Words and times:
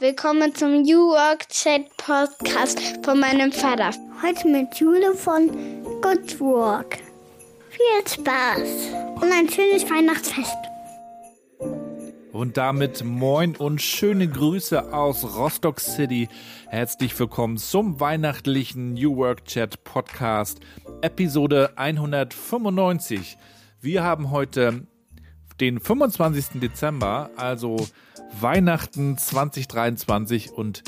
Willkommen 0.00 0.54
zum 0.54 0.82
New 0.82 1.08
Work 1.08 1.48
Chat 1.48 1.88
Podcast 1.96 2.80
von 3.04 3.18
meinem 3.18 3.50
Vater. 3.50 3.90
Heute 4.22 4.46
mit 4.46 4.76
Jule 4.76 5.12
von 5.12 5.48
Good 6.00 6.38
Work. 6.38 6.98
Viel 7.68 8.06
Spaß 8.06 8.92
und 9.16 9.32
ein 9.32 9.48
schönes 9.48 9.90
Weihnachtsfest. 9.90 10.56
Und 12.30 12.56
damit 12.56 13.02
moin 13.02 13.56
und 13.56 13.82
schöne 13.82 14.28
Grüße 14.28 14.92
aus 14.94 15.36
Rostock 15.36 15.80
City. 15.80 16.28
Herzlich 16.68 17.18
willkommen 17.18 17.56
zum 17.56 17.98
weihnachtlichen 17.98 18.94
New 18.94 19.16
Work 19.16 19.46
Chat 19.46 19.82
Podcast, 19.82 20.60
Episode 21.00 21.72
195. 21.74 23.36
Wir 23.80 24.04
haben 24.04 24.30
heute 24.30 24.86
den 25.60 25.80
25. 25.80 26.60
Dezember, 26.60 27.30
also 27.36 27.76
Weihnachten 28.40 29.16
2023 29.16 30.52
und 30.52 30.82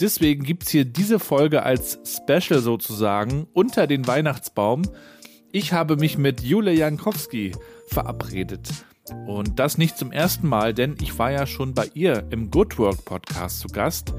deswegen 0.00 0.44
gibt 0.44 0.64
es 0.64 0.70
hier 0.70 0.84
diese 0.84 1.18
Folge 1.18 1.62
als 1.62 1.98
Special 2.04 2.60
sozusagen 2.60 3.46
unter 3.52 3.86
den 3.86 4.06
Weihnachtsbaum. 4.06 4.82
Ich 5.52 5.72
habe 5.72 5.96
mich 5.96 6.18
mit 6.18 6.42
Jule 6.42 6.72
Jankowski 6.72 7.52
verabredet. 7.88 8.68
Und 9.26 9.58
das 9.58 9.78
nicht 9.78 9.96
zum 9.96 10.12
ersten 10.12 10.48
Mal, 10.48 10.74
denn 10.74 10.96
ich 11.00 11.18
war 11.18 11.30
ja 11.30 11.46
schon 11.46 11.72
bei 11.74 11.90
ihr 11.94 12.26
im 12.30 12.50
Good 12.50 12.78
Work 12.78 13.04
Podcast 13.06 13.60
zu 13.60 13.68
Gast. 13.68 14.12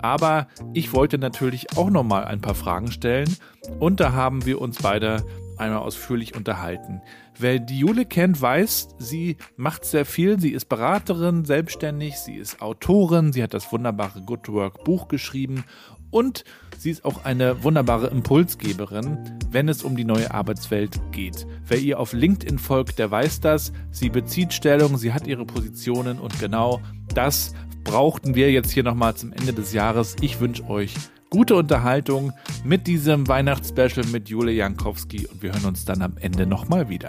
Aber 0.00 0.48
ich 0.74 0.92
wollte 0.92 1.16
natürlich 1.18 1.76
auch 1.76 1.90
nochmal 1.90 2.24
ein 2.24 2.40
paar 2.40 2.56
Fragen 2.56 2.90
stellen 2.90 3.36
und 3.78 4.00
da 4.00 4.12
haben 4.12 4.44
wir 4.44 4.60
uns 4.60 4.78
beide 4.82 5.24
einmal 5.58 5.80
ausführlich 5.80 6.36
unterhalten. 6.36 7.02
Wer 7.38 7.58
die 7.58 7.78
Jule 7.78 8.04
kennt, 8.04 8.40
weiß, 8.40 8.96
sie 8.98 9.36
macht 9.56 9.84
sehr 9.84 10.04
viel. 10.04 10.38
Sie 10.38 10.50
ist 10.50 10.68
Beraterin, 10.68 11.44
selbstständig, 11.44 12.16
sie 12.16 12.36
ist 12.36 12.60
Autorin, 12.60 13.32
sie 13.32 13.42
hat 13.42 13.54
das 13.54 13.72
wunderbare 13.72 14.20
Good 14.22 14.48
Work 14.48 14.84
Buch 14.84 15.08
geschrieben 15.08 15.64
und 16.10 16.44
sie 16.76 16.90
ist 16.90 17.04
auch 17.04 17.24
eine 17.24 17.64
wunderbare 17.64 18.08
Impulsgeberin, 18.08 19.18
wenn 19.50 19.68
es 19.68 19.82
um 19.82 19.96
die 19.96 20.04
neue 20.04 20.32
Arbeitswelt 20.32 21.00
geht. 21.10 21.46
Wer 21.66 21.78
ihr 21.78 21.98
auf 21.98 22.12
LinkedIn 22.12 22.58
folgt, 22.58 22.98
der 22.98 23.10
weiß 23.10 23.40
das. 23.40 23.72
Sie 23.90 24.10
bezieht 24.10 24.52
Stellung, 24.52 24.98
sie 24.98 25.12
hat 25.12 25.26
ihre 25.26 25.46
Positionen 25.46 26.18
und 26.18 26.38
genau 26.38 26.82
das 27.14 27.54
brauchten 27.82 28.34
wir 28.34 28.52
jetzt 28.52 28.70
hier 28.70 28.84
nochmal 28.84 29.14
zum 29.14 29.32
Ende 29.32 29.52
des 29.52 29.72
Jahres. 29.72 30.16
Ich 30.20 30.38
wünsche 30.38 30.68
euch 30.68 30.94
gute 31.32 31.54
Unterhaltung 31.54 32.34
mit 32.62 32.86
diesem 32.86 33.26
Weihnachtsspecial 33.26 34.04
mit 34.08 34.28
Jule 34.28 34.52
Jankowski 34.52 35.26
und 35.28 35.42
wir 35.42 35.54
hören 35.54 35.64
uns 35.64 35.86
dann 35.86 36.02
am 36.02 36.18
Ende 36.18 36.44
nochmal 36.44 36.90
wieder. 36.90 37.08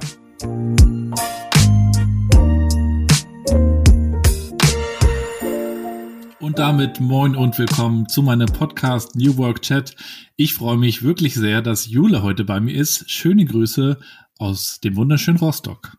Und 6.39 6.57
damit 6.57 7.01
moin 7.01 7.35
und 7.35 7.59
willkommen 7.59 8.07
zu 8.07 8.21
meinem 8.21 8.47
Podcast 8.47 9.17
New 9.17 9.35
Work 9.35 9.61
Chat. 9.61 9.93
Ich 10.37 10.53
freue 10.53 10.77
mich 10.77 11.03
wirklich 11.03 11.33
sehr, 11.33 11.61
dass 11.61 11.87
Jule 11.87 12.23
heute 12.23 12.45
bei 12.45 12.61
mir 12.61 12.75
ist. 12.75 13.11
Schöne 13.11 13.43
Grüße 13.43 13.99
aus 14.37 14.79
dem 14.79 14.95
wunderschönen 14.95 15.39
Rostock. 15.39 15.97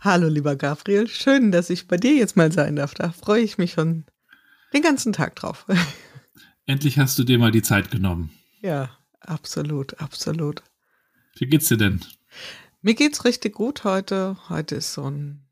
Hallo, 0.00 0.26
lieber 0.26 0.56
Gabriel. 0.56 1.06
Schön, 1.06 1.52
dass 1.52 1.70
ich 1.70 1.86
bei 1.86 1.98
dir 1.98 2.16
jetzt 2.16 2.36
mal 2.36 2.50
sein 2.50 2.74
darf. 2.74 2.94
Da 2.94 3.12
freue 3.12 3.42
ich 3.42 3.58
mich 3.58 3.74
schon 3.74 4.06
den 4.74 4.82
ganzen 4.82 5.12
Tag 5.12 5.36
drauf. 5.36 5.66
Endlich 6.68 6.98
hast 6.98 7.18
du 7.18 7.24
dir 7.24 7.38
mal 7.38 7.50
die 7.50 7.62
Zeit 7.62 7.90
genommen. 7.90 8.30
Ja, 8.60 8.90
absolut, 9.20 9.98
absolut. 10.00 10.62
Wie 11.38 11.46
geht's 11.46 11.68
dir 11.68 11.78
denn? 11.78 12.04
Mir 12.82 12.94
geht's 12.94 13.24
richtig 13.24 13.54
gut 13.54 13.84
heute. 13.84 14.36
Heute 14.50 14.74
ist 14.74 14.92
so 14.92 15.10
ein. 15.10 15.48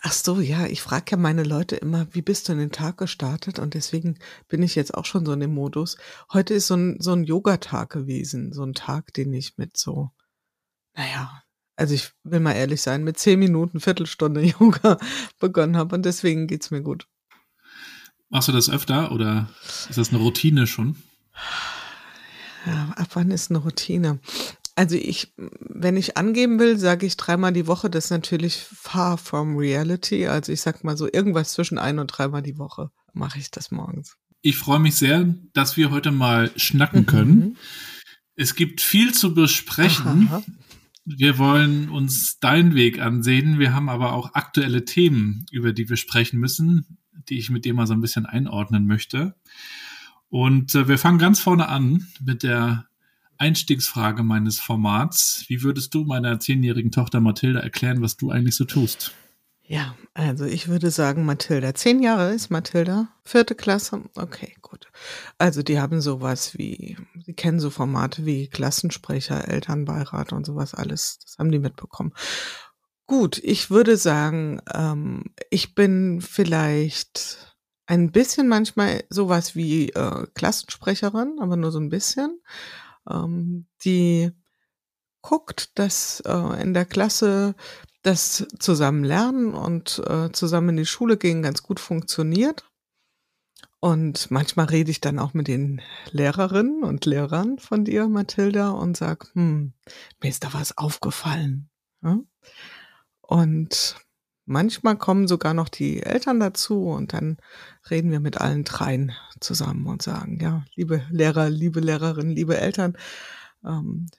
Ach 0.00 0.12
so, 0.12 0.40
ja, 0.40 0.64
ich 0.64 0.80
frage 0.80 1.10
ja 1.10 1.16
meine 1.18 1.42
Leute 1.42 1.76
immer, 1.76 2.06
wie 2.14 2.22
bist 2.22 2.48
du 2.48 2.52
in 2.52 2.58
den 2.58 2.72
Tag 2.72 2.96
gestartet? 2.96 3.58
Und 3.58 3.74
deswegen 3.74 4.18
bin 4.48 4.62
ich 4.62 4.76
jetzt 4.76 4.94
auch 4.94 5.04
schon 5.04 5.26
so 5.26 5.32
in 5.34 5.40
dem 5.40 5.52
Modus. 5.52 5.98
Heute 6.32 6.54
ist 6.54 6.68
so 6.68 6.76
ein, 6.76 6.96
so 7.00 7.12
ein 7.12 7.24
Yoga-Tag 7.24 7.90
gewesen. 7.90 8.54
So 8.54 8.64
ein 8.64 8.72
Tag, 8.72 9.12
den 9.12 9.30
ich 9.34 9.58
mit 9.58 9.76
so, 9.76 10.10
naja, 10.94 11.42
also 11.76 11.92
ich 11.92 12.12
will 12.22 12.40
mal 12.40 12.52
ehrlich 12.52 12.80
sein, 12.80 13.04
mit 13.04 13.18
zehn 13.18 13.38
Minuten, 13.38 13.78
Viertelstunde 13.78 14.40
Yoga 14.58 14.98
begonnen 15.38 15.76
habe. 15.76 15.94
Und 15.96 16.06
deswegen 16.06 16.46
geht's 16.46 16.70
mir 16.70 16.80
gut. 16.80 17.08
Machst 18.34 18.48
du 18.48 18.52
das 18.52 18.68
öfter 18.68 19.12
oder 19.12 19.48
ist 19.88 19.96
das 19.96 20.08
eine 20.08 20.18
Routine 20.18 20.66
schon? 20.66 20.96
Ja, 22.66 22.92
ab 22.96 23.10
wann 23.14 23.30
ist 23.30 23.52
eine 23.52 23.60
Routine? 23.60 24.18
Also 24.74 24.96
ich, 24.96 25.32
wenn 25.36 25.96
ich 25.96 26.16
angeben 26.16 26.58
will, 26.58 26.76
sage 26.76 27.06
ich 27.06 27.16
dreimal 27.16 27.52
die 27.52 27.68
Woche. 27.68 27.88
Das 27.88 28.06
ist 28.06 28.10
natürlich 28.10 28.56
far 28.56 29.18
from 29.18 29.56
reality. 29.56 30.26
Also 30.26 30.50
ich 30.50 30.62
sag 30.62 30.82
mal 30.82 30.96
so 30.96 31.06
irgendwas 31.12 31.52
zwischen 31.52 31.78
ein 31.78 32.00
und 32.00 32.08
dreimal 32.08 32.42
die 32.42 32.58
Woche 32.58 32.90
mache 33.12 33.38
ich 33.38 33.52
das 33.52 33.70
morgens. 33.70 34.16
Ich 34.42 34.56
freue 34.56 34.80
mich 34.80 34.96
sehr, 34.96 35.32
dass 35.52 35.76
wir 35.76 35.92
heute 35.92 36.10
mal 36.10 36.50
schnacken 36.56 37.06
können. 37.06 37.36
Mhm. 37.36 37.56
Es 38.34 38.56
gibt 38.56 38.80
viel 38.80 39.14
zu 39.14 39.32
besprechen. 39.32 40.26
Aha. 40.28 40.42
Wir 41.04 41.38
wollen 41.38 41.90
uns 41.90 42.38
deinen 42.38 42.74
Weg 42.74 42.98
ansehen. 42.98 43.58
Wir 43.58 43.74
haben 43.74 43.88
aber 43.88 44.12
auch 44.12 44.34
aktuelle 44.34 44.84
Themen, 44.84 45.44
über 45.50 45.72
die 45.72 45.88
wir 45.88 45.96
sprechen 45.96 46.40
müssen 46.40 46.98
die 47.28 47.38
ich 47.38 47.50
mit 47.50 47.64
dir 47.64 47.74
mal 47.74 47.86
so 47.86 47.94
ein 47.94 48.00
bisschen 48.00 48.26
einordnen 48.26 48.86
möchte. 48.86 49.34
Und 50.28 50.74
äh, 50.74 50.88
wir 50.88 50.98
fangen 50.98 51.18
ganz 51.18 51.40
vorne 51.40 51.68
an 51.68 52.06
mit 52.20 52.42
der 52.42 52.86
Einstiegsfrage 53.38 54.22
meines 54.22 54.60
Formats. 54.60 55.44
Wie 55.48 55.62
würdest 55.62 55.94
du 55.94 56.04
meiner 56.04 56.38
zehnjährigen 56.40 56.90
Tochter 56.90 57.20
Mathilda 57.20 57.60
erklären, 57.60 58.00
was 58.00 58.16
du 58.16 58.30
eigentlich 58.30 58.56
so 58.56 58.64
tust? 58.64 59.12
Ja, 59.66 59.96
also 60.12 60.44
ich 60.44 60.68
würde 60.68 60.90
sagen, 60.90 61.24
Mathilda. 61.24 61.74
Zehn 61.74 62.02
Jahre 62.02 62.34
ist 62.34 62.50
Mathilda. 62.50 63.08
Vierte 63.24 63.54
Klasse. 63.54 64.02
Okay, 64.14 64.54
gut. 64.60 64.90
Also 65.38 65.62
die 65.62 65.80
haben 65.80 66.02
sowas 66.02 66.58
wie, 66.58 66.98
sie 67.24 67.32
kennen 67.32 67.60
so 67.60 67.70
Formate 67.70 68.26
wie 68.26 68.48
Klassensprecher, 68.48 69.48
Elternbeirat 69.48 70.34
und 70.34 70.44
sowas 70.44 70.74
alles. 70.74 71.18
Das 71.22 71.38
haben 71.38 71.50
die 71.50 71.58
mitbekommen. 71.58 72.12
Gut, 73.06 73.38
ich 73.38 73.70
würde 73.70 73.96
sagen, 73.96 74.60
ähm, 74.72 75.24
ich 75.48 75.74
bin 75.74 76.20
vielleicht 76.20 77.56
ein 77.86 78.12
bisschen 78.12 78.48
manchmal 78.48 79.04
sowas 79.08 79.54
wie 79.54 79.88
äh, 79.90 80.26
Klassensprecherin, 80.34 81.38
aber 81.40 81.56
nur 81.56 81.72
so 81.72 81.80
ein 81.80 81.90
bisschen, 81.90 82.40
ähm, 83.10 83.66
die 83.84 84.30
guckt, 85.24 85.78
dass 85.78 86.20
äh, 86.26 86.62
in 86.62 86.74
der 86.74 86.84
Klasse 86.84 87.54
das 88.04 88.46
zusammen 88.58 89.02
lernen 89.02 89.54
und 89.54 90.00
äh, 90.06 90.30
zusammen 90.30 90.70
in 90.70 90.76
die 90.76 90.86
Schule 90.86 91.16
gehen 91.16 91.42
ganz 91.42 91.62
gut 91.62 91.80
funktioniert. 91.80 92.64
Und 93.80 94.30
manchmal 94.30 94.66
rede 94.66 94.90
ich 94.90 95.00
dann 95.00 95.18
auch 95.18 95.34
mit 95.34 95.48
den 95.48 95.82
Lehrerinnen 96.10 96.84
und 96.84 97.04
Lehrern 97.06 97.58
von 97.58 97.84
dir, 97.84 98.08
Mathilda, 98.08 98.70
und 98.70 98.96
sag, 98.96 99.34
hm, 99.34 99.72
mir 100.22 100.28
ist 100.28 100.44
da 100.44 100.54
was 100.54 100.78
aufgefallen. 100.78 101.70
Ja? 102.02 102.18
Und 103.20 103.96
manchmal 104.44 104.96
kommen 104.96 105.26
sogar 105.26 105.54
noch 105.54 105.68
die 105.70 106.02
Eltern 106.02 106.40
dazu 106.40 106.86
und 106.86 107.14
dann 107.14 107.38
reden 107.90 108.10
wir 108.10 108.20
mit 108.20 108.38
allen 108.38 108.64
dreien 108.64 109.12
zusammen 109.40 109.86
und 109.86 110.02
sagen, 110.02 110.38
ja, 110.40 110.64
liebe 110.74 111.06
Lehrer, 111.10 111.48
liebe 111.48 111.80
Lehrerinnen, 111.80 112.34
liebe 112.34 112.58
Eltern, 112.58 112.96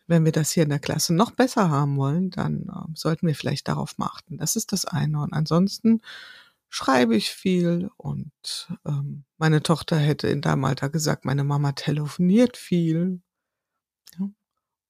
wenn 0.08 0.26
wir 0.26 0.32
das 0.32 0.52
hier 0.52 0.64
in 0.64 0.70
der 0.70 0.80
Klasse 0.80 1.14
noch 1.14 1.32
besser 1.32 1.70
haben 1.70 1.98
wollen, 1.98 2.32
dann 2.32 2.64
äh, 2.64 2.92
sollten 2.94 3.28
wir 3.28 3.36
vielleicht 3.36 3.68
darauf 3.68 3.96
achten. 4.00 4.38
Das 4.38 4.56
ist 4.56 4.72
das 4.72 4.86
eine. 4.86 5.22
Und 5.22 5.34
ansonsten 5.34 6.02
schreibe 6.70 7.16
ich 7.16 7.30
viel 7.30 7.90
und 7.98 8.32
ähm, 8.86 9.24
meine 9.38 9.62
Tochter 9.62 9.98
hätte 9.98 10.28
in 10.28 10.42
deinem 10.42 10.66
Alter 10.66 10.90
gesagt, 10.90 11.26
meine 11.26 11.44
Mama 11.44 11.74
telefoniert 11.74 12.58
viel 12.58 13.22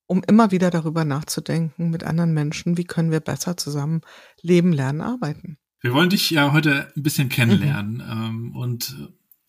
um 0.08 0.22
immer 0.28 0.52
wieder 0.52 0.70
darüber 0.70 1.06
nachzudenken 1.06 1.90
mit 1.90 2.04
anderen 2.04 2.34
Menschen, 2.34 2.78
wie 2.78 2.84
können 2.84 3.12
wir 3.12 3.20
besser 3.20 3.58
zusammen 3.58 4.02
leben, 4.42 4.72
lernen, 4.72 5.02
arbeiten. 5.02 5.58
Wir 5.82 5.94
wollen 5.94 6.10
dich 6.10 6.30
ja 6.30 6.52
heute 6.52 6.92
ein 6.96 7.04
bisschen 7.04 7.30
kennenlernen. 7.30 7.96
Mhm. 7.96 8.02
Ähm, 8.02 8.56
und 8.56 8.96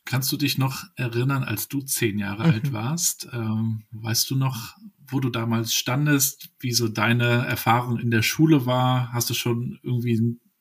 kannst 0.06 0.32
du 0.32 0.36
dich 0.36 0.56
noch 0.56 0.84
erinnern, 0.94 1.44
als 1.44 1.68
du 1.68 1.82
zehn 1.82 2.18
Jahre 2.18 2.46
mhm. 2.46 2.52
alt 2.54 2.72
warst? 2.72 3.28
Ähm, 3.32 3.82
weißt 3.90 4.30
du 4.30 4.36
noch, 4.36 4.76
wo 5.08 5.20
du 5.20 5.28
damals 5.28 5.74
standest, 5.74 6.50
wie 6.60 6.72
so 6.72 6.88
deine 6.88 7.46
Erfahrung 7.46 7.98
in 7.98 8.10
der 8.10 8.22
Schule 8.22 8.64
war? 8.64 9.12
Hast 9.12 9.28
du 9.28 9.34
schon 9.34 9.78
irgendwie 9.82 10.18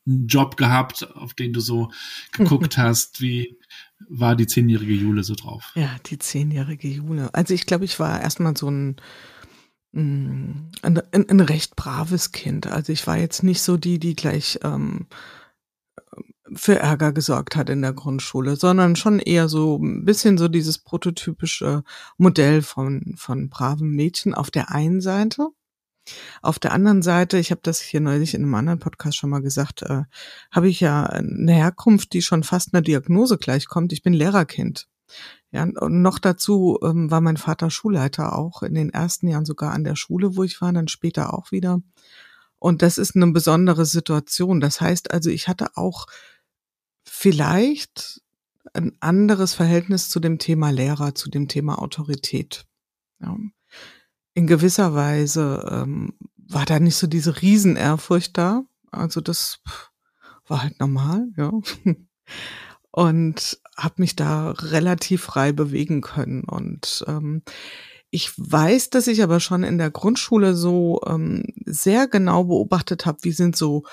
einen 0.08 0.28
Job 0.28 0.58
gehabt, 0.58 1.16
auf 1.16 1.34
den 1.34 1.54
du 1.54 1.62
so 1.62 1.92
geguckt 2.32 2.78
hast? 2.78 3.22
Wie 3.22 3.58
war 4.10 4.36
die 4.36 4.48
zehnjährige 4.48 4.94
Jule 4.94 5.24
so 5.24 5.36
drauf? 5.36 5.72
Ja, 5.76 5.96
die 6.06 6.20
zehnjährige 6.20 6.90
Jule. 6.90 7.34
Also 7.34 7.54
ich 7.54 7.66
glaube, 7.66 7.86
ich 7.86 8.00
war 8.00 8.22
erstmal 8.22 8.58
so 8.58 8.70
ein 8.70 8.98
ein, 9.96 10.72
ein, 10.82 11.30
ein, 11.30 11.40
recht 11.40 11.78
braves 11.78 12.34
Kind. 12.34 12.68
Also 12.68 12.92
ich 12.92 13.08
war 13.08 13.18
jetzt 13.18 13.44
nicht 13.44 13.62
so 13.62 13.78
die, 13.78 13.98
die 13.98 14.14
gleich 14.14 14.60
ähm, 14.62 15.08
für 16.56 16.80
Ärger 16.80 17.12
gesorgt 17.12 17.56
hat 17.56 17.70
in 17.70 17.82
der 17.82 17.94
Grundschule, 17.94 18.56
sondern 18.56 18.96
schon 18.96 19.20
eher 19.20 19.50
so 19.50 19.78
ein 19.78 20.06
bisschen 20.06 20.38
so 20.38 20.48
dieses 20.48 20.80
prototypische 20.80 21.84
Modell 22.18 22.62
von, 22.62 23.16
von 23.18 23.50
braven 23.50 23.90
Mädchen 23.90 24.34
auf 24.34 24.52
der 24.52 24.72
einen 24.72 25.02
Seite. 25.02 25.50
Auf 26.42 26.60
der 26.60 26.72
anderen 26.72 27.02
Seite, 27.02 27.38
ich 27.38 27.52
habe 27.52 27.62
das 27.64 27.80
hier 27.80 28.00
neulich 28.00 28.36
in 28.36 28.44
einem 28.44 28.54
anderen 28.54 28.80
Podcast 28.80 29.18
schon 29.18 29.32
mal 29.32 29.42
gesagt, 29.42 29.82
äh, 29.82 30.04
habe 30.52 30.70
ich 30.70 30.80
ja 30.80 31.04
eine 31.04 31.54
Herkunft, 31.54 32.14
die 32.14 32.22
schon 32.22 32.44
fast 32.44 32.74
einer 32.74 32.82
Diagnose 32.82 33.38
gleichkommt. 33.38 33.92
Ich 33.92 34.04
bin 34.04 34.14
Lehrerkind. 34.14 34.88
Ja, 35.52 35.64
und 35.64 36.02
noch 36.02 36.20
dazu 36.20 36.80
ähm, 36.84 37.10
war 37.10 37.22
mein 37.22 37.38
Vater 37.38 37.72
Schulleiter 37.72 38.38
auch 38.38 38.62
in 38.62 38.74
den 38.74 38.90
ersten 38.90 39.28
Jahren 39.28 39.46
sogar 39.46 39.72
an 39.72 39.84
der 39.84 39.96
Schule, 39.96 40.36
wo 40.36 40.44
ich 40.44 40.62
war, 40.62 40.74
dann 40.74 40.88
später 40.88 41.34
auch 41.34 41.52
wieder. 41.52 41.82
Und 42.60 42.82
das 42.82 42.98
ist 42.98 43.16
eine 43.16 43.32
besondere 43.32 43.86
Situation. 43.86 44.60
Das 44.60 44.82
heißt 44.82 45.12
also, 45.12 45.30
ich 45.30 45.48
hatte 45.48 45.78
auch 45.78 46.08
vielleicht 47.06 48.22
ein 48.74 48.94
anderes 49.00 49.54
Verhältnis 49.54 50.10
zu 50.10 50.20
dem 50.20 50.40
Thema 50.40 50.72
Lehrer, 50.72 51.16
zu 51.16 51.30
dem 51.30 51.48
Thema 51.48 51.80
Autorität. 51.82 52.66
Ja. 53.22 53.38
In 54.34 54.48
gewisser 54.48 54.94
Weise 54.94 55.66
ähm, 55.72 56.14
war 56.36 56.66
da 56.66 56.80
nicht 56.80 56.98
so 56.98 57.08
diese 57.08 57.42
Riesenehrfurcht 57.42 58.38
da. 58.38 58.64
Also 58.92 59.22
das 59.22 59.62
war 60.48 60.64
halt 60.64 60.80
normal, 60.80 61.28
ja. 61.38 61.52
Und 62.92 63.60
habe 63.78 63.96
mich 63.98 64.16
da 64.16 64.52
relativ 64.52 65.24
frei 65.24 65.52
bewegen 65.52 66.02
können. 66.02 66.44
Und 66.46 67.04
ähm, 67.08 67.44
ich 68.10 68.32
weiß, 68.38 68.90
dass 68.90 69.08
ich 69.08 69.22
aber 69.22 69.42
schon 69.42 69.64
in 69.64 69.78
der 69.78 69.92
Grundschule 69.92 70.56
so 70.56 71.02
ähm, 71.06 71.44
sehr 71.66 72.08
genau 72.08 72.46
beobachtet 72.46 73.06
habe, 73.06 73.18
wie 73.24 73.34
sind 73.34 73.58
so 73.58 73.84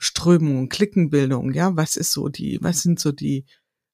Strömungen, 0.00 0.70
Klickenbildung, 0.70 1.52
ja, 1.52 1.76
was 1.76 1.94
ist 1.94 2.12
so 2.12 2.28
die, 2.30 2.58
was 2.62 2.82
sind 2.82 2.98
so 2.98 3.12
die 3.12 3.44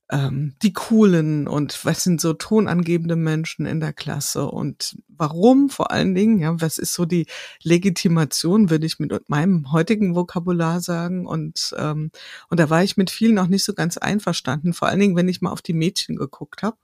ähm, 0.09 0.55
die 0.63 0.73
coolen 0.73 1.49
und 1.49 1.85
was 1.85 2.05
sind 2.05 2.21
so 2.21 2.33
tonangebende 2.33 3.17
Menschen 3.17 3.67
in 3.67 3.81
der 3.81 3.93
Klasse 3.93 4.47
und 4.47 4.97
warum 5.09 5.69
vor 5.69 5.91
allen 5.91 6.15
Dingen, 6.15 6.39
ja, 6.39 6.61
was 6.61 6.79
ist 6.79 6.95
so 6.95 7.07
die 7.07 7.27
Legitimation, 7.65 8.71
würde 8.71 8.87
ich 8.87 9.01
mit 9.01 9.29
meinem 9.29 9.73
heutigen 9.73 10.15
Vokabular 10.15 10.81
sagen 10.81 11.27
und 11.27 11.75
ähm, 11.77 12.13
und 12.49 12.61
da 12.61 12.71
war 12.71 12.85
ich 12.85 12.97
mit 12.97 13.11
vielen 13.11 13.39
auch 13.41 13.49
nicht 13.49 13.65
so 13.65 13.75
ganz 13.75 13.97
einverstanden, 13.97 14.75
vor 14.75 14.87
allen 14.87 15.01
Dingen, 15.01 15.17
wenn 15.17 15.29
ich 15.29 15.41
mal 15.41 15.51
auf 15.51 15.63
die 15.63 15.75
Mädchen 15.75 16.15
geguckt 16.15 16.63
habe. 16.63 16.77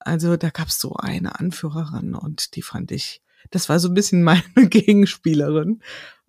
Also 0.00 0.36
da 0.36 0.50
gab 0.50 0.68
es 0.68 0.80
so 0.80 0.94
eine 0.94 1.38
Anführerin 1.38 2.14
und 2.16 2.56
die 2.56 2.62
fand 2.62 2.90
ich, 2.90 3.22
das 3.50 3.68
war 3.68 3.78
so 3.78 3.88
ein 3.88 3.94
bisschen 3.94 4.22
meine 4.24 4.42
Gegenspielerin. 4.68 5.80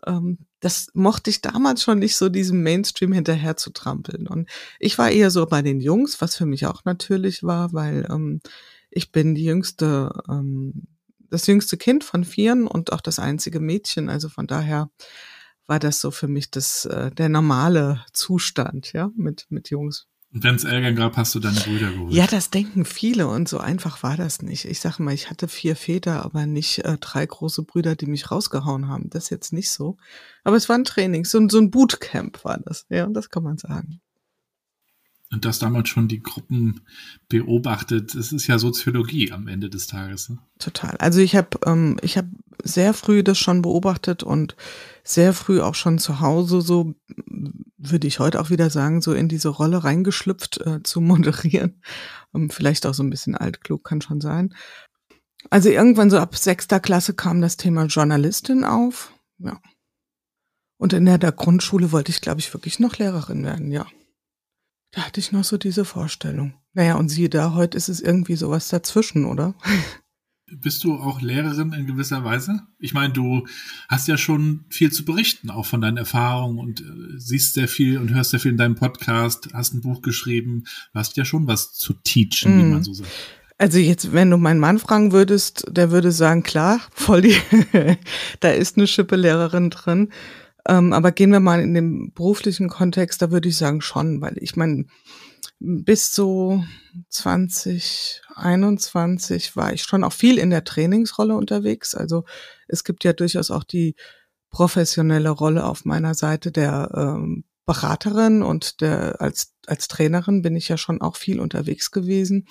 Ähm, 0.06 0.40
das 0.60 0.90
mochte 0.94 1.30
ich 1.30 1.42
damals 1.42 1.84
schon 1.84 2.00
nicht 2.00 2.18
so, 2.18 2.30
diesem 2.30 2.64
Mainstream 2.64 3.14
hinterher 3.14 3.58
zu 3.58 3.72
trampeln. 3.72 4.28
Und 4.28 4.50
ich 4.80 4.98
war 4.98 5.10
eher 5.10 5.32
so 5.32 5.46
bei 5.46 5.62
den 5.62 5.80
Jungs, 5.80 6.22
was 6.22 6.36
für 6.36 6.46
mich 6.46 6.66
auch 6.66 6.86
natürlich 6.86 7.44
war, 7.44 7.74
weil 7.74 8.08
ähm, 8.10 8.42
ich 8.92 9.12
bin 9.12 9.36
die 9.36 9.46
jüngste, 9.46 10.12
ähm, 10.30 10.88
das 11.30 11.48
jüngste 11.48 11.78
Kind 11.78 12.04
von 12.04 12.24
vieren 12.26 12.68
und 12.68 12.92
auch 12.92 13.02
das 13.02 13.20
einzige 13.20 13.60
Mädchen. 13.60 14.10
Also 14.10 14.30
von 14.30 14.48
daher 14.48 14.90
war 15.68 15.80
das 15.80 16.02
so 16.02 16.12
für 16.12 16.28
mich 16.28 16.52
das 16.52 16.86
äh, 16.86 17.12
der 17.12 17.30
normale 17.30 18.04
Zustand, 18.12 18.92
ja, 18.94 19.12
mit 19.16 19.46
mit 19.50 19.70
Jungs. 19.70 20.09
Und 20.32 20.44
wenn 20.44 20.56
es 20.56 20.64
Ärger 20.64 20.92
gab, 20.92 21.18
hast 21.18 21.34
du 21.34 21.40
deine 21.40 21.60
Brüder 21.60 21.92
geholt. 21.92 22.14
Ja, 22.14 22.28
das 22.28 22.52
denken 22.52 22.86
viele 22.86 23.28
und 23.28 23.50
so 23.50 23.58
einfach 23.58 24.04
war 24.04 24.16
das 24.16 24.44
nicht. 24.44 24.66
Ich 24.66 24.80
sage 24.80 25.02
mal, 25.02 25.14
ich 25.14 25.32
hatte 25.32 25.48
vier 25.48 25.76
Väter, 25.76 26.24
aber 26.24 26.46
nicht 26.46 26.86
äh, 26.86 26.98
drei 27.00 27.26
große 27.26 27.64
Brüder, 27.64 27.96
die 27.96 28.06
mich 28.06 28.30
rausgehauen 28.30 28.88
haben. 28.88 29.10
Das 29.10 29.32
jetzt 29.32 29.54
nicht 29.54 29.72
so. 29.72 29.98
Aber 30.44 30.56
es 30.56 30.70
war 30.70 30.78
ein 30.78 30.84
Training, 30.84 31.26
so, 31.26 31.48
so 31.50 31.58
ein 31.58 31.72
Bootcamp 31.72 32.46
war 32.46 32.60
das. 32.60 32.86
Ja, 32.90 33.08
das 33.08 33.32
kann 33.32 33.44
man 33.44 33.58
sagen. 33.58 34.02
Und 35.32 35.46
das 35.46 35.60
damals 35.60 35.90
schon 35.90 36.08
die 36.08 36.24
Gruppen 36.24 36.82
beobachtet. 37.28 38.16
Es 38.16 38.32
ist 38.32 38.48
ja 38.48 38.58
Soziologie 38.58 39.32
am 39.32 39.48
Ende 39.48 39.70
des 39.70 39.86
Tages. 39.86 40.30
Ne? 40.30 40.40
Total. 40.58 40.98
Also 40.98 41.20
ich 41.20 41.36
habe 41.36 41.50
ähm, 41.66 41.98
ich 42.02 42.18
habe 42.18 42.30
sehr 42.64 42.96
früh 42.96 43.24
das 43.24 43.38
schon 43.38 43.62
beobachtet 43.62 44.24
und 44.24 44.56
sehr 45.04 45.34
früh 45.34 45.62
auch 45.62 45.76
schon 45.76 46.00
zu 46.00 46.20
Hause 46.20 46.62
so 46.62 46.96
würde 47.78 48.08
ich 48.08 48.20
heute 48.20 48.42
auch 48.42 48.50
wieder 48.50 48.70
sagen 48.70 49.02
so 49.02 49.14
in 49.14 49.30
diese 49.30 49.50
Rolle 49.50 49.84
reingeschlüpft 49.84 50.62
äh, 50.66 50.82
zu 50.84 51.00
moderieren. 51.02 51.82
Ähm, 52.34 52.50
vielleicht 52.50 52.88
auch 52.88 52.96
so 52.96 53.04
ein 53.04 53.12
bisschen 53.12 53.36
altklug 53.36 53.84
kann 53.84 54.02
schon 54.02 54.22
sein. 54.22 54.56
Also 55.50 55.70
irgendwann 55.70 56.10
so 56.10 56.18
ab 56.18 56.36
sechster 56.36 56.80
Klasse 56.80 57.14
kam 57.14 57.40
das 57.42 57.56
Thema 57.56 57.86
Journalistin 57.86 58.64
auf. 58.64 59.14
Ja. 59.38 59.62
Und 60.78 60.94
in 60.94 61.06
der, 61.06 61.18
der 61.18 61.32
Grundschule 61.32 61.92
wollte 61.92 62.12
ich, 62.12 62.22
glaube 62.22 62.40
ich, 62.40 62.54
wirklich 62.54 62.80
noch 62.80 62.98
Lehrerin 62.98 63.44
werden, 63.44 63.72
ja. 63.72 63.86
Da 64.92 65.02
hatte 65.06 65.20
ich 65.20 65.32
noch 65.32 65.44
so 65.44 65.58
diese 65.58 65.86
Vorstellung. 65.86 66.54
Naja, 66.74 66.96
und 66.96 67.10
siehe 67.10 67.30
da, 67.30 67.54
heute 67.54 67.78
ist 67.78 67.90
es 67.90 68.02
irgendwie 68.02 68.36
sowas 68.36 68.70
dazwischen, 68.70 69.26
oder? 69.26 69.54
Bist 70.52 70.84
du 70.84 70.96
auch 70.96 71.22
Lehrerin 71.22 71.74
in 71.74 71.86
gewisser 71.86 72.24
Weise? 72.24 72.62
Ich 72.80 72.94
meine, 72.94 73.14
du 73.14 73.46
hast 73.88 74.08
ja 74.08 74.18
schon 74.18 74.66
viel 74.70 74.92
zu 74.92 75.06
berichten, 75.06 75.52
auch 75.52 75.68
von 75.68 75.82
deinen 75.82 75.98
Erfahrungen 75.98 76.58
und 76.58 76.82
äh, 76.82 76.86
siehst 77.18 77.54
sehr 77.54 77.68
viel 77.68 78.00
und 78.00 78.14
hörst 78.14 78.32
sehr 78.32 78.40
viel 78.40 78.52
in 78.52 78.58
deinem 78.58 78.76
Podcast, 78.76 79.50
hast 79.54 79.74
ein 79.74 79.82
Buch 79.82 80.02
geschrieben, 80.02 80.64
hast 80.94 81.18
ja 81.18 81.26
schon 81.26 81.46
was 81.46 81.74
zu 81.74 81.94
teachen, 81.94 82.56
mm. 82.56 82.60
wie 82.60 82.72
man 82.72 82.84
so 82.84 82.94
sagt. 82.94 83.12
Also 83.60 83.78
jetzt, 83.78 84.14
wenn 84.14 84.32
du 84.32 84.38
meinen 84.38 84.60
Mann 84.60 84.80
fragen 84.80 85.12
würdest, 85.12 85.66
der 85.70 85.92
würde 85.92 86.12
sagen, 86.12 86.44
klar, 86.44 86.80
voll 86.94 87.22
die, 87.22 87.36
da 88.40 88.50
ist 88.50 88.78
eine 88.78 88.88
Schippe 88.88 89.18
Lehrerin 89.18 89.70
drin. 89.70 90.10
Ähm, 90.68 90.94
aber 90.94 91.12
gehen 91.12 91.32
wir 91.32 91.40
mal 91.40 91.62
in 91.62 91.74
den 91.74 92.14
beruflichen 92.14 92.70
Kontext, 92.70 93.22
da 93.22 93.32
würde 93.32 93.50
ich 93.50 93.58
sagen 93.58 93.82
schon, 93.82 94.22
weil 94.22 94.38
ich 94.40 94.56
meine, 94.56 94.86
bis 95.60 96.14
so 96.14 96.64
2021 97.10 99.56
war 99.56 99.74
ich 99.74 99.82
schon 99.84 100.04
auch 100.04 100.14
viel 100.14 100.38
in 100.38 100.50
der 100.50 100.64
Trainingsrolle 100.64 101.36
unterwegs. 101.36 101.96
Also 101.96 102.26
es 102.68 102.84
gibt 102.84 103.04
ja 103.04 103.14
durchaus 103.14 103.52
auch 103.52 103.64
die 103.64 103.96
professionelle 104.50 105.30
Rolle 105.30 105.66
auf 105.66 105.86
meiner 105.86 106.16
Seite 106.16 106.52
der 106.52 106.90
ähm, 106.96 107.44
Beraterin 107.66 108.42
und 108.42 108.82
der 108.82 109.22
als 109.22 109.54
als 109.68 109.88
Trainerin 109.88 110.42
bin 110.42 110.56
ich 110.56 110.68
ja 110.70 110.78
schon 110.78 111.02
auch 111.02 111.16
viel 111.16 111.40
unterwegs 111.40 111.92
gewesen. 111.92 112.48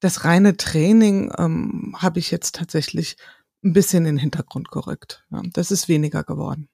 Das 0.00 0.24
reine 0.24 0.56
Training 0.56 1.32
ähm, 1.36 1.96
habe 1.98 2.20
ich 2.20 2.30
jetzt 2.30 2.54
tatsächlich 2.54 3.16
ein 3.64 3.72
bisschen 3.72 4.06
in 4.06 4.16
den 4.16 4.18
Hintergrund 4.18 4.70
gerückt. 4.70 5.24
Ja, 5.30 5.42
das 5.52 5.72
ist 5.72 5.88
weniger 5.88 6.22
geworden. 6.22 6.68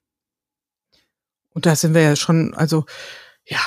Und 1.55 1.67
da 1.67 1.77
sind 1.77 1.95
wir 1.95 2.03
ja 2.03 2.17
schon, 2.17 2.55
also 2.55 2.85
ja, 3.45 3.61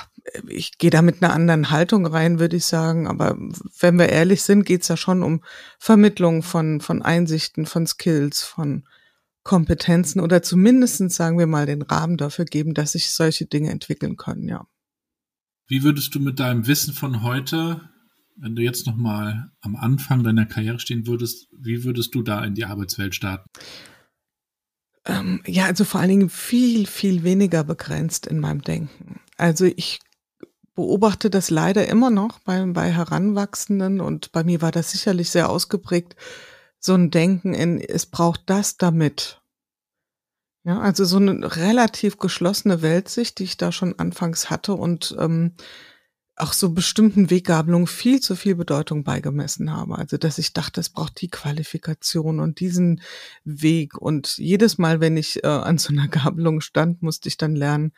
ich 0.48 0.78
gehe 0.78 0.90
da 0.90 1.02
mit 1.02 1.22
einer 1.22 1.34
anderen 1.34 1.70
Haltung 1.70 2.06
rein, 2.06 2.40
würde 2.40 2.56
ich 2.56 2.66
sagen. 2.66 3.08
Aber 3.08 3.38
wenn 3.80 4.00
wir 4.00 4.10
ehrlich 4.10 4.42
sind, 4.42 4.66
geht 4.66 4.82
es 4.82 4.88
ja 4.88 4.98
schon 4.98 5.24
um 5.24 5.44
Vermittlung 5.78 6.44
von, 6.44 6.82
von 6.82 7.02
Einsichten, 7.02 7.66
von 7.66 7.86
Skills, 7.86 8.42
von 8.42 8.84
Kompetenzen 9.44 10.22
oder 10.22 10.42
zumindestens 10.42 11.16
sagen 11.16 11.38
wir 11.38 11.46
mal, 11.46 11.68
den 11.68 11.84
Rahmen 11.84 12.18
dafür 12.18 12.46
geben, 12.46 12.74
dass 12.74 12.94
sich 12.94 13.12
solche 13.12 13.46
Dinge 13.46 13.70
entwickeln 13.70 14.18
können, 14.18 14.48
ja. 14.48 14.66
Wie 15.68 15.84
würdest 15.84 16.14
du 16.16 16.20
mit 16.20 16.40
deinem 16.40 16.68
Wissen 16.68 16.94
von 16.94 17.22
heute, 17.22 17.90
wenn 18.36 18.56
du 18.56 18.64
jetzt 18.64 18.88
nochmal 18.88 19.52
am 19.62 19.76
Anfang 19.76 20.24
deiner 20.24 20.48
Karriere 20.48 20.80
stehen 20.80 21.06
würdest, 21.06 21.48
wie 21.52 21.84
würdest 21.84 22.16
du 22.16 22.24
da 22.24 22.44
in 22.44 22.56
die 22.56 22.66
Arbeitswelt 22.66 23.14
starten? 23.14 23.48
Ähm, 25.06 25.42
ja, 25.46 25.66
also 25.66 25.84
vor 25.84 26.00
allen 26.00 26.10
Dingen 26.10 26.30
viel, 26.30 26.88
viel 26.88 27.24
weniger 27.24 27.64
begrenzt 27.64 28.28
in 28.28 28.40
meinem 28.40 28.62
Denken. 28.62 29.20
Also 29.38 29.66
ich 29.66 30.00
beobachte 30.74 31.30
das 31.30 31.50
leider 31.50 31.88
immer 31.88 32.10
noch 32.10 32.40
bei, 32.40 32.64
bei 32.66 32.92
Heranwachsenden 32.92 34.02
und 34.02 34.32
bei 34.32 34.44
mir 34.44 34.62
war 34.62 34.72
das 34.72 34.92
sicherlich 34.92 35.30
sehr 35.30 35.50
ausgeprägt, 35.50 36.16
so 36.80 36.94
ein 36.94 37.12
Denken 37.12 37.54
in, 37.54 37.80
es 37.80 38.06
braucht 38.06 38.42
das 38.48 38.78
damit. 38.78 39.42
Ja, 40.64 40.80
also 40.80 41.06
so 41.06 41.18
eine 41.18 41.56
relativ 41.56 42.18
geschlossene 42.18 42.82
Weltsicht, 42.82 43.40
die 43.40 43.44
ich 43.44 43.58
da 43.58 43.72
schon 43.72 43.98
anfangs 44.00 44.50
hatte 44.50 44.74
und 44.74 45.16
ähm, 45.20 45.54
auch 46.36 46.54
so 46.54 46.72
bestimmten 46.72 47.30
Weggabelungen 47.30 47.88
viel 47.88 48.20
zu 48.20 48.36
viel 48.36 48.56
Bedeutung 48.56 49.04
beigemessen 49.04 49.72
habe. 49.72 49.98
Also, 49.98 50.18
dass 50.18 50.38
ich 50.38 50.54
dachte, 50.54 50.82
es 50.82 50.90
braucht 50.90 51.22
die 51.22 51.30
Qualifikation 51.30 52.40
und 52.40 52.60
diesen 52.60 53.02
Weg. 53.46 53.98
Und 53.98 54.38
jedes 54.38 54.78
Mal, 54.78 55.00
wenn 55.00 55.16
ich 55.16 55.44
äh, 55.44 55.48
an 55.48 55.78
so 55.78 55.94
einer 55.94 56.08
Gabelung 56.10 56.62
stand, 56.62 57.02
musste 57.02 57.30
ich 57.30 57.38
dann 57.38 57.56
lernen, 57.56 57.94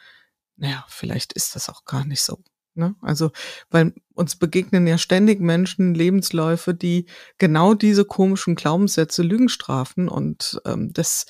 naja, 0.56 0.86
vielleicht 0.88 1.34
ist 1.34 1.56
das 1.56 1.70
auch 1.70 1.86
gar 1.86 2.06
nicht 2.06 2.22
so. 2.22 2.44
Ne? 2.76 2.96
Also, 3.02 3.32
weil 3.72 3.94
uns 4.14 4.36
begegnen 4.36 4.86
ja 4.86 5.00
ständig 5.00 5.40
Menschen, 5.40 5.96
Lebensläufe, 5.96 6.76
die 6.76 7.08
genau 7.40 7.74
diese 7.74 8.06
komischen 8.06 8.56
Glaubenssätze 8.56 9.24
Lügen 9.24 9.50
strafen. 9.50 10.08
Und 10.08 10.62
ähm, 10.66 10.94
das 10.94 11.26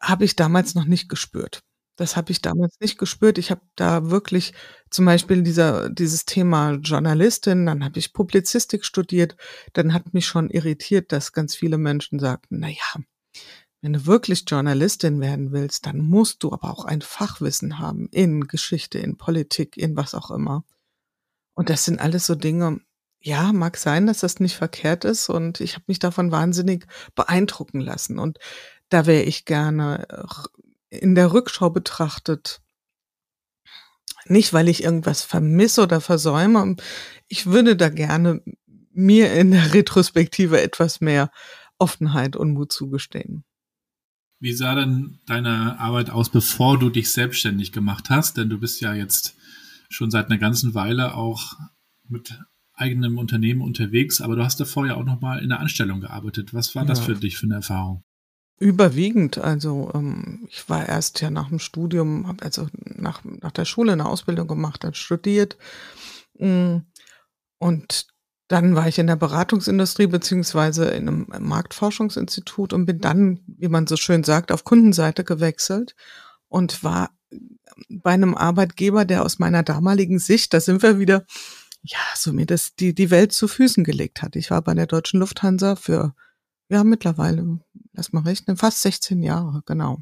habe 0.00 0.24
ich 0.24 0.36
damals 0.36 0.76
noch 0.76 0.84
nicht 0.84 1.08
gespürt. 1.08 1.64
Das 1.98 2.16
habe 2.16 2.30
ich 2.30 2.40
damals 2.40 2.78
nicht 2.78 2.96
gespürt. 2.96 3.38
Ich 3.38 3.50
habe 3.50 3.60
da 3.74 4.08
wirklich 4.08 4.54
zum 4.88 5.04
Beispiel 5.04 5.42
dieser, 5.42 5.90
dieses 5.90 6.24
Thema 6.24 6.74
Journalistin, 6.74 7.66
dann 7.66 7.84
habe 7.84 7.98
ich 7.98 8.12
Publizistik 8.12 8.84
studiert, 8.84 9.36
dann 9.72 9.92
hat 9.92 10.14
mich 10.14 10.24
schon 10.24 10.48
irritiert, 10.48 11.10
dass 11.10 11.32
ganz 11.32 11.56
viele 11.56 11.76
Menschen 11.76 12.20
sagten, 12.20 12.60
na 12.60 12.68
ja, 12.68 13.02
wenn 13.82 13.94
du 13.94 14.06
wirklich 14.06 14.44
Journalistin 14.46 15.20
werden 15.20 15.50
willst, 15.50 15.86
dann 15.86 15.98
musst 15.98 16.44
du 16.44 16.52
aber 16.52 16.70
auch 16.70 16.84
ein 16.84 17.02
Fachwissen 17.02 17.80
haben 17.80 18.08
in 18.12 18.46
Geschichte, 18.46 19.00
in 19.00 19.16
Politik, 19.16 19.76
in 19.76 19.96
was 19.96 20.14
auch 20.14 20.30
immer. 20.30 20.64
Und 21.54 21.68
das 21.68 21.84
sind 21.84 22.00
alles 22.00 22.26
so 22.26 22.36
Dinge, 22.36 22.80
ja, 23.20 23.52
mag 23.52 23.76
sein, 23.76 24.06
dass 24.06 24.20
das 24.20 24.38
nicht 24.38 24.54
verkehrt 24.56 25.04
ist 25.04 25.28
und 25.28 25.60
ich 25.60 25.74
habe 25.74 25.84
mich 25.88 25.98
davon 25.98 26.30
wahnsinnig 26.30 26.86
beeindrucken 27.16 27.80
lassen. 27.80 28.20
Und 28.20 28.38
da 28.88 29.06
wäre 29.06 29.24
ich 29.24 29.44
gerne 29.46 30.06
in 30.90 31.14
der 31.14 31.32
Rückschau 31.32 31.70
betrachtet. 31.70 32.60
Nicht, 34.26 34.52
weil 34.52 34.68
ich 34.68 34.82
irgendwas 34.82 35.22
vermisse 35.22 35.82
oder 35.82 36.00
versäume. 36.00 36.76
Ich 37.28 37.46
würde 37.46 37.76
da 37.76 37.88
gerne 37.88 38.42
mir 38.92 39.32
in 39.32 39.52
der 39.52 39.74
Retrospektive 39.74 40.60
etwas 40.60 41.00
mehr 41.00 41.30
Offenheit 41.78 42.36
und 42.36 42.52
Mut 42.52 42.72
zugestehen. 42.72 43.44
Wie 44.40 44.52
sah 44.52 44.74
denn 44.74 45.18
deine 45.26 45.78
Arbeit 45.78 46.10
aus, 46.10 46.30
bevor 46.30 46.78
du 46.78 46.90
dich 46.90 47.12
selbstständig 47.12 47.72
gemacht 47.72 48.10
hast? 48.10 48.36
Denn 48.36 48.48
du 48.48 48.58
bist 48.58 48.80
ja 48.80 48.94
jetzt 48.94 49.36
schon 49.88 50.10
seit 50.10 50.26
einer 50.26 50.38
ganzen 50.38 50.74
Weile 50.74 51.14
auch 51.14 51.54
mit 52.08 52.38
eigenem 52.74 53.18
Unternehmen 53.18 53.60
unterwegs, 53.60 54.20
aber 54.20 54.36
du 54.36 54.44
hast 54.44 54.60
davor 54.60 54.86
ja 54.86 54.94
auch 54.94 55.04
noch 55.04 55.20
mal 55.20 55.40
in 55.40 55.48
der 55.48 55.60
Anstellung 55.60 56.00
gearbeitet. 56.00 56.54
Was 56.54 56.74
war 56.74 56.84
das 56.84 57.00
für 57.00 57.16
dich 57.16 57.36
für 57.36 57.46
eine 57.46 57.56
Erfahrung? 57.56 58.04
Überwiegend. 58.58 59.38
Also 59.38 59.90
ähm, 59.94 60.46
ich 60.50 60.68
war 60.68 60.88
erst 60.88 61.20
ja 61.20 61.30
nach 61.30 61.48
dem 61.48 61.58
Studium, 61.58 62.26
habe 62.26 62.44
also 62.44 62.68
nach, 62.84 63.22
nach 63.24 63.52
der 63.52 63.64
Schule 63.64 63.92
eine 63.92 64.06
Ausbildung 64.06 64.48
gemacht, 64.48 64.82
dann 64.84 64.94
studiert. 64.94 65.56
Mm, 66.38 66.78
und 67.58 68.06
dann 68.48 68.74
war 68.74 68.88
ich 68.88 68.98
in 68.98 69.06
der 69.06 69.16
Beratungsindustrie 69.16 70.06
beziehungsweise 70.06 70.86
in 70.86 71.08
einem 71.08 71.26
Marktforschungsinstitut 71.38 72.72
und 72.72 72.86
bin 72.86 72.98
dann, 72.98 73.40
wie 73.46 73.68
man 73.68 73.86
so 73.86 73.96
schön 73.96 74.24
sagt, 74.24 74.50
auf 74.50 74.64
Kundenseite 74.64 75.22
gewechselt 75.22 75.94
und 76.48 76.82
war 76.82 77.10
bei 77.90 78.12
einem 78.12 78.34
Arbeitgeber, 78.34 79.04
der 79.04 79.22
aus 79.24 79.38
meiner 79.38 79.62
damaligen 79.62 80.18
Sicht, 80.18 80.54
da 80.54 80.60
sind 80.60 80.82
wir 80.82 80.98
wieder, 80.98 81.26
ja, 81.82 81.98
so 82.16 82.32
mir 82.32 82.46
das 82.46 82.74
die 82.74 82.94
die 82.94 83.10
Welt 83.10 83.32
zu 83.32 83.46
Füßen 83.48 83.84
gelegt 83.84 84.22
hat. 84.22 84.34
Ich 84.34 84.50
war 84.50 84.62
bei 84.62 84.74
der 84.74 84.86
Deutschen 84.86 85.20
Lufthansa 85.20 85.76
für 85.76 86.14
ja 86.70 86.84
mittlerweile, 86.84 87.60
lass 87.98 88.12
mal 88.12 88.22
rechnen, 88.22 88.56
fast 88.56 88.80
16 88.82 89.22
Jahre, 89.22 89.62
genau. 89.66 89.98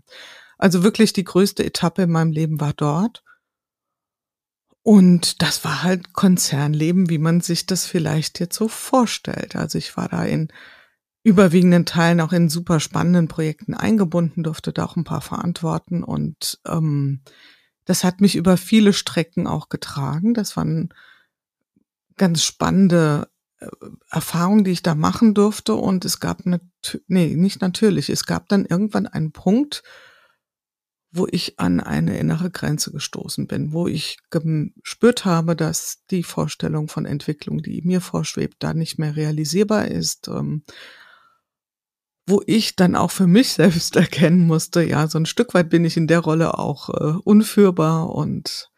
Also 0.58 0.82
wirklich 0.82 1.12
die 1.12 1.24
größte 1.24 1.64
Etappe 1.64 2.02
in 2.02 2.10
meinem 2.10 2.30
Leben 2.30 2.60
war 2.60 2.72
dort. 2.74 3.24
Und 4.82 5.42
das 5.42 5.64
war 5.64 5.82
halt 5.82 6.12
Konzernleben, 6.12 7.10
wie 7.10 7.18
man 7.18 7.40
sich 7.40 7.66
das 7.66 7.86
vielleicht 7.86 8.38
jetzt 8.38 8.54
so 8.54 8.68
vorstellt. 8.68 9.56
Also 9.56 9.78
ich 9.78 9.96
war 9.96 10.08
da 10.08 10.24
in 10.24 10.48
überwiegenden 11.24 11.86
Teilen 11.86 12.20
auch 12.20 12.32
in 12.32 12.48
super 12.48 12.78
spannenden 12.78 13.26
Projekten 13.26 13.74
eingebunden, 13.74 14.44
durfte 14.44 14.72
da 14.72 14.84
auch 14.84 14.94
ein 14.94 15.02
paar 15.02 15.22
verantworten 15.22 16.04
und 16.04 16.60
ähm, 16.68 17.22
das 17.84 18.04
hat 18.04 18.20
mich 18.20 18.36
über 18.36 18.56
viele 18.56 18.92
Strecken 18.92 19.48
auch 19.48 19.68
getragen. 19.68 20.34
Das 20.34 20.56
waren 20.56 20.94
ganz 22.16 22.44
spannende 22.44 23.28
Erfahrungen, 24.10 24.64
die 24.64 24.72
ich 24.72 24.82
da 24.82 24.94
machen 24.94 25.34
durfte 25.34 25.74
und 25.74 26.04
es 26.04 26.20
gab 26.20 26.46
eine, 26.46 26.60
nee, 27.06 27.34
nicht 27.36 27.60
natürlich, 27.60 28.10
es 28.10 28.26
gab 28.26 28.48
dann 28.48 28.66
irgendwann 28.66 29.06
einen 29.06 29.32
Punkt, 29.32 29.82
wo 31.10 31.26
ich 31.30 31.58
an 31.58 31.80
eine 31.80 32.18
innere 32.18 32.50
Grenze 32.50 32.92
gestoßen 32.92 33.46
bin, 33.46 33.72
wo 33.72 33.86
ich 33.86 34.18
gespürt 34.30 35.24
habe, 35.24 35.56
dass 35.56 36.04
die 36.10 36.22
Vorstellung 36.22 36.88
von 36.88 37.06
Entwicklung, 37.06 37.62
die 37.62 37.80
mir 37.82 38.00
vorschwebt, 38.00 38.56
da 38.58 38.74
nicht 38.74 38.98
mehr 38.98 39.16
realisierbar 39.16 39.88
ist, 39.88 40.28
ähm, 40.28 40.62
wo 42.26 42.42
ich 42.46 42.76
dann 42.76 42.96
auch 42.96 43.10
für 43.10 43.26
mich 43.26 43.52
selbst 43.54 43.96
erkennen 43.96 44.46
musste, 44.46 44.82
ja, 44.82 45.08
so 45.08 45.18
ein 45.18 45.26
Stück 45.26 45.54
weit 45.54 45.70
bin 45.70 45.84
ich 45.84 45.96
in 45.96 46.08
der 46.08 46.20
Rolle 46.20 46.58
auch 46.58 46.90
äh, 46.90 47.18
unführbar 47.24 48.10
und 48.10 48.70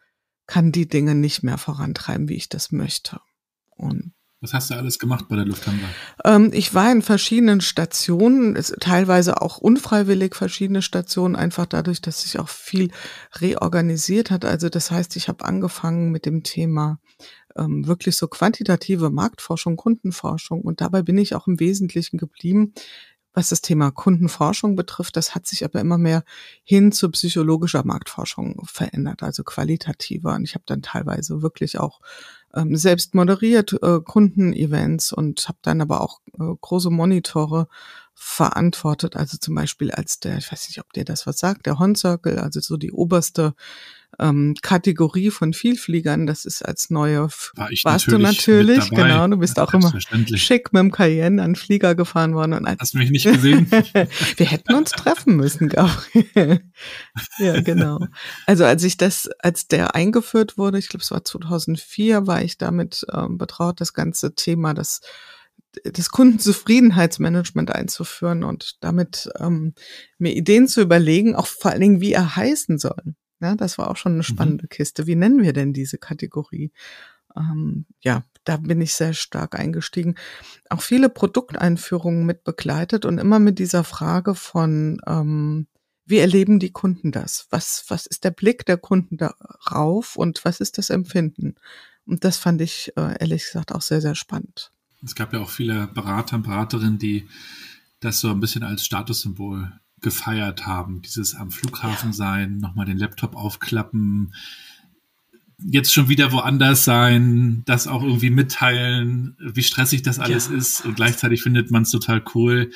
kann 0.47 0.71
die 0.71 0.87
Dinge 0.87 1.15
nicht 1.15 1.43
mehr 1.43 1.57
vorantreiben, 1.57 2.29
wie 2.29 2.35
ich 2.35 2.49
das 2.49 2.71
möchte. 2.71 3.19
Und 3.69 4.13
was 4.41 4.53
hast 4.53 4.69
du 4.69 4.75
alles 4.75 4.99
gemacht 4.99 5.25
bei 5.27 5.35
der 5.35 5.45
Lufthansa? 5.45 5.85
Ähm, 6.23 6.51
ich 6.53 6.73
war 6.73 6.91
in 6.91 7.01
verschiedenen 7.01 7.59
Stationen, 7.59 8.55
teilweise 8.79 9.41
auch 9.41 9.57
unfreiwillig 9.57 10.35
verschiedene 10.35 10.81
Stationen, 10.81 11.35
einfach 11.35 11.65
dadurch, 11.65 12.01
dass 12.01 12.21
sich 12.21 12.39
auch 12.39 12.47
viel 12.47 12.91
reorganisiert 13.35 14.31
hat. 14.31 14.45
Also 14.45 14.69
das 14.69 14.91
heißt, 14.91 15.17
ich 15.17 15.27
habe 15.27 15.43
angefangen 15.43 16.11
mit 16.11 16.25
dem 16.25 16.43
Thema 16.43 16.99
ähm, 17.57 17.85
wirklich 17.85 18.15
so 18.15 18.27
quantitative 18.27 19.09
Marktforschung, 19.09 19.75
Kundenforschung 19.75 20.61
und 20.61 20.79
dabei 20.79 21.01
bin 21.01 21.17
ich 21.17 21.35
auch 21.35 21.47
im 21.47 21.59
Wesentlichen 21.59 22.17
geblieben, 22.17 22.73
was 23.33 23.49
das 23.49 23.61
Thema 23.61 23.91
Kundenforschung 23.91 24.75
betrifft. 24.75 25.15
Das 25.15 25.35
hat 25.35 25.47
sich 25.47 25.63
aber 25.63 25.79
immer 25.79 25.97
mehr 25.97 26.23
hin 26.63 26.91
zu 26.91 27.09
psychologischer 27.11 27.85
Marktforschung 27.85 28.65
verändert, 28.65 29.21
also 29.21 29.43
qualitativer. 29.43 30.33
Und 30.33 30.43
ich 30.45 30.55
habe 30.55 30.63
dann 30.65 30.81
teilweise 30.81 31.41
wirklich 31.41 31.79
auch 31.79 32.01
ähm, 32.55 32.75
selbst 32.75 33.15
moderiert 33.15 33.73
äh, 33.81 33.99
Kundenevents 33.99 35.11
und 35.11 35.47
habe 35.47 35.59
dann 35.61 35.81
aber 35.81 36.01
auch 36.01 36.19
äh, 36.39 36.55
große 36.61 36.89
Monitore 36.89 37.67
verantwortet. 38.13 39.15
Also 39.15 39.37
zum 39.37 39.55
Beispiel 39.55 39.91
als 39.91 40.19
der, 40.19 40.37
ich 40.37 40.51
weiß 40.51 40.67
nicht, 40.67 40.79
ob 40.79 40.91
dir 40.93 41.05
das 41.05 41.25
was 41.25 41.39
sagt, 41.39 41.65
der 41.65 41.79
Horn 41.79 41.95
Circle, 41.95 42.39
also 42.39 42.59
so 42.59 42.77
die 42.77 42.91
oberste 42.91 43.53
ähm, 44.17 44.55
Kategorie 44.61 45.29
von 45.29 45.53
Vielfliegern. 45.53 46.25
Das 46.25 46.45
ist 46.45 46.63
als 46.63 46.89
neue, 46.89 47.21
War 47.21 47.69
warst 47.83 48.07
natürlich 48.07 48.07
du 48.07 48.17
natürlich, 48.17 48.89
genau, 48.89 49.27
du 49.27 49.37
bist 49.37 49.57
Ja, 49.57 49.63
auch 49.63 49.73
immer 49.73 49.93
schick 50.35 50.73
mit 50.73 50.79
dem 50.81 50.91
Cayenne 50.91 51.41
an 51.41 51.55
Flieger 51.55 51.95
gefahren 51.95 52.33
worden. 52.33 52.53
Und 52.53 52.67
Hast 52.79 52.93
du 52.93 52.97
mich 52.97 53.11
nicht 53.11 53.25
gesehen? 53.25 53.69
wir 53.71 54.45
hätten 54.45 54.73
uns 54.73 54.91
treffen 54.91 55.35
müssen, 55.35 55.69
Gabriel. 55.69 56.61
ja, 57.39 57.61
genau. 57.61 57.99
Also 58.45 58.65
als 58.65 58.83
ich 58.83 58.97
das, 58.97 59.29
als 59.39 59.67
der 59.67 59.95
eingeführt 59.95 60.57
wurde, 60.57 60.79
ich 60.79 60.89
glaube, 60.89 61.03
es 61.03 61.11
war 61.11 61.23
2004, 61.23 62.27
war 62.27 62.41
ich 62.41 62.57
damit 62.57 63.05
ähm, 63.13 63.37
betraut, 63.37 63.79
das 63.79 63.93
ganze 63.93 64.33
Thema, 64.33 64.73
das 64.73 65.01
das 65.83 66.09
Kundenzufriedenheitsmanagement 66.09 67.71
einzuführen 67.71 68.43
und 68.43 68.77
damit 68.81 69.29
ähm, 69.39 69.75
mir 70.17 70.33
Ideen 70.33 70.67
zu 70.67 70.81
überlegen, 70.81 71.35
auch 71.35 71.45
vor 71.45 71.71
allen 71.71 71.81
Dingen, 71.81 72.01
wie 72.01 72.11
er 72.11 72.35
heißen 72.35 72.79
soll. 72.79 73.15
Ja, 73.41 73.55
das 73.55 73.77
war 73.77 73.89
auch 73.89 73.97
schon 73.97 74.13
eine 74.13 74.23
spannende 74.23 74.67
Kiste. 74.67 75.07
Wie 75.07 75.15
nennen 75.15 75.41
wir 75.41 75.53
denn 75.53 75.73
diese 75.73 75.97
Kategorie? 75.97 76.71
Ähm, 77.35 77.85
ja, 78.01 78.23
da 78.43 78.57
bin 78.57 78.81
ich 78.81 78.93
sehr 78.93 79.13
stark 79.13 79.57
eingestiegen. 79.57 80.15
Auch 80.69 80.81
viele 80.81 81.09
Produkteinführungen 81.09 82.25
mit 82.25 82.43
begleitet 82.43 83.05
und 83.05 83.17
immer 83.17 83.39
mit 83.39 83.59
dieser 83.59 83.83
Frage 83.83 84.35
von, 84.35 84.99
ähm, 85.07 85.67
wie 86.05 86.17
erleben 86.17 86.59
die 86.59 86.71
Kunden 86.71 87.11
das? 87.11 87.47
Was, 87.51 87.85
was 87.87 88.07
ist 88.07 88.23
der 88.23 88.31
Blick 88.31 88.65
der 88.65 88.77
Kunden 88.77 89.17
darauf 89.17 90.15
und 90.15 90.43
was 90.43 90.59
ist 90.59 90.77
das 90.77 90.89
Empfinden? 90.89 91.55
Und 92.05 92.23
das 92.23 92.37
fand 92.37 92.61
ich 92.61 92.91
äh, 92.97 93.19
ehrlich 93.19 93.43
gesagt 93.43 93.71
auch 93.71 93.81
sehr, 93.81 94.01
sehr 94.01 94.15
spannend. 94.15 94.71
Es 95.03 95.15
gab 95.15 95.31
ja 95.31 95.39
auch 95.39 95.49
viele 95.49 95.87
Berater 95.87 96.37
und 96.37 96.43
Beraterinnen, 96.43 96.97
die 96.97 97.29
das 97.99 98.19
so 98.19 98.31
ein 98.31 98.39
bisschen 98.39 98.63
als 98.63 98.83
Statussymbol 98.83 99.71
gefeiert 100.01 100.65
haben. 100.65 101.01
Dieses 101.01 101.35
am 101.35 101.51
Flughafen 101.51 102.13
sein, 102.13 102.57
nochmal 102.57 102.85
den 102.85 102.97
Laptop 102.97 103.35
aufklappen, 103.35 104.33
jetzt 105.61 105.93
schon 105.93 106.07
wieder 106.07 106.31
woanders 106.31 106.85
sein, 106.85 107.63
das 107.65 107.87
auch 107.87 108.01
irgendwie 108.03 108.29
mitteilen, 108.29 109.35
wie 109.39 109.63
stressig 109.63 110.01
das 110.03 110.19
alles 110.19 110.47
Ja. 110.49 110.55
ist 110.55 110.85
und 110.85 110.95
gleichzeitig 110.95 111.41
findet 111.43 111.69
man 111.71 111.83
es 111.83 111.91
total 111.91 112.23
cool. 112.33 112.71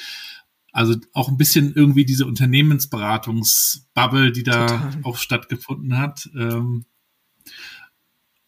Also 0.74 0.96
auch 1.14 1.30
ein 1.30 1.38
bisschen 1.38 1.74
irgendwie 1.76 2.04
diese 2.04 2.26
Unternehmensberatungsbubble, 2.26 4.32
die 4.32 4.44
da 4.44 4.66
Total. 4.68 5.00
auch 5.04 5.18
stattgefunden 5.18 5.98
hat. 5.98 6.30
Ähm, 6.36 6.86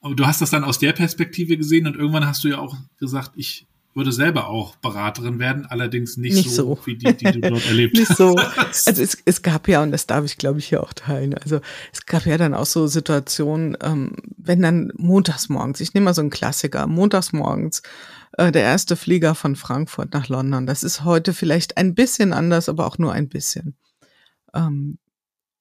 aber 0.02 0.16
du 0.16 0.26
hast 0.26 0.42
das 0.42 0.50
dann 0.50 0.64
aus 0.64 0.80
der 0.80 0.94
Perspektive 0.94 1.58
gesehen 1.58 1.88
und 1.88 1.96
irgendwann 1.96 2.26
hast 2.26 2.44
du 2.44 2.48
ja 2.50 2.58
auch 2.58 2.76
gesagt, 2.98 3.32
ich 3.36 3.68
würde 3.96 4.12
selber 4.12 4.50
auch 4.50 4.76
Beraterin 4.76 5.40
werden, 5.40 5.66
allerdings 5.66 6.18
nicht, 6.18 6.36
Nicht 6.36 6.52
so, 6.52 6.76
so. 6.76 6.86
wie 6.86 6.98
die, 6.98 7.16
die 7.16 7.32
du 7.32 7.40
dort 7.40 7.66
erlebt 7.68 7.96
Nicht 7.96 8.16
so. 8.16 8.36
hast. 8.38 8.88
Also 8.88 9.02
es, 9.02 9.18
es 9.26 9.42
gab 9.42 9.68
ja, 9.68 9.82
und 9.82 9.92
das 9.92 10.06
darf 10.06 10.26
ich 10.26 10.38
glaube 10.38 10.60
ich 10.60 10.68
hier 10.68 10.84
auch 10.84 10.94
teilen, 10.94 11.34
also 11.34 11.62
es 11.94 12.06
gab 12.06 12.26
ja 12.26 12.38
dann 12.38 12.54
auch 12.54 12.66
so 12.66 12.88
Situationen, 12.88 13.78
ähm, 13.82 14.12
wenn 14.38 14.62
dann 14.62 14.92
montags 14.98 15.50
morgens, 15.50 15.80
ich 15.80 15.94
nehme 15.94 16.06
mal 16.06 16.14
so 16.14 16.22
einen 16.22 16.30
Klassiker, 16.30 16.86
montags 16.88 17.32
morgens 17.32 17.82
äh, 18.38 18.52
der 18.52 18.64
erste 18.64 18.96
Flieger 18.96 19.34
von 19.34 19.56
Frankfurt 19.56 20.14
nach 20.14 20.28
London. 20.28 20.66
Das 20.66 20.84
ist 20.84 21.04
heute 21.04 21.34
vielleicht 21.34 21.78
ein 21.78 21.96
bisschen 21.96 22.34
anders, 22.34 22.70
aber 22.70 22.86
auch 22.86 22.98
nur 22.98 23.14
ein 23.14 23.30
bisschen. 23.30 23.76
Ähm, 24.54 24.98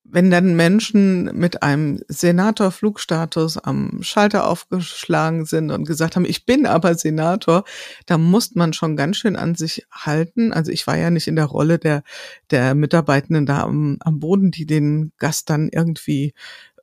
wenn 0.04 0.30
dann 0.30 0.54
Menschen 0.54 1.36
mit 1.36 1.62
einem 1.62 2.00
Senator-Flugstatus 2.08 3.58
am 3.58 4.02
Schalter 4.02 4.46
aufgeschlagen 4.46 5.46
sind 5.46 5.70
und 5.70 5.86
gesagt 5.86 6.14
haben, 6.14 6.26
ich 6.26 6.44
bin 6.44 6.66
aber 6.66 6.94
Senator, 6.94 7.64
da 8.06 8.18
muss 8.18 8.54
man 8.54 8.74
schon 8.74 8.96
ganz 8.96 9.16
schön 9.16 9.34
an 9.34 9.54
sich 9.54 9.86
halten. 9.90 10.52
Also 10.52 10.70
ich 10.70 10.86
war 10.86 10.96
ja 10.96 11.10
nicht 11.10 11.26
in 11.26 11.36
der 11.36 11.46
Rolle 11.46 11.78
der, 11.78 12.04
der 12.50 12.74
Mitarbeitenden 12.74 13.46
da 13.46 13.62
am, 13.62 13.96
am 14.00 14.20
Boden, 14.20 14.50
die 14.50 14.66
den 14.66 15.12
Gast 15.18 15.48
dann 15.48 15.70
irgendwie 15.72 16.34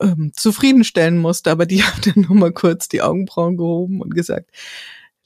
ähm, 0.02 0.32
zufriedenstellen 0.36 1.20
musste, 1.20 1.52
aber 1.52 1.68
die 1.68 1.84
haben 1.84 2.02
dann 2.04 2.26
nur 2.28 2.36
mal 2.36 2.52
kurz 2.52 2.90
die 2.90 3.04
Augenbrauen 3.04 3.56
gehoben 3.56 4.02
und 4.02 4.16
gesagt, 4.16 4.50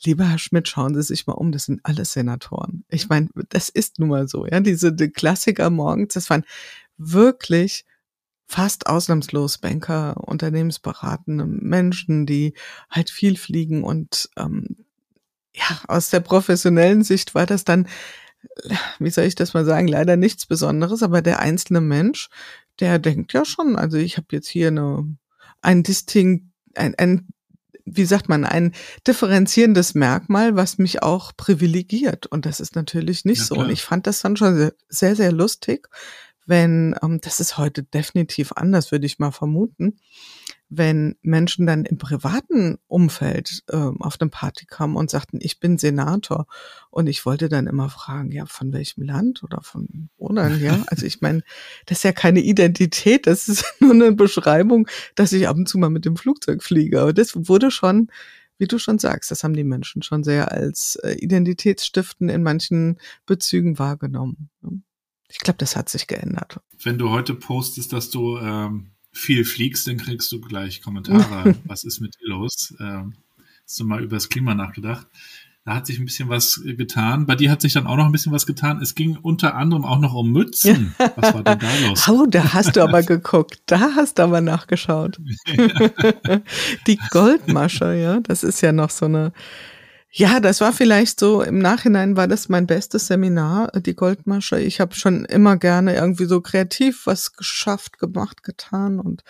Lieber 0.04 0.30
Herr 0.30 0.38
Schmidt, 0.38 0.68
schauen 0.68 0.94
Sie 0.94 1.02
sich 1.02 1.26
mal 1.26 1.34
um, 1.34 1.54
das 1.54 1.66
sind 1.66 1.80
alles 1.84 2.12
Senatoren. 2.14 2.84
Ich 2.90 3.08
meine, 3.08 3.30
das 3.50 3.70
ist 3.70 3.98
nun 3.98 4.10
mal 4.10 4.28
so, 4.28 4.46
ja, 4.46 4.60
diese 4.60 4.94
die 4.94 5.10
Klassiker 5.10 5.70
morgens, 5.70 6.14
das 6.14 6.30
waren 6.30 6.44
wirklich 6.98 7.86
fast 8.48 8.88
ausnahmslos 8.88 9.58
Banker, 9.58 10.18
unternehmensberatende 10.18 11.46
Menschen, 11.46 12.26
die 12.26 12.54
halt 12.90 13.10
viel 13.10 13.38
fliegen 13.38 13.84
und 13.84 14.30
ähm, 14.38 14.86
ja, 15.54 15.82
aus 15.88 16.10
der 16.10 16.20
professionellen 16.20 17.04
Sicht 17.04 17.34
war 17.34 17.46
das 17.46 17.64
dann 17.64 17.88
wie 19.00 19.10
soll 19.10 19.26
ich 19.26 19.36
das 19.36 19.54
mal 19.54 19.66
sagen, 19.66 19.88
leider 19.88 20.18
nichts 20.18 20.46
Besonderes, 20.46 21.04
aber 21.04 21.22
der 21.22 21.40
einzelne 21.40 21.82
Mensch, 21.82 22.30
der 22.80 23.00
denkt 23.00 23.34
ja 23.34 23.46
schon, 23.46 23.76
also 23.76 23.98
ich 23.98 24.18
habe 24.18 24.28
jetzt 24.32 24.48
hier 24.48 24.68
eine, 24.68 25.16
ein 25.62 25.84
Distinkt, 25.84 26.46
ein, 26.76 26.96
ein, 26.96 27.28
wie 27.86 28.06
sagt 28.06 28.30
man, 28.30 28.46
ein 28.46 28.74
differenzierendes 29.08 29.96
Merkmal, 29.96 30.56
was 30.56 30.78
mich 30.78 31.04
auch 31.04 31.32
privilegiert. 31.38 32.26
Und 32.26 32.46
das 32.46 32.60
ist 32.60 32.76
natürlich 32.76 33.26
nicht 33.26 33.40
ja, 33.40 33.46
so. 33.46 33.56
Und 33.56 33.70
ich 33.70 33.84
fand 33.84 34.08
das 34.08 34.22
dann 34.22 34.36
schon 34.38 34.72
sehr, 34.90 35.16
sehr 35.16 35.32
lustig, 35.32 35.88
wenn, 36.46 36.96
ähm, 37.02 37.20
das 37.22 37.40
ist 37.40 37.58
heute 37.58 37.84
definitiv 37.84 38.52
anders, 38.54 38.92
würde 38.92 39.06
ich 39.06 39.20
mal 39.20 39.32
vermuten, 39.32 39.98
wenn 40.70 41.16
Menschen 41.22 41.66
dann 41.66 41.86
im 41.86 41.98
privaten 41.98 42.78
Umfeld 42.88 43.64
äh, 43.70 43.76
auf 43.76 44.18
eine 44.20 44.30
Party 44.30 44.66
kamen 44.66 44.96
und 44.96 45.10
sagten, 45.10 45.40
ich 45.42 45.60
bin 45.60 45.78
Senator 45.78 46.48
und 46.90 47.08
ich 47.08 47.26
wollte 47.26 47.50
dann 47.50 47.68
immer 47.68 47.90
fragen, 47.90 48.32
ja, 48.32 48.46
von 48.46 48.74
welchem 48.74 49.04
Land 49.04 49.44
oder 49.44 49.62
von 49.62 50.10
wo 50.18 50.30
dann, 50.34 50.62
ja? 50.62 50.84
Also 50.88 51.06
ich 51.06 51.22
meine, 51.22 51.44
das 51.86 52.00
ist 52.00 52.04
ja 52.04 52.14
keine 52.14 52.42
Identität, 52.42 53.28
das 53.28 53.48
ist 53.48 53.66
nur 53.80 53.94
eine 53.94 54.12
Beschreibung, 54.12 54.88
dass 55.16 55.34
ich 55.34 55.48
ab 55.48 55.58
und 55.58 55.70
zu 55.70 55.78
mal 55.78 55.90
mit 55.90 56.06
dem 56.06 56.18
Flugzeug 56.18 56.64
fliege. 56.64 57.02
Aber 57.02 57.14
das 57.14 57.36
wurde 57.36 57.70
schon, 57.72 58.10
wie 58.58 58.68
du 58.68 58.80
schon 58.80 59.00
sagst, 59.00 59.32
das 59.32 59.44
haben 59.44 59.56
die 59.56 59.64
Menschen 59.64 60.02
schon 60.02 60.24
sehr 60.24 60.52
als 60.52 60.96
äh, 61.04 61.14
Identitätsstiften 61.14 62.30
in 62.30 62.44
manchen 62.44 63.00
Bezügen 63.26 63.78
wahrgenommen. 63.78 64.50
Ich 65.36 65.40
glaube, 65.40 65.58
das 65.58 65.76
hat 65.76 65.90
sich 65.90 66.08
geändert. 66.08 66.62
Wenn 66.82 66.98
du 66.98 67.10
heute 67.10 67.36
postest, 67.36 67.92
dass 67.92 68.10
du 68.10 68.38
ähm, 68.38 68.92
viel 69.12 69.44
fliegst, 69.44 69.86
dann 69.86 69.98
kriegst 69.98 70.32
du 70.32 70.40
gleich 70.40 70.82
Kommentare. 70.82 71.56
was 71.66 71.84
ist 71.84 72.00
mit 72.00 72.16
dir 72.16 72.30
los? 72.30 72.74
Ähm, 72.80 73.16
hast 73.66 73.78
du 73.78 73.84
mal 73.84 74.02
über 74.02 74.16
das 74.16 74.30
Klima 74.30 74.56
nachgedacht? 74.56 75.08
Da 75.66 75.76
hat 75.76 75.88
sich 75.88 76.00
ein 76.00 76.06
bisschen 76.06 76.30
was 76.30 76.62
getan. 76.64 77.26
Bei 77.26 77.36
dir 77.36 77.52
hat 77.52 77.62
sich 77.62 77.74
dann 77.74 77.86
auch 77.86 77.98
noch 77.98 78.06
ein 78.06 78.14
bisschen 78.14 78.32
was 78.32 78.46
getan. 78.46 78.82
Es 78.82 78.96
ging 78.96 79.18
unter 79.18 79.56
anderem 79.56 79.84
auch 79.84 80.00
noch 80.00 80.14
um 80.14 80.32
Mützen. 80.32 80.96
Was 81.16 81.34
war 81.34 81.44
denn 81.44 81.60
da 81.60 81.88
los? 81.88 82.08
Oh, 82.08 82.28
da 82.28 82.54
hast 82.54 82.76
du 82.76 82.84
aber 82.84 83.02
geguckt. 83.02 83.62
Da 83.66 83.96
hast 83.96 84.20
du 84.20 84.24
aber 84.24 84.42
nachgeschaut. 84.42 85.18
Die 86.88 87.00
Goldmasche, 87.10 87.96
ja. 87.96 88.20
Das 88.20 88.44
ist 88.44 88.62
ja 88.62 88.72
noch 88.72 88.92
so 88.92 89.06
eine 89.06 89.34
ja, 90.18 90.40
das 90.40 90.62
war 90.62 90.72
vielleicht 90.72 91.20
so, 91.20 91.42
im 91.42 91.60
Nachhinein 91.60 92.16
war 92.16 92.30
das 92.30 92.48
mein 92.48 92.68
bestes 92.68 93.08
Seminar, 93.08 93.70
die 93.82 93.98
Goldmasche. 93.98 94.58
Ich 94.62 94.80
habe 94.80 94.96
schon 94.96 95.26
immer 95.26 95.58
gerne 95.58 95.94
irgendwie 95.94 96.24
so 96.24 96.40
kreativ 96.40 97.06
was 97.06 97.34
geschafft, 97.34 98.00
gemacht, 98.00 98.42
getan. 98.42 99.02
Und 99.02 99.26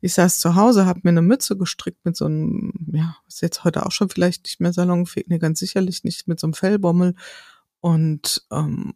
ich 0.00 0.14
saß 0.14 0.38
zu 0.38 0.54
Hause, 0.54 0.86
habe 0.86 1.00
mir 1.02 1.10
eine 1.10 1.22
Mütze 1.22 1.56
gestrickt 1.56 2.04
mit 2.04 2.16
so 2.16 2.26
einem, 2.26 2.72
ja, 2.92 3.16
ist 3.26 3.42
jetzt 3.42 3.64
heute 3.64 3.84
auch 3.84 3.90
schon 3.90 4.10
vielleicht 4.10 4.44
nicht 4.44 4.60
mehr 4.60 4.72
salonfähig, 4.72 5.26
nee, 5.26 5.38
ganz 5.38 5.58
sicherlich 5.58 6.04
nicht, 6.04 6.28
mit 6.28 6.38
so 6.38 6.46
einem 6.46 6.54
Fellbommel. 6.54 7.16
Und 7.80 8.46
ähm, 8.52 8.94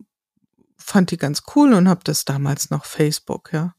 fand 0.76 1.10
die 1.10 1.16
ganz 1.16 1.42
cool 1.56 1.72
und 1.72 1.88
habe 1.88 2.02
das 2.04 2.24
damals 2.24 2.70
noch 2.70 2.84
Facebook, 2.84 3.52
ja. 3.52 3.74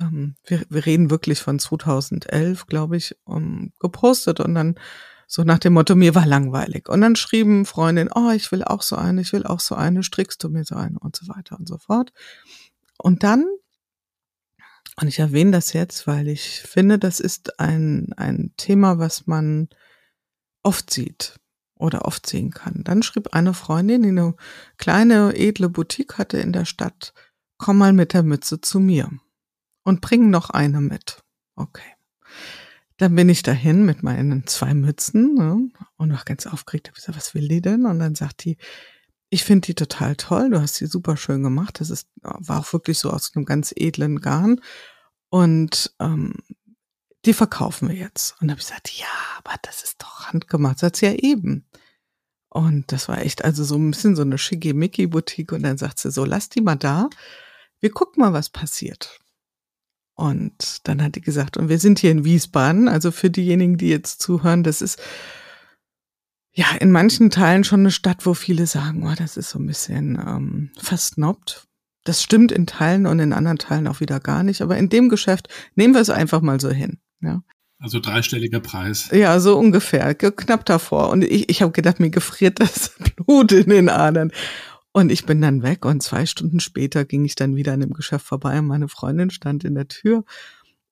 Ähm, 0.00 0.36
wir, 0.46 0.62
wir 0.70 0.86
reden 0.86 1.10
wirklich 1.10 1.42
von 1.42 1.58
2011, 1.58 2.64
glaube 2.66 2.96
ich, 2.96 3.14
um, 3.24 3.74
gepostet 3.78 4.40
und 4.40 4.54
dann 4.54 4.76
so 5.26 5.42
nach 5.42 5.58
dem 5.58 5.72
Motto, 5.74 5.94
mir 5.94 6.14
war 6.14 6.26
langweilig. 6.26 6.88
Und 6.88 7.00
dann 7.00 7.16
schrieben 7.16 7.64
Freundinnen, 7.66 8.10
oh, 8.14 8.30
ich 8.30 8.50
will 8.52 8.64
auch 8.64 8.82
so 8.82 8.96
eine, 8.96 9.20
ich 9.20 9.32
will 9.32 9.44
auch 9.44 9.60
so 9.60 9.74
eine, 9.74 10.02
strickst 10.02 10.42
du 10.42 10.48
mir 10.48 10.64
so 10.64 10.74
eine 10.74 10.98
und 10.98 11.16
so 11.16 11.28
weiter 11.28 11.58
und 11.58 11.68
so 11.68 11.78
fort. 11.78 12.12
Und 12.98 13.22
dann, 13.22 13.44
und 15.00 15.08
ich 15.08 15.18
erwähne 15.18 15.50
das 15.50 15.72
jetzt, 15.72 16.06
weil 16.06 16.28
ich 16.28 16.60
finde, 16.60 16.98
das 16.98 17.20
ist 17.20 17.58
ein, 17.58 18.12
ein 18.16 18.52
Thema, 18.56 18.98
was 18.98 19.26
man 19.26 19.68
oft 20.62 20.90
sieht 20.90 21.38
oder 21.74 22.04
oft 22.04 22.26
sehen 22.26 22.50
kann. 22.50 22.82
Dann 22.84 23.02
schrieb 23.02 23.34
eine 23.34 23.54
Freundin, 23.54 24.02
die 24.02 24.08
eine 24.10 24.34
kleine, 24.78 25.34
edle 25.36 25.68
Boutique 25.68 26.18
hatte 26.18 26.38
in 26.38 26.52
der 26.52 26.64
Stadt, 26.64 27.12
komm 27.58 27.78
mal 27.78 27.92
mit 27.92 28.12
der 28.12 28.22
Mütze 28.22 28.60
zu 28.60 28.80
mir 28.80 29.10
und 29.82 30.00
bring 30.00 30.30
noch 30.30 30.50
eine 30.50 30.80
mit. 30.80 31.22
Okay. 31.56 31.93
Dann 32.98 33.14
bin 33.16 33.28
ich 33.28 33.42
dahin 33.42 33.84
mit 33.84 34.02
meinen 34.02 34.46
zwei 34.46 34.72
Mützen 34.72 35.34
ne, 35.34 35.68
und 35.96 36.12
war 36.12 36.22
ganz 36.24 36.46
aufgeregt. 36.46 36.88
Hab 36.88 36.94
gesagt, 36.94 37.16
was 37.16 37.34
will 37.34 37.48
die 37.48 37.60
denn? 37.60 37.86
Und 37.86 37.98
dann 37.98 38.14
sagt 38.14 38.44
die, 38.44 38.56
ich 39.30 39.42
finde 39.42 39.66
die 39.66 39.74
total 39.74 40.14
toll. 40.14 40.50
Du 40.50 40.60
hast 40.60 40.76
sie 40.76 40.86
super 40.86 41.16
schön 41.16 41.42
gemacht. 41.42 41.80
Das 41.80 41.90
ist, 41.90 42.08
war 42.22 42.60
auch 42.60 42.72
wirklich 42.72 42.98
so 42.98 43.10
aus 43.10 43.32
einem 43.34 43.44
ganz 43.44 43.72
edlen 43.74 44.20
Garn. 44.20 44.60
Und 45.28 45.92
ähm, 45.98 46.34
die 47.24 47.32
verkaufen 47.32 47.88
wir 47.88 47.96
jetzt. 47.96 48.36
Und 48.40 48.50
habe 48.50 48.60
ich 48.60 48.66
gesagt, 48.66 48.92
ja, 48.92 49.06
aber 49.38 49.56
das 49.62 49.82
ist 49.82 50.00
doch 50.00 50.26
handgemacht. 50.26 50.78
Sagt 50.78 50.96
sie 50.96 51.06
ja 51.06 51.14
eben. 51.14 51.66
Und 52.48 52.92
das 52.92 53.08
war 53.08 53.18
echt 53.18 53.44
also 53.44 53.64
so 53.64 53.74
ein 53.74 53.90
bisschen 53.90 54.14
so 54.14 54.22
eine 54.22 54.38
Schickimicki-Boutique. 54.38 55.52
Und 55.52 55.64
dann 55.64 55.78
sagt 55.78 55.98
sie 55.98 56.12
so, 56.12 56.24
lass 56.24 56.48
die 56.48 56.60
mal 56.60 56.76
da. 56.76 57.10
Wir 57.80 57.90
gucken 57.90 58.20
mal, 58.20 58.32
was 58.32 58.50
passiert. 58.50 59.18
Und 60.14 60.86
dann 60.86 61.02
hat 61.02 61.16
die 61.16 61.20
gesagt, 61.20 61.56
und 61.56 61.68
wir 61.68 61.78
sind 61.78 61.98
hier 61.98 62.12
in 62.12 62.24
Wiesbaden, 62.24 62.88
also 62.88 63.10
für 63.10 63.30
diejenigen, 63.30 63.76
die 63.76 63.88
jetzt 63.88 64.22
zuhören, 64.22 64.62
das 64.62 64.80
ist 64.80 65.00
ja 66.52 66.66
in 66.78 66.92
manchen 66.92 67.30
Teilen 67.30 67.64
schon 67.64 67.80
eine 67.80 67.90
Stadt, 67.90 68.24
wo 68.24 68.34
viele 68.34 68.66
sagen, 68.66 69.06
oh, 69.06 69.14
das 69.16 69.36
ist 69.36 69.50
so 69.50 69.58
ein 69.58 69.66
bisschen 69.66 70.16
ähm, 70.16 70.70
versnobbt. 70.78 71.66
Das 72.04 72.22
stimmt 72.22 72.52
in 72.52 72.66
Teilen 72.66 73.06
und 73.06 73.18
in 73.18 73.32
anderen 73.32 73.58
Teilen 73.58 73.88
auch 73.88 74.00
wieder 74.00 74.20
gar 74.20 74.42
nicht. 74.42 74.60
Aber 74.60 74.76
in 74.76 74.88
dem 74.88 75.08
Geschäft 75.08 75.48
nehmen 75.74 75.94
wir 75.94 76.00
es 76.00 76.10
einfach 76.10 76.42
mal 76.42 76.60
so 76.60 76.70
hin. 76.70 76.98
Ja. 77.20 77.42
Also 77.80 77.98
dreistelliger 77.98 78.60
Preis. 78.60 79.08
Ja, 79.10 79.40
so 79.40 79.58
ungefähr, 79.58 80.14
knapp 80.14 80.64
davor. 80.64 81.10
Und 81.10 81.24
ich, 81.24 81.48
ich 81.48 81.60
habe 81.60 81.72
gedacht, 81.72 81.98
mir 81.98 82.10
gefriert 82.10 82.60
das 82.60 82.92
Blut 83.16 83.50
in 83.52 83.70
den 83.70 83.88
Adern. 83.88 84.30
Und 84.96 85.10
ich 85.10 85.26
bin 85.26 85.40
dann 85.40 85.64
weg 85.64 85.84
und 85.84 86.04
zwei 86.04 86.24
Stunden 86.24 86.60
später 86.60 87.04
ging 87.04 87.24
ich 87.24 87.34
dann 87.34 87.56
wieder 87.56 87.72
an 87.72 87.80
dem 87.80 87.94
Geschäft 87.94 88.26
vorbei 88.26 88.60
und 88.60 88.68
meine 88.68 88.86
Freundin 88.86 89.30
stand 89.30 89.64
in 89.64 89.74
der 89.74 89.88
Tür 89.88 90.24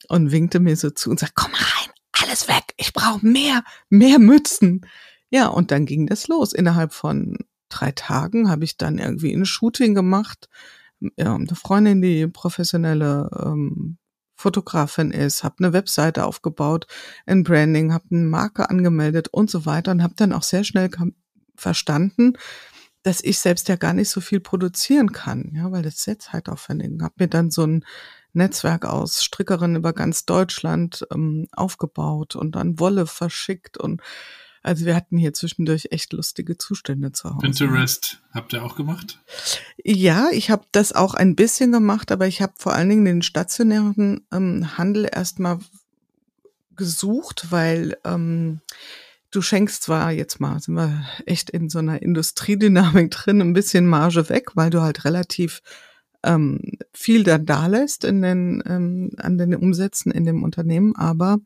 und 0.08 0.32
winkte 0.32 0.58
mir 0.58 0.76
so 0.76 0.90
zu 0.90 1.08
und 1.08 1.20
sagte, 1.20 1.34
komm 1.36 1.52
rein, 1.52 1.92
alles 2.20 2.48
weg, 2.48 2.74
ich 2.78 2.92
brauche 2.92 3.24
mehr, 3.24 3.62
mehr 3.90 4.18
Mützen. 4.18 4.84
Ja, 5.30 5.46
und 5.46 5.70
dann 5.70 5.86
ging 5.86 6.08
das 6.08 6.26
los. 6.26 6.52
Innerhalb 6.52 6.92
von 6.92 7.38
drei 7.68 7.92
Tagen 7.92 8.50
habe 8.50 8.64
ich 8.64 8.76
dann 8.76 8.98
irgendwie 8.98 9.32
ein 9.32 9.46
Shooting 9.46 9.94
gemacht. 9.94 10.48
Ja, 11.16 11.36
eine 11.36 11.54
Freundin, 11.54 12.02
die 12.02 12.26
professionelle 12.26 13.30
ähm, 13.40 13.98
Fotografin 14.34 15.12
ist, 15.12 15.44
habe 15.44 15.54
eine 15.60 15.72
Webseite 15.72 16.26
aufgebaut, 16.26 16.88
ein 17.24 17.44
Branding, 17.44 17.92
habe 17.92 18.06
eine 18.10 18.24
Marke 18.24 18.68
angemeldet 18.68 19.28
und 19.28 19.48
so 19.48 19.64
weiter 19.64 19.92
und 19.92 20.02
habe 20.02 20.14
dann 20.16 20.32
auch 20.32 20.42
sehr 20.42 20.64
schnell 20.64 20.90
verstanden, 21.54 22.32
dass 23.02 23.22
ich 23.22 23.38
selbst 23.38 23.68
ja 23.68 23.76
gar 23.76 23.94
nicht 23.94 24.10
so 24.10 24.20
viel 24.20 24.40
produzieren 24.40 25.12
kann, 25.12 25.52
ja, 25.54 25.70
weil 25.72 25.82
das 25.82 26.06
jetzt 26.06 26.32
halt 26.32 26.48
aufwendig. 26.48 26.90
Hab 27.02 27.18
mir 27.18 27.28
dann 27.28 27.50
so 27.50 27.64
ein 27.66 27.84
Netzwerk 28.32 28.84
aus 28.84 29.22
Strickerinnen 29.24 29.76
über 29.76 29.92
ganz 29.92 30.24
Deutschland 30.24 31.06
ähm, 31.12 31.48
aufgebaut 31.52 32.36
und 32.36 32.54
dann 32.54 32.78
Wolle 32.78 33.06
verschickt 33.06 33.76
und 33.76 34.00
also 34.64 34.86
wir 34.86 34.94
hatten 34.94 35.18
hier 35.18 35.32
zwischendurch 35.32 35.88
echt 35.90 36.12
lustige 36.12 36.56
Zustände 36.56 37.10
zu 37.10 37.30
Hause. 37.30 37.40
Pinterest 37.40 38.22
habt 38.32 38.52
ihr 38.52 38.64
auch 38.64 38.76
gemacht? 38.76 39.20
Ja, 39.82 40.28
ich 40.30 40.50
habe 40.50 40.64
das 40.70 40.92
auch 40.92 41.14
ein 41.14 41.34
bisschen 41.34 41.72
gemacht, 41.72 42.12
aber 42.12 42.28
ich 42.28 42.40
habe 42.40 42.52
vor 42.56 42.72
allen 42.72 42.88
Dingen 42.88 43.04
den 43.04 43.22
stationären 43.22 44.24
ähm, 44.32 44.78
Handel 44.78 45.08
erstmal 45.12 45.58
gesucht, 46.76 47.48
weil 47.50 47.98
ähm, 48.04 48.60
du 49.32 49.42
schenkst 49.42 49.82
zwar 49.82 50.12
jetzt 50.12 50.38
mal, 50.38 50.60
sind 50.60 50.74
wir 50.74 51.04
echt 51.26 51.50
in 51.50 51.68
so 51.68 51.80
einer 51.80 52.00
Industriedynamik 52.00 53.10
drin, 53.10 53.40
ein 53.40 53.54
bisschen 53.54 53.86
Marge 53.86 54.28
weg, 54.28 54.52
weil 54.54 54.70
du 54.70 54.82
halt 54.82 55.04
relativ 55.04 55.62
ähm, 56.22 56.60
viel 56.92 57.24
dann 57.24 57.46
da 57.46 57.66
lässt 57.66 58.04
in 58.04 58.22
den, 58.22 58.62
ähm, 58.66 59.10
an 59.16 59.38
den 59.38 59.56
Umsätzen 59.56 60.12
in 60.12 60.24
dem 60.24 60.44
Unternehmen, 60.44 60.94
aber 60.94 61.38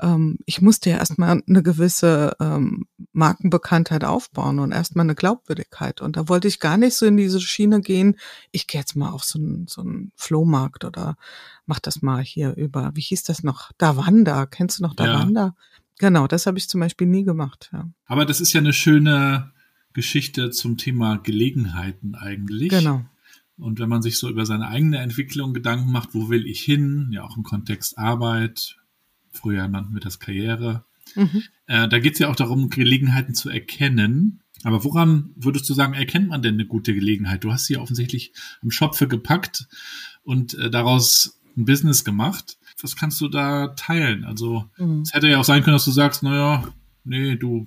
ähm, 0.00 0.38
ich 0.46 0.62
musste 0.62 0.90
ja 0.90 0.96
erstmal 0.96 1.42
eine 1.46 1.62
gewisse 1.62 2.36
ähm, 2.40 2.86
Markenbekanntheit 3.12 4.04
aufbauen 4.04 4.58
und 4.58 4.72
erstmal 4.72 5.04
eine 5.04 5.14
Glaubwürdigkeit. 5.14 6.00
Und 6.00 6.16
da 6.16 6.28
wollte 6.28 6.48
ich 6.48 6.58
gar 6.58 6.76
nicht 6.76 6.96
so 6.96 7.06
in 7.06 7.16
diese 7.16 7.40
Schiene 7.40 7.80
gehen, 7.80 8.16
ich 8.50 8.66
gehe 8.66 8.80
jetzt 8.80 8.96
mal 8.96 9.10
auf 9.10 9.24
so 9.24 9.38
einen, 9.38 9.66
so 9.68 9.82
einen 9.82 10.12
Flohmarkt 10.16 10.84
oder 10.84 11.16
mach 11.66 11.78
das 11.78 12.02
mal 12.02 12.22
hier 12.22 12.54
über, 12.56 12.90
wie 12.94 13.00
hieß 13.00 13.24
das 13.24 13.42
noch? 13.42 13.70
Davanda, 13.78 14.46
kennst 14.46 14.78
du 14.78 14.82
noch 14.82 14.94
Davanda? 14.94 15.40
Ja. 15.40 15.54
Genau, 15.98 16.26
das 16.26 16.46
habe 16.46 16.58
ich 16.58 16.68
zum 16.68 16.80
Beispiel 16.80 17.06
nie 17.06 17.24
gemacht. 17.24 17.70
Ja. 17.72 17.90
Aber 18.06 18.24
das 18.24 18.40
ist 18.40 18.52
ja 18.52 18.60
eine 18.60 18.72
schöne 18.72 19.52
Geschichte 19.92 20.50
zum 20.50 20.76
Thema 20.76 21.16
Gelegenheiten 21.18 22.14
eigentlich. 22.14 22.70
Genau. 22.70 23.04
Und 23.58 23.78
wenn 23.78 23.88
man 23.88 24.02
sich 24.02 24.18
so 24.18 24.28
über 24.28 24.46
seine 24.46 24.68
eigene 24.68 24.98
Entwicklung 24.98 25.54
Gedanken 25.54 25.92
macht, 25.92 26.14
wo 26.14 26.28
will 26.28 26.46
ich 26.46 26.60
hin, 26.60 27.10
ja 27.12 27.22
auch 27.22 27.36
im 27.36 27.42
Kontext 27.42 27.98
Arbeit, 27.98 28.76
früher 29.30 29.68
nannten 29.68 29.94
wir 29.94 30.00
das 30.00 30.18
Karriere, 30.18 30.84
mhm. 31.14 31.42
äh, 31.66 31.88
da 31.88 31.98
geht 31.98 32.14
es 32.14 32.18
ja 32.18 32.28
auch 32.28 32.36
darum, 32.36 32.70
Gelegenheiten 32.70 33.34
zu 33.34 33.50
erkennen. 33.50 34.40
Aber 34.64 34.84
woran 34.84 35.30
würdest 35.36 35.68
du 35.68 35.74
sagen, 35.74 35.94
erkennt 35.94 36.28
man 36.28 36.42
denn 36.42 36.54
eine 36.54 36.66
gute 36.66 36.94
Gelegenheit? 36.94 37.44
Du 37.44 37.52
hast 37.52 37.66
sie 37.66 37.76
offensichtlich 37.76 38.32
am 38.62 38.70
Schopfe 38.70 39.08
gepackt 39.08 39.68
und 40.22 40.54
äh, 40.54 40.70
daraus 40.70 41.40
ein 41.56 41.64
Business 41.64 42.04
gemacht 42.04 42.56
was 42.82 42.96
kannst 42.96 43.20
du 43.20 43.28
da 43.28 43.68
teilen? 43.68 44.24
Also 44.24 44.64
mhm. 44.78 45.02
es 45.02 45.12
hätte 45.12 45.28
ja 45.28 45.38
auch 45.38 45.44
sein 45.44 45.62
können, 45.62 45.76
dass 45.76 45.84
du 45.84 45.90
sagst, 45.90 46.22
naja, 46.22 46.64
nee, 47.04 47.36
du 47.36 47.66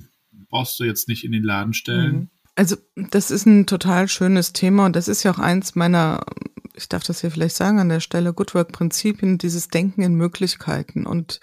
brauchst 0.49 0.79
du 0.79 0.83
jetzt 0.83 1.07
nicht 1.07 1.23
in 1.23 1.31
den 1.31 1.43
Laden 1.43 1.73
stellen. 1.73 2.15
Mhm. 2.15 2.29
Also, 2.55 2.77
das 2.95 3.31
ist 3.31 3.45
ein 3.45 3.65
total 3.65 4.07
schönes 4.07 4.53
Thema 4.53 4.85
und 4.85 4.95
das 4.95 5.09
ist 5.09 5.23
ja 5.23 5.31
auch 5.33 5.39
eins 5.39 5.75
meiner, 5.75 6.25
ich 6.73 6.87
darf 6.87 7.03
das 7.03 7.19
hier 7.19 7.29
vielleicht 7.29 7.55
sagen 7.55 7.79
an 7.79 7.89
der 7.89 7.99
Stelle, 7.99 8.33
Good 8.33 8.55
Work 8.55 8.71
Prinzipien, 8.71 9.37
dieses 9.37 9.67
Denken 9.67 10.01
in 10.01 10.15
Möglichkeiten 10.15 11.05
und 11.05 11.41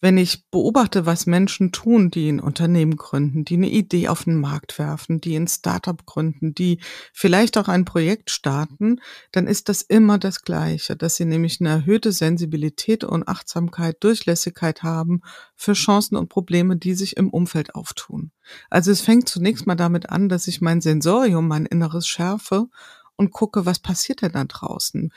wenn 0.00 0.16
ich 0.16 0.48
beobachte, 0.50 1.04
was 1.04 1.26
Menschen 1.26 1.72
tun, 1.72 2.10
die 2.10 2.30
ein 2.30 2.40
Unternehmen 2.40 2.96
gründen, 2.96 3.44
die 3.44 3.54
eine 3.54 3.68
Idee 3.68 4.08
auf 4.08 4.24
den 4.24 4.40
Markt 4.40 4.78
werfen, 4.78 5.20
die 5.20 5.36
ein 5.36 5.46
Startup 5.46 6.04
gründen, 6.06 6.54
die 6.54 6.80
vielleicht 7.12 7.58
auch 7.58 7.68
ein 7.68 7.84
Projekt 7.84 8.30
starten, 8.30 9.00
dann 9.32 9.46
ist 9.46 9.68
das 9.68 9.82
immer 9.82 10.18
das 10.18 10.42
Gleiche, 10.42 10.96
dass 10.96 11.16
sie 11.16 11.26
nämlich 11.26 11.60
eine 11.60 11.68
erhöhte 11.68 12.12
Sensibilität 12.12 13.04
und 13.04 13.28
Achtsamkeit, 13.28 14.02
Durchlässigkeit 14.02 14.82
haben 14.82 15.20
für 15.54 15.74
Chancen 15.74 16.16
und 16.16 16.28
Probleme, 16.28 16.76
die 16.76 16.94
sich 16.94 17.16
im 17.18 17.28
Umfeld 17.28 17.74
auftun. 17.74 18.32
Also 18.70 18.90
es 18.90 19.02
fängt 19.02 19.28
zunächst 19.28 19.66
mal 19.66 19.76
damit 19.76 20.08
an, 20.08 20.30
dass 20.30 20.48
ich 20.48 20.62
mein 20.62 20.80
Sensorium, 20.80 21.46
mein 21.46 21.66
Inneres 21.66 22.06
schärfe 22.06 22.68
und 23.16 23.32
gucke, 23.32 23.66
was 23.66 23.78
passiert 23.78 24.22
denn 24.22 24.32
da 24.32 24.44
draußen? 24.44 25.12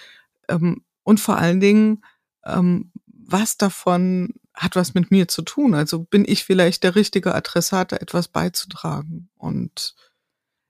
Ähm, 0.50 0.84
und 1.04 1.22
vor 1.22 1.38
allen 1.38 1.62
Dingen, 1.62 2.04
ähm, 2.46 2.91
was 3.08 3.58
davon 3.58 4.34
hat 4.54 4.76
was 4.76 4.94
mit 4.94 5.12
mir 5.12 5.28
zu 5.28 5.42
tun. 5.42 5.74
Also 5.74 6.04
bin 6.04 6.26
ich 6.28 6.44
vielleicht 6.44 6.84
der 6.84 6.96
richtige 6.96 7.34
Adressat, 7.34 7.92
da 7.92 7.98
etwas 7.98 8.28
beizutragen. 8.28 9.30
Und 9.38 9.96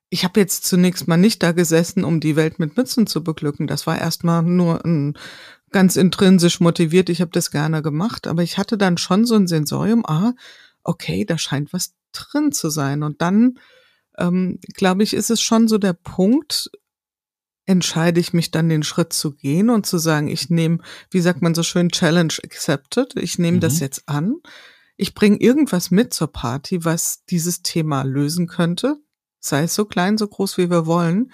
ich 0.09 0.23
habe 0.23 0.39
jetzt 0.39 0.65
zunächst 0.65 1.07
mal 1.07 1.17
nicht 1.17 1.43
da 1.43 1.51
gesessen, 1.51 2.03
um 2.03 2.19
die 2.19 2.35
Welt 2.35 2.59
mit 2.59 2.77
Mützen 2.77 3.07
zu 3.07 3.23
beglücken. 3.23 3.67
Das 3.67 3.87
war 3.87 3.99
erstmal 3.99 4.43
nur 4.43 4.85
ein 4.85 5.17
ganz 5.71 5.95
intrinsisch 5.95 6.59
motiviert. 6.59 7.09
Ich 7.09 7.19
habe 7.19 7.31
das 7.31 7.51
gerne 7.51 7.81
gemacht, 7.81 8.27
aber 8.27 8.43
ich 8.43 8.57
hatte 8.57 8.77
dann 8.77 8.97
schon 8.97 9.25
so 9.25 9.35
ein 9.35 9.47
Sensorium, 9.47 10.05
ah, 10.05 10.33
okay, 10.83 11.25
da 11.25 11.37
scheint 11.37 11.73
was 11.73 11.95
drin 12.13 12.51
zu 12.51 12.69
sein. 12.69 13.03
Und 13.03 13.21
dann, 13.21 13.59
ähm, 14.17 14.59
glaube 14.75 15.03
ich, 15.03 15.13
ist 15.13 15.31
es 15.31 15.41
schon 15.41 15.67
so 15.67 15.77
der 15.77 15.93
Punkt, 15.93 16.69
entscheide 17.65 18.19
ich 18.19 18.33
mich 18.33 18.51
dann 18.51 18.69
den 18.69 18.83
Schritt 18.83 19.13
zu 19.13 19.31
gehen 19.31 19.69
und 19.69 19.85
zu 19.85 19.97
sagen, 19.97 20.27
ich 20.27 20.49
nehme, 20.49 20.79
wie 21.09 21.21
sagt 21.21 21.41
man 21.41 21.55
so 21.55 21.63
schön, 21.63 21.89
Challenge 21.89 22.33
accepted, 22.43 23.15
ich 23.15 23.39
nehme 23.39 23.57
mhm. 23.57 23.61
das 23.61 23.79
jetzt 23.79 24.07
an. 24.07 24.35
Ich 24.95 25.13
bringe 25.15 25.37
irgendwas 25.37 25.89
mit 25.89 26.13
zur 26.13 26.31
Party, 26.31 26.85
was 26.85 27.23
dieses 27.25 27.61
Thema 27.63 28.03
lösen 28.03 28.47
könnte, 28.47 28.97
sei 29.39 29.63
es 29.63 29.75
so 29.75 29.85
klein, 29.85 30.17
so 30.17 30.27
groß, 30.27 30.57
wie 30.57 30.69
wir 30.69 30.85
wollen. 30.85 31.31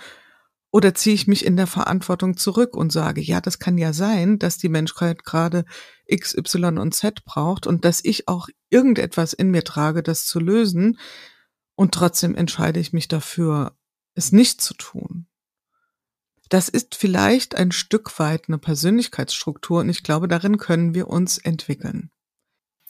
Oder 0.72 0.94
ziehe 0.94 1.16
ich 1.16 1.28
mich 1.28 1.46
in 1.46 1.58
der 1.58 1.66
Verantwortung 1.66 2.38
zurück 2.38 2.76
und 2.76 2.92
sage, 2.92 3.22
ja, 3.22 3.42
das 3.42 3.58
kann 3.58 3.80
ja 3.80 3.92
sein, 3.92 4.38
dass 4.38 4.60
die 4.60 4.70
Menschheit 4.70 5.26
gerade 5.26 5.66
X, 6.06 6.36
Y 6.38 6.78
und 6.78 6.94
Z 6.94 7.26
braucht 7.26 7.66
und 7.66 7.86
dass 7.86 8.04
ich 8.04 8.28
auch 8.28 8.50
irgendetwas 8.70 9.34
in 9.34 9.50
mir 9.50 9.64
trage, 9.64 10.04
das 10.04 10.28
zu 10.28 10.40
lösen. 10.40 11.00
Und 11.76 11.94
trotzdem 11.96 12.36
entscheide 12.36 12.80
ich 12.80 12.94
mich 12.94 13.08
dafür, 13.08 13.76
es 14.14 14.32
nicht 14.32 14.62
zu 14.62 14.76
tun. 14.76 15.29
Das 16.50 16.68
ist 16.68 16.96
vielleicht 16.96 17.56
ein 17.56 17.72
Stück 17.72 18.18
weit 18.20 18.46
eine 18.48 18.58
Persönlichkeitsstruktur 18.58 19.82
und 19.82 19.90
ich 19.90 20.04
glaube, 20.04 20.28
darin 20.28 20.58
können 20.58 20.94
wir 20.94 21.08
uns 21.08 21.38
entwickeln. 21.38 22.10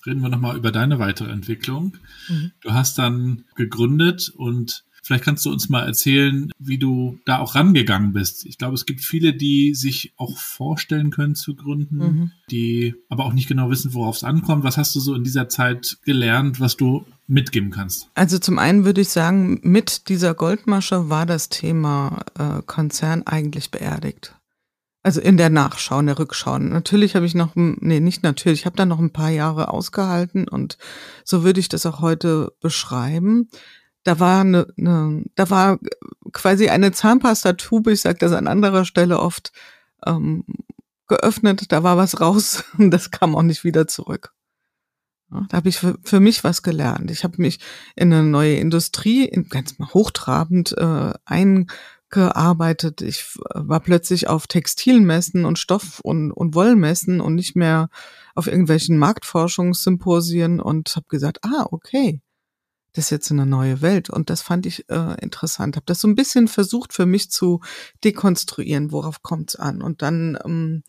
Reden 0.05 0.21
wir 0.21 0.29
nochmal 0.29 0.55
über 0.55 0.71
deine 0.71 0.97
weitere 0.97 1.29
Entwicklung. 1.29 1.97
Mhm. 2.29 2.51
Du 2.61 2.71
hast 2.71 2.97
dann 2.97 3.43
gegründet 3.55 4.29
und 4.29 4.85
Vielleicht 5.03 5.23
kannst 5.23 5.45
du 5.45 5.51
uns 5.51 5.69
mal 5.69 5.85
erzählen, 5.85 6.51
wie 6.59 6.77
du 6.77 7.19
da 7.25 7.39
auch 7.39 7.55
rangegangen 7.55 8.13
bist. 8.13 8.45
Ich 8.45 8.57
glaube, 8.57 8.75
es 8.75 8.85
gibt 8.85 9.01
viele, 9.01 9.33
die 9.33 9.73
sich 9.73 10.13
auch 10.17 10.37
vorstellen 10.37 11.09
können 11.09 11.35
zu 11.35 11.55
gründen, 11.55 11.97
mhm. 11.97 12.31
die 12.51 12.95
aber 13.09 13.25
auch 13.25 13.33
nicht 13.33 13.47
genau 13.47 13.69
wissen, 13.69 13.93
worauf 13.93 14.17
es 14.17 14.23
ankommt. 14.23 14.63
Was 14.63 14.77
hast 14.77 14.95
du 14.95 14.99
so 14.99 15.15
in 15.15 15.23
dieser 15.23 15.49
Zeit 15.49 15.97
gelernt, 16.03 16.59
was 16.59 16.77
du 16.77 17.05
mitgeben 17.27 17.71
kannst? 17.71 18.09
Also 18.15 18.39
zum 18.39 18.59
einen 18.59 18.85
würde 18.85 19.01
ich 19.01 19.09
sagen, 19.09 19.59
mit 19.63 20.09
dieser 20.09 20.33
Goldmasche 20.33 21.09
war 21.09 21.25
das 21.25 21.49
Thema 21.49 22.19
äh, 22.37 22.61
Konzern 22.65 23.23
eigentlich 23.25 23.71
beerdigt. 23.71 24.35
Also 25.01 25.21
in 25.21 25.37
der 25.37 25.49
Nachschau, 25.49 25.99
in 25.99 26.07
der 26.07 26.19
Rückschau. 26.19 26.57
Natürlich 26.57 27.15
habe 27.15 27.25
ich 27.25 27.33
noch, 27.33 27.55
nee, 27.55 28.01
nicht 28.01 28.21
natürlich, 28.21 28.61
ich 28.61 28.65
habe 28.65 28.75
da 28.75 28.85
noch 28.85 28.99
ein 28.99 29.13
paar 29.13 29.29
Jahre 29.29 29.69
ausgehalten 29.69 30.47
und 30.47 30.77
so 31.23 31.43
würde 31.43 31.61
ich 31.61 31.69
das 31.69 31.85
auch 31.85 32.01
heute 32.01 32.51
beschreiben 32.59 33.47
da 34.03 34.19
war 34.19 34.41
eine, 34.41 34.67
eine, 34.77 35.25
da 35.35 35.49
war 35.49 35.79
quasi 36.31 36.69
eine 36.69 36.91
Zahnpastatube, 36.91 37.91
ich 37.91 38.01
sage 38.01 38.19
das 38.19 38.31
an 38.31 38.47
anderer 38.47 38.85
Stelle 38.85 39.19
oft, 39.19 39.51
ähm, 40.05 40.45
geöffnet, 41.07 41.71
da 41.71 41.83
war 41.83 41.97
was 41.97 42.21
raus 42.21 42.63
und 42.77 42.91
das 42.91 43.11
kam 43.11 43.35
auch 43.35 43.43
nicht 43.43 43.63
wieder 43.63 43.87
zurück. 43.87 44.33
Da 45.29 45.57
habe 45.57 45.69
ich 45.69 45.77
für, 45.77 45.95
für, 46.03 46.19
mich 46.19 46.43
was 46.43 46.63
gelernt. 46.63 47.11
Ich 47.11 47.23
habe 47.23 47.35
mich 47.37 47.59
in 47.95 48.11
eine 48.11 48.23
neue 48.23 48.55
Industrie, 48.55 49.25
in, 49.25 49.47
ganz 49.47 49.77
mal 49.77 49.93
hochtrabend, 49.93 50.75
äh, 50.75 51.13
eingearbeitet. 51.23 53.03
Ich 53.03 53.37
war 53.53 53.79
plötzlich 53.79 54.27
auf 54.27 54.47
Textilmessen 54.47 55.45
und 55.45 55.59
Stoff- 55.59 55.99
und, 55.99 56.31
und 56.31 56.55
Wollmessen 56.55 57.21
und 57.21 57.35
nicht 57.35 57.55
mehr 57.55 57.89
auf 58.33 58.47
irgendwelchen 58.47 58.97
Marktforschungssymposien 58.97 60.59
und 60.59 60.95
habe 60.95 61.05
gesagt, 61.09 61.43
ah, 61.43 61.67
okay, 61.69 62.21
das 62.93 63.05
ist 63.05 63.09
jetzt 63.11 63.31
eine 63.31 63.45
neue 63.45 63.81
Welt. 63.81 64.09
Und 64.09 64.29
das 64.29 64.41
fand 64.41 64.65
ich 64.65 64.89
äh, 64.89 65.15
interessant. 65.21 65.75
Habe 65.75 65.85
das 65.85 66.01
so 66.01 66.07
ein 66.07 66.15
bisschen 66.15 66.47
versucht 66.47 66.93
für 66.93 67.05
mich 67.05 67.29
zu 67.31 67.61
dekonstruieren, 68.03 68.91
worauf 68.91 69.21
kommt 69.21 69.51
es 69.51 69.55
an. 69.55 69.81
Und 69.81 70.01
dann, 70.01 70.37
ähm, 70.43 70.83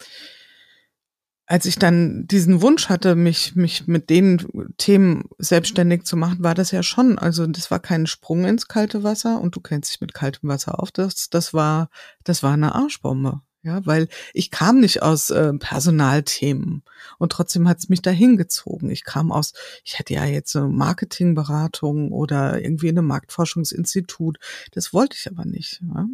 als 1.47 1.67
ich 1.67 1.77
dann 1.77 2.27
diesen 2.29 2.63
Wunsch 2.63 2.89
hatte, 2.89 3.17
mich, 3.17 3.57
mich 3.57 3.87
mit 3.87 4.09
den 4.09 4.47
Themen 4.79 5.25
selbstständig 5.39 6.05
zu 6.05 6.17
machen, 6.17 6.43
war 6.45 6.55
das 6.55 6.71
ja 6.71 6.83
schon, 6.83 7.19
also 7.19 7.47
das 7.47 7.71
war 7.71 7.81
kein 7.81 8.07
Sprung 8.07 8.45
ins 8.45 8.69
kalte 8.69 9.03
Wasser 9.03 9.41
und 9.41 9.57
du 9.57 9.61
kennst 9.61 9.91
dich 9.91 10.01
mit 10.01 10.15
kaltem 10.15 10.49
Wasser 10.49 10.81
auf. 10.81 10.93
Das, 10.93 11.29
das 11.29 11.53
war, 11.53 11.91
das 12.25 12.43
war 12.43 12.53
eine 12.53 12.75
Arschbombe. 12.75 13.43
Ja, 13.62 13.85
weil 13.85 14.09
ich 14.33 14.51
kam 14.51 14.81
nicht 14.81 15.03
aus 15.03 15.29
äh, 15.29 15.53
Personalthemen 15.53 16.83
und 17.18 17.33
trotzdem 17.33 17.68
hat 17.68 17.79
es 17.79 17.90
mich 17.90 18.01
dahin 18.01 18.38
gezogen. 18.38 18.88
Ich 18.88 19.05
kam 19.05 19.31
aus, 19.31 19.53
ich 19.85 19.99
hätte 19.99 20.14
ja 20.14 20.25
jetzt 20.25 20.57
eine 20.57 20.68
Marketingberatung 20.68 22.11
oder 22.11 22.62
irgendwie 22.62 22.88
eine 22.88 23.03
Marktforschungsinstitut. 23.03 24.38
Das 24.73 24.94
wollte 24.94 25.16
ich 25.20 25.31
aber 25.31 25.44
nicht, 25.44 25.83
ja? 25.94 26.07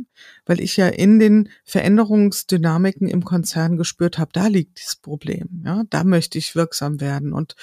weil 0.44 0.60
ich 0.60 0.76
ja 0.76 0.88
in 0.88 1.20
den 1.20 1.48
Veränderungsdynamiken 1.64 3.06
im 3.06 3.24
Konzern 3.24 3.76
gespürt 3.76 4.18
habe, 4.18 4.32
da 4.32 4.48
liegt 4.48 4.84
das 4.84 4.96
Problem. 4.96 5.62
Ja, 5.64 5.84
da 5.88 6.02
möchte 6.02 6.38
ich 6.38 6.56
wirksam 6.56 7.00
werden 7.00 7.32
und 7.32 7.54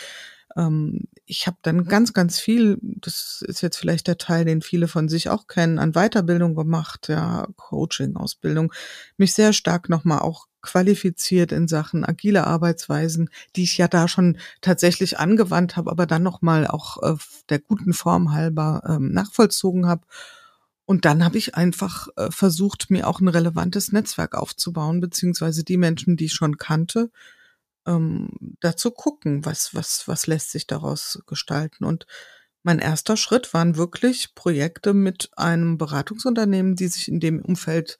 ähm, 0.56 1.02
ich 1.26 1.48
habe 1.48 1.58
dann 1.62 1.86
ganz, 1.86 2.14
ganz 2.14 2.40
viel, 2.40 2.78
das 2.82 3.44
ist 3.48 3.62
jetzt 3.62 3.78
vielleicht 3.78 4.08
der 4.08 4.18
Teil, 4.18 4.46
den 4.46 4.62
viele 4.62 4.88
von 4.88 5.10
sich 5.10 5.30
auch 5.30 5.48
kennen, 5.48 5.80
an 5.80 5.94
Weiterbildung 5.94 6.56
gemacht, 6.56 7.08
ja, 7.08 7.48
Coaching, 7.56 8.16
Ausbildung, 8.16 8.74
mich 9.18 9.34
sehr 9.34 9.54
stark 9.54 9.90
nochmal 9.90 10.20
auch 10.20 10.48
qualifiziert 10.62 11.52
in 11.52 11.68
Sachen 11.68 12.06
agile 12.06 12.48
Arbeitsweisen, 12.48 13.30
die 13.56 13.64
ich 13.64 13.78
ja 13.78 13.88
da 13.88 14.08
schon 14.08 14.38
tatsächlich 14.62 15.20
angewandt 15.20 15.76
habe, 15.76 15.92
aber 15.92 16.06
dann 16.06 16.24
nochmal 16.24 16.68
auch 16.68 17.02
äh, 17.04 17.16
der 17.50 17.60
guten 17.60 17.94
Form 17.94 18.32
halber 18.32 18.82
ähm, 18.88 19.12
nachvollzogen 19.12 19.88
habe. 19.88 20.08
Und 20.86 21.06
dann 21.06 21.24
habe 21.24 21.38
ich 21.38 21.56
einfach 21.56 22.08
äh, 22.16 22.30
versucht, 22.32 22.90
mir 22.90 23.08
auch 23.08 23.20
ein 23.20 23.28
relevantes 23.28 23.92
Netzwerk 23.92 24.36
aufzubauen, 24.36 25.00
beziehungsweise 25.00 25.64
die 25.64 25.78
Menschen, 25.78 26.18
die 26.18 26.26
ich 26.26 26.34
schon 26.34 26.58
kannte, 26.58 27.10
ähm, 27.86 28.30
dazu 28.60 28.92
gucken, 28.92 29.46
was, 29.46 29.74
was, 29.74 30.08
was 30.08 30.28
lässt 30.28 30.52
sich 30.52 30.68
daraus 30.68 31.22
gestalten. 31.28 31.86
Und 31.86 32.06
mein 32.64 32.80
erster 32.80 33.18
Schritt 33.18 33.54
waren 33.54 33.76
wirklich 33.76 34.36
Projekte 34.36 34.94
mit 34.94 35.30
einem 35.36 35.78
Beratungsunternehmen, 35.78 36.76
die 36.76 36.88
sich 36.88 37.08
in 37.08 37.20
dem 37.20 37.42
Umfeld 37.42 38.00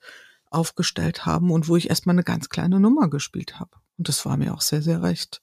aufgestellt 0.50 1.26
haben 1.26 1.50
und 1.50 1.68
wo 1.68 1.76
ich 1.76 1.90
erstmal 1.90 2.14
eine 2.14 2.24
ganz 2.24 2.48
kleine 2.48 2.80
Nummer 2.80 3.10
gespielt 3.10 3.60
habe. 3.60 3.76
Und 3.98 4.08
das 4.08 4.24
war 4.24 4.36
mir 4.36 4.54
auch 4.54 4.60
sehr, 4.60 4.82
sehr 4.82 5.02
recht. 5.02 5.42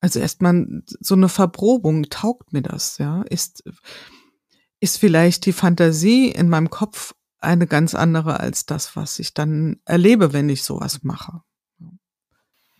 Also 0.00 0.20
erstmal 0.20 0.82
so 1.00 1.14
eine 1.14 1.28
Verprobung, 1.28 2.04
taugt 2.08 2.52
mir 2.52 2.62
das, 2.62 2.98
ja? 2.98 3.22
Ist, 3.22 3.64
ist 4.80 4.98
vielleicht 4.98 5.44
die 5.44 5.52
Fantasie 5.52 6.28
in 6.28 6.48
meinem 6.48 6.70
Kopf 6.70 7.14
eine 7.40 7.66
ganz 7.66 7.94
andere 7.94 8.40
als 8.40 8.64
das, 8.64 8.96
was 8.96 9.18
ich 9.18 9.34
dann 9.34 9.80
erlebe, 9.84 10.32
wenn 10.32 10.48
ich 10.48 10.62
sowas 10.62 11.02
mache. 11.02 11.42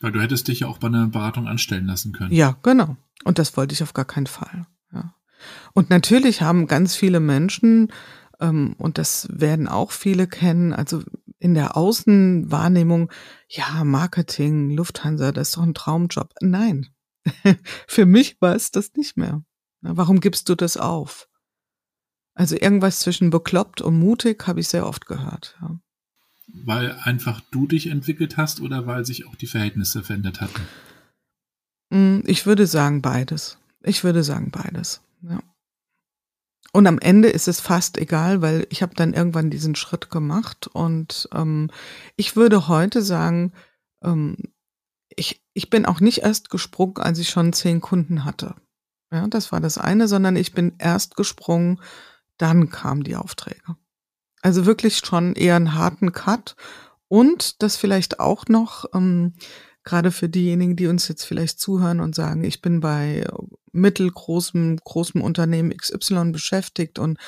Weil 0.01 0.13
du 0.13 0.21
hättest 0.21 0.49
dich 0.49 0.61
ja 0.61 0.69
auch 0.69 0.79
bei 0.79 0.89
einer 0.89 1.09
Beratung 1.09 1.49
anstellen 1.49 1.87
lassen 1.87 2.13
können. 2.13 2.33
Ja, 2.33 2.57
genau. 2.63 2.97
Und 3.25 3.39
das 3.39 3.57
wollte 3.57 3.73
ich 3.73 3.83
auf 3.83 3.95
gar 3.95 4.05
keinen 4.05 4.27
Fall. 4.27 4.67
Ja. 4.93 5.15
Und 5.75 5.91
natürlich 5.91 6.43
haben 6.43 6.67
ganz 6.67 6.95
viele 6.95 7.21
Menschen, 7.21 7.93
ähm, 8.41 8.75
und 8.79 8.99
das 8.99 9.29
werden 9.31 9.69
auch 9.69 9.91
viele 9.91 10.27
kennen, 10.27 10.73
also 10.73 11.03
in 11.39 11.55
der 11.55 11.77
Außenwahrnehmung, 11.77 13.11
ja, 13.49 13.85
Marketing, 13.85 14.71
Lufthansa, 14.71 15.33
das 15.33 15.49
ist 15.49 15.57
doch 15.57 15.63
ein 15.63 15.75
Traumjob. 15.75 16.33
Nein, 16.41 16.89
für 17.87 18.07
mich 18.07 18.41
war 18.41 18.55
es 18.55 18.71
das 18.71 18.93
nicht 18.95 19.17
mehr. 19.17 19.43
Warum 19.81 20.21
gibst 20.21 20.49
du 20.49 20.55
das 20.55 20.77
auf? 20.77 21.29
Also 22.35 22.57
irgendwas 22.57 23.01
zwischen 23.01 23.31
bekloppt 23.31 23.81
und 23.81 23.99
mutig 23.99 24.47
habe 24.47 24.61
ich 24.61 24.69
sehr 24.69 24.87
oft 24.87 25.07
gehört. 25.07 25.57
Ja 25.61 25.79
weil 26.53 26.97
einfach 27.03 27.41
du 27.51 27.67
dich 27.67 27.89
entwickelt 27.89 28.37
hast 28.37 28.61
oder 28.61 28.87
weil 28.87 29.05
sich 29.05 29.27
auch 29.27 29.37
die 29.37 29.47
Verhältnisse 29.47 30.03
verändert 30.03 30.41
hatten? 30.41 30.61
Mm, 31.91 32.21
ich 32.27 32.47
würde 32.47 32.67
sagen 32.67 33.03
beides. 33.03 33.59
Ich 33.83 34.05
würde 34.05 34.23
sagen 34.23 34.51
beides. 34.51 35.01
Ja. 35.23 35.41
und 36.73 36.87
am 36.87 37.01
Ende 37.01 37.29
ist 37.29 37.49
es 37.49 37.59
fast 37.59 37.99
egal, 37.99 38.41
weil 38.41 38.69
ich 38.71 38.83
habe 38.83 38.95
dann 38.95 39.15
irgendwann 39.15 39.51
diesen 39.51 39.75
Schritt 39.75 40.11
gemacht 40.11 40.69
und 40.69 41.29
ähm, 41.35 41.71
ich 42.15 42.37
würde 42.37 42.69
heute 42.69 43.03
sagen, 43.03 43.53
ähm, 44.05 44.37
ich, 45.17 45.43
ich 45.55 45.71
bin 45.71 45.87
auch 45.87 45.99
nicht 45.99 46.19
erst 46.19 46.51
gesprungen, 46.51 46.99
als 46.99 47.19
ich 47.19 47.31
schon 47.31 47.53
zehn 47.53 47.81
Kunden 47.81 48.25
hatte. 48.25 48.55
Ja, 49.11 49.27
das 49.27 49.51
war 49.51 49.61
das 49.61 49.79
eine, 49.79 50.07
sondern 50.07 50.37
ich 50.37 50.53
bin 50.53 50.75
erst 50.79 51.17
gesprungen, 51.17 51.81
dann 52.37 52.71
kamen 52.71 53.03
die 53.03 53.17
Aufträge. 53.17 53.77
Also 54.43 54.67
wirklich 54.67 54.99
schon 54.99 55.35
eher 55.35 55.57
einen 55.57 55.75
harten 55.75 56.13
Cut 56.13 56.57
und 57.09 57.63
das 57.63 57.77
vielleicht 57.77 58.21
auch 58.21 58.47
noch, 58.47 58.85
ähm, 58.95 59.35
gerade 59.85 60.11
für 60.11 60.29
diejenigen, 60.29 60.77
die 60.77 60.87
uns 60.87 61.09
jetzt 61.09 61.25
vielleicht 61.25 61.59
zuhören 61.59 62.01
und 62.01 62.15
sagen, 62.15 62.45
ich 62.45 62.61
bin 62.61 62.81
bei 62.81 63.27
mittelgroßem, 63.73 64.77
großem 64.77 65.23
Unternehmen 65.23 65.75
XY 65.75 66.31
beschäftigt 66.33 66.99
und 66.99 67.19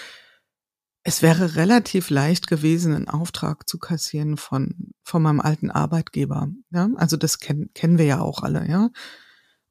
es 1.02 1.22
wäre 1.22 1.56
relativ 1.56 2.10
leicht 2.10 2.46
gewesen, 2.46 2.94
einen 2.94 3.08
Auftrag 3.08 3.66
zu 3.68 3.78
kassieren 3.78 4.36
von, 4.36 4.92
von 5.02 5.22
meinem 5.22 5.40
alten 5.40 5.70
Arbeitgeber. 5.70 6.48
Ja, 6.70 6.90
also 6.96 7.16
das 7.16 7.38
kennen, 7.38 7.70
kennen 7.72 7.96
wir 7.96 8.04
ja 8.04 8.20
auch 8.20 8.42
alle, 8.42 8.68
ja. 8.68 8.90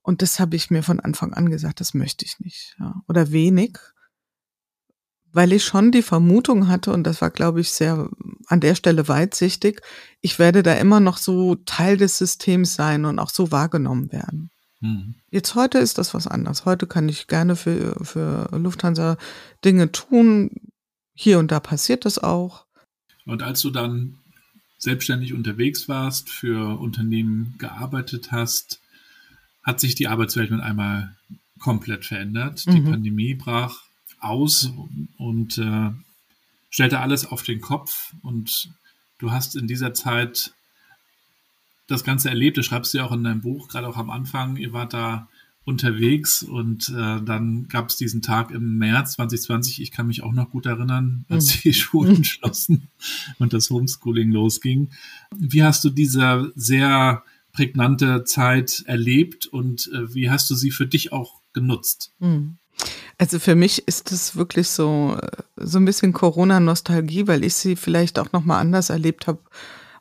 Und 0.01 0.23
das 0.23 0.39
habe 0.39 0.55
ich 0.55 0.71
mir 0.71 0.81
von 0.81 0.99
Anfang 0.99 1.33
an 1.33 1.51
gesagt, 1.51 1.81
das 1.81 1.93
möchte 1.93 2.25
ich 2.25 2.39
nicht, 2.39 2.75
ja. 2.79 2.95
Oder 3.07 3.31
wenig 3.31 3.77
weil 5.31 5.53
ich 5.53 5.63
schon 5.63 5.91
die 5.91 6.01
Vermutung 6.01 6.67
hatte, 6.67 6.91
und 6.91 7.03
das 7.03 7.21
war, 7.21 7.29
glaube 7.29 7.61
ich, 7.61 7.71
sehr 7.71 8.09
an 8.47 8.59
der 8.59 8.75
Stelle 8.75 9.07
weitsichtig, 9.07 9.81
ich 10.21 10.39
werde 10.39 10.63
da 10.63 10.73
immer 10.73 10.99
noch 10.99 11.17
so 11.17 11.55
Teil 11.65 11.97
des 11.97 12.17
Systems 12.17 12.75
sein 12.75 13.05
und 13.05 13.19
auch 13.19 13.29
so 13.29 13.51
wahrgenommen 13.51 14.11
werden. 14.11 14.49
Mhm. 14.81 15.15
Jetzt 15.29 15.55
heute 15.55 15.77
ist 15.77 15.97
das 15.97 16.13
was 16.13 16.27
anderes. 16.27 16.65
Heute 16.65 16.87
kann 16.87 17.09
ich 17.09 17.27
gerne 17.27 17.55
für, 17.55 17.95
für 18.03 18.49
Lufthansa 18.51 19.17
Dinge 19.63 19.91
tun. 19.91 20.51
Hier 21.13 21.37
und 21.39 21.51
da 21.51 21.59
passiert 21.59 22.05
das 22.05 22.17
auch. 22.17 22.65
Und 23.25 23.43
als 23.43 23.61
du 23.61 23.69
dann 23.69 24.15
selbstständig 24.77 25.33
unterwegs 25.33 25.89
warst, 25.89 26.29
für 26.29 26.79
Unternehmen 26.79 27.55
gearbeitet 27.59 28.31
hast, 28.31 28.79
hat 29.61 29.79
sich 29.79 29.95
die 29.95 30.07
Arbeitswelt 30.07 30.49
mit 30.49 30.61
einmal 30.61 31.15
komplett 31.59 32.05
verändert. 32.05 32.65
Die 32.65 32.79
mhm. 32.79 32.91
Pandemie 32.91 33.35
brach 33.35 33.88
aus 34.19 34.71
und 35.17 35.57
äh, 35.57 35.91
stellte 36.69 36.99
alles 36.99 37.25
auf 37.25 37.43
den 37.43 37.61
Kopf. 37.61 38.13
Und 38.21 38.69
du 39.17 39.31
hast 39.31 39.55
in 39.55 39.67
dieser 39.67 39.93
Zeit 39.93 40.53
das 41.87 42.03
Ganze 42.03 42.29
erlebt. 42.29 42.57
Du 42.57 42.63
schreibst 42.63 42.93
ja 42.93 43.05
auch 43.05 43.11
in 43.11 43.23
deinem 43.23 43.41
Buch, 43.41 43.67
gerade 43.67 43.87
auch 43.87 43.97
am 43.97 44.09
Anfang, 44.09 44.57
ihr 44.57 44.73
wart 44.73 44.93
da 44.93 45.27
unterwegs 45.65 46.41
und 46.41 46.89
äh, 46.89 47.21
dann 47.21 47.67
gab 47.67 47.89
es 47.89 47.97
diesen 47.97 48.21
Tag 48.21 48.49
im 48.51 48.77
März 48.77 49.13
2020. 49.13 49.81
Ich 49.81 49.91
kann 49.91 50.07
mich 50.07 50.23
auch 50.23 50.33
noch 50.33 50.49
gut 50.49 50.65
erinnern, 50.65 51.25
als 51.29 51.55
mhm. 51.55 51.59
die 51.63 51.73
Schulen 51.75 52.23
schlossen 52.23 52.87
und 53.37 53.53
das 53.53 53.69
Homeschooling 53.69 54.31
losging. 54.31 54.89
Wie 55.35 55.63
hast 55.63 55.83
du 55.83 55.89
diese 55.89 56.51
sehr 56.55 57.23
prägnante 57.51 58.23
Zeit 58.23 58.83
erlebt 58.87 59.47
und 59.47 59.91
äh, 59.93 60.13
wie 60.13 60.29
hast 60.29 60.49
du 60.49 60.55
sie 60.55 60.71
für 60.71 60.87
dich 60.87 61.11
auch 61.11 61.39
genutzt? 61.53 62.13
Mhm. 62.19 62.57
Also 63.19 63.37
für 63.37 63.55
mich 63.55 63.85
ist 63.85 64.13
es 64.13 64.37
wirklich 64.37 64.69
so, 64.69 65.17
so 65.57 65.77
ein 65.77 65.83
bisschen 65.83 66.13
Corona-Nostalgie, 66.13 67.27
weil 67.27 67.43
ich 67.43 67.53
sie 67.53 67.75
vielleicht 67.75 68.17
auch 68.17 68.31
nochmal 68.31 68.61
anders 68.61 68.89
erlebt 68.89 69.27
habe. 69.27 69.39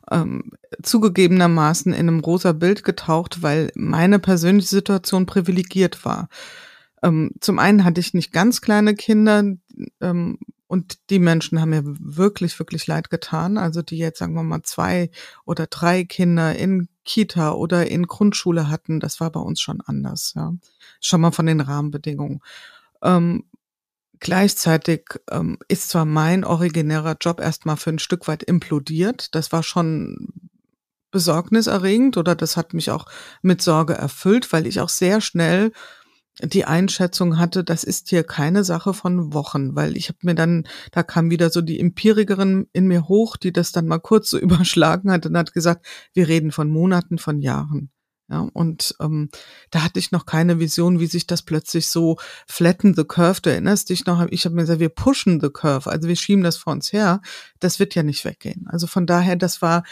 Ähm, 0.09 0.53
zugegebenermaßen 0.81 1.93
in 1.93 2.07
einem 2.07 2.21
rosa 2.21 2.53
Bild 2.53 2.83
getaucht, 2.83 3.43
weil 3.43 3.71
meine 3.75 4.19
persönliche 4.19 4.69
Situation 4.69 5.25
privilegiert 5.25 6.05
war. 6.05 6.29
Ähm, 7.03 7.31
zum 7.41 7.59
einen 7.59 7.83
hatte 7.83 7.99
ich 7.99 8.13
nicht 8.13 8.31
ganz 8.31 8.61
kleine 8.61 8.95
Kinder 8.95 9.43
ähm, 9.99 10.39
und 10.67 11.09
die 11.09 11.19
Menschen 11.19 11.59
haben 11.59 11.71
mir 11.71 11.83
wirklich, 11.83 12.57
wirklich 12.57 12.87
leid 12.87 13.09
getan. 13.09 13.57
Also 13.57 13.81
die 13.81 13.97
jetzt, 13.97 14.19
sagen 14.19 14.33
wir 14.33 14.43
mal, 14.43 14.63
zwei 14.63 15.11
oder 15.45 15.67
drei 15.67 16.05
Kinder 16.05 16.55
in 16.55 16.87
Kita 17.03 17.51
oder 17.51 17.87
in 17.87 18.07
Grundschule 18.07 18.69
hatten, 18.69 19.01
das 19.01 19.19
war 19.19 19.29
bei 19.29 19.41
uns 19.41 19.59
schon 19.59 19.81
anders. 19.81 20.33
Ja. 20.35 20.53
Schon 21.01 21.21
mal 21.21 21.31
von 21.31 21.47
den 21.47 21.59
Rahmenbedingungen. 21.59 22.39
Ähm, 23.03 23.45
gleichzeitig 24.19 25.05
ähm, 25.31 25.57
ist 25.67 25.89
zwar 25.89 26.05
mein 26.05 26.43
originärer 26.43 27.17
Job 27.19 27.39
erstmal 27.39 27.77
für 27.77 27.91
ein 27.91 27.99
Stück 27.99 28.27
weit 28.27 28.43
implodiert. 28.43 29.33
Das 29.35 29.51
war 29.51 29.63
schon 29.63 30.27
besorgniserregend 31.11 32.17
oder 32.17 32.35
das 32.35 32.55
hat 32.55 32.73
mich 32.73 32.91
auch 32.91 33.05
mit 33.41 33.61
Sorge 33.61 33.93
erfüllt, 33.93 34.51
weil 34.53 34.67
ich 34.67 34.79
auch 34.79 34.89
sehr 34.89 35.21
schnell 35.21 35.71
die 36.41 36.65
Einschätzung 36.65 37.37
hatte, 37.37 37.63
das 37.63 37.83
ist 37.83 38.09
hier 38.09 38.23
keine 38.23 38.63
Sache 38.63 38.93
von 38.93 39.33
Wochen, 39.33 39.75
weil 39.75 39.97
ich 39.97 40.07
habe 40.09 40.19
mir 40.21 40.35
dann, 40.35 40.65
da 40.91 41.03
kam 41.03 41.29
wieder 41.31 41.49
so 41.49 41.61
die 41.61 41.79
Empirikerin 41.79 42.67
in 42.71 42.87
mir 42.87 43.07
hoch, 43.07 43.35
die 43.35 43.51
das 43.51 43.71
dann 43.71 43.87
mal 43.87 43.99
kurz 43.99 44.29
so 44.29 44.39
überschlagen 44.39 45.11
hat 45.11 45.25
und 45.25 45.37
hat 45.37 45.53
gesagt, 45.53 45.85
wir 46.13 46.27
reden 46.27 46.51
von 46.51 46.69
Monaten, 46.69 47.17
von 47.17 47.41
Jahren. 47.41 47.91
Ja, 48.29 48.47
und 48.53 48.95
ähm, 48.99 49.29
da 49.71 49.83
hatte 49.83 49.99
ich 49.99 50.11
noch 50.11 50.25
keine 50.25 50.59
Vision, 50.59 50.99
wie 50.99 51.07
sich 51.07 51.25
das 51.25 51.41
plötzlich 51.41 51.87
so 51.87 52.17
flatten 52.45 52.93
the 52.93 53.03
curve. 53.03 53.41
Du 53.41 53.49
erinnerst 53.49 53.89
dich 53.89 54.05
noch, 54.05 54.25
ich 54.29 54.45
habe 54.45 54.55
mir 54.55 54.61
gesagt, 54.61 54.79
wir 54.79 54.89
pushen 54.89 55.39
the 55.41 55.49
curve, 55.49 55.89
also 55.89 56.07
wir 56.07 56.15
schieben 56.15 56.43
das 56.43 56.57
vor 56.57 56.73
uns 56.73 56.93
her. 56.93 57.21
Das 57.59 57.79
wird 57.79 57.95
ja 57.95 58.03
nicht 58.03 58.25
weggehen. 58.25 58.67
Also 58.67 58.85
von 58.85 59.07
daher, 59.07 59.35
das 59.35 59.61
war 59.63 59.83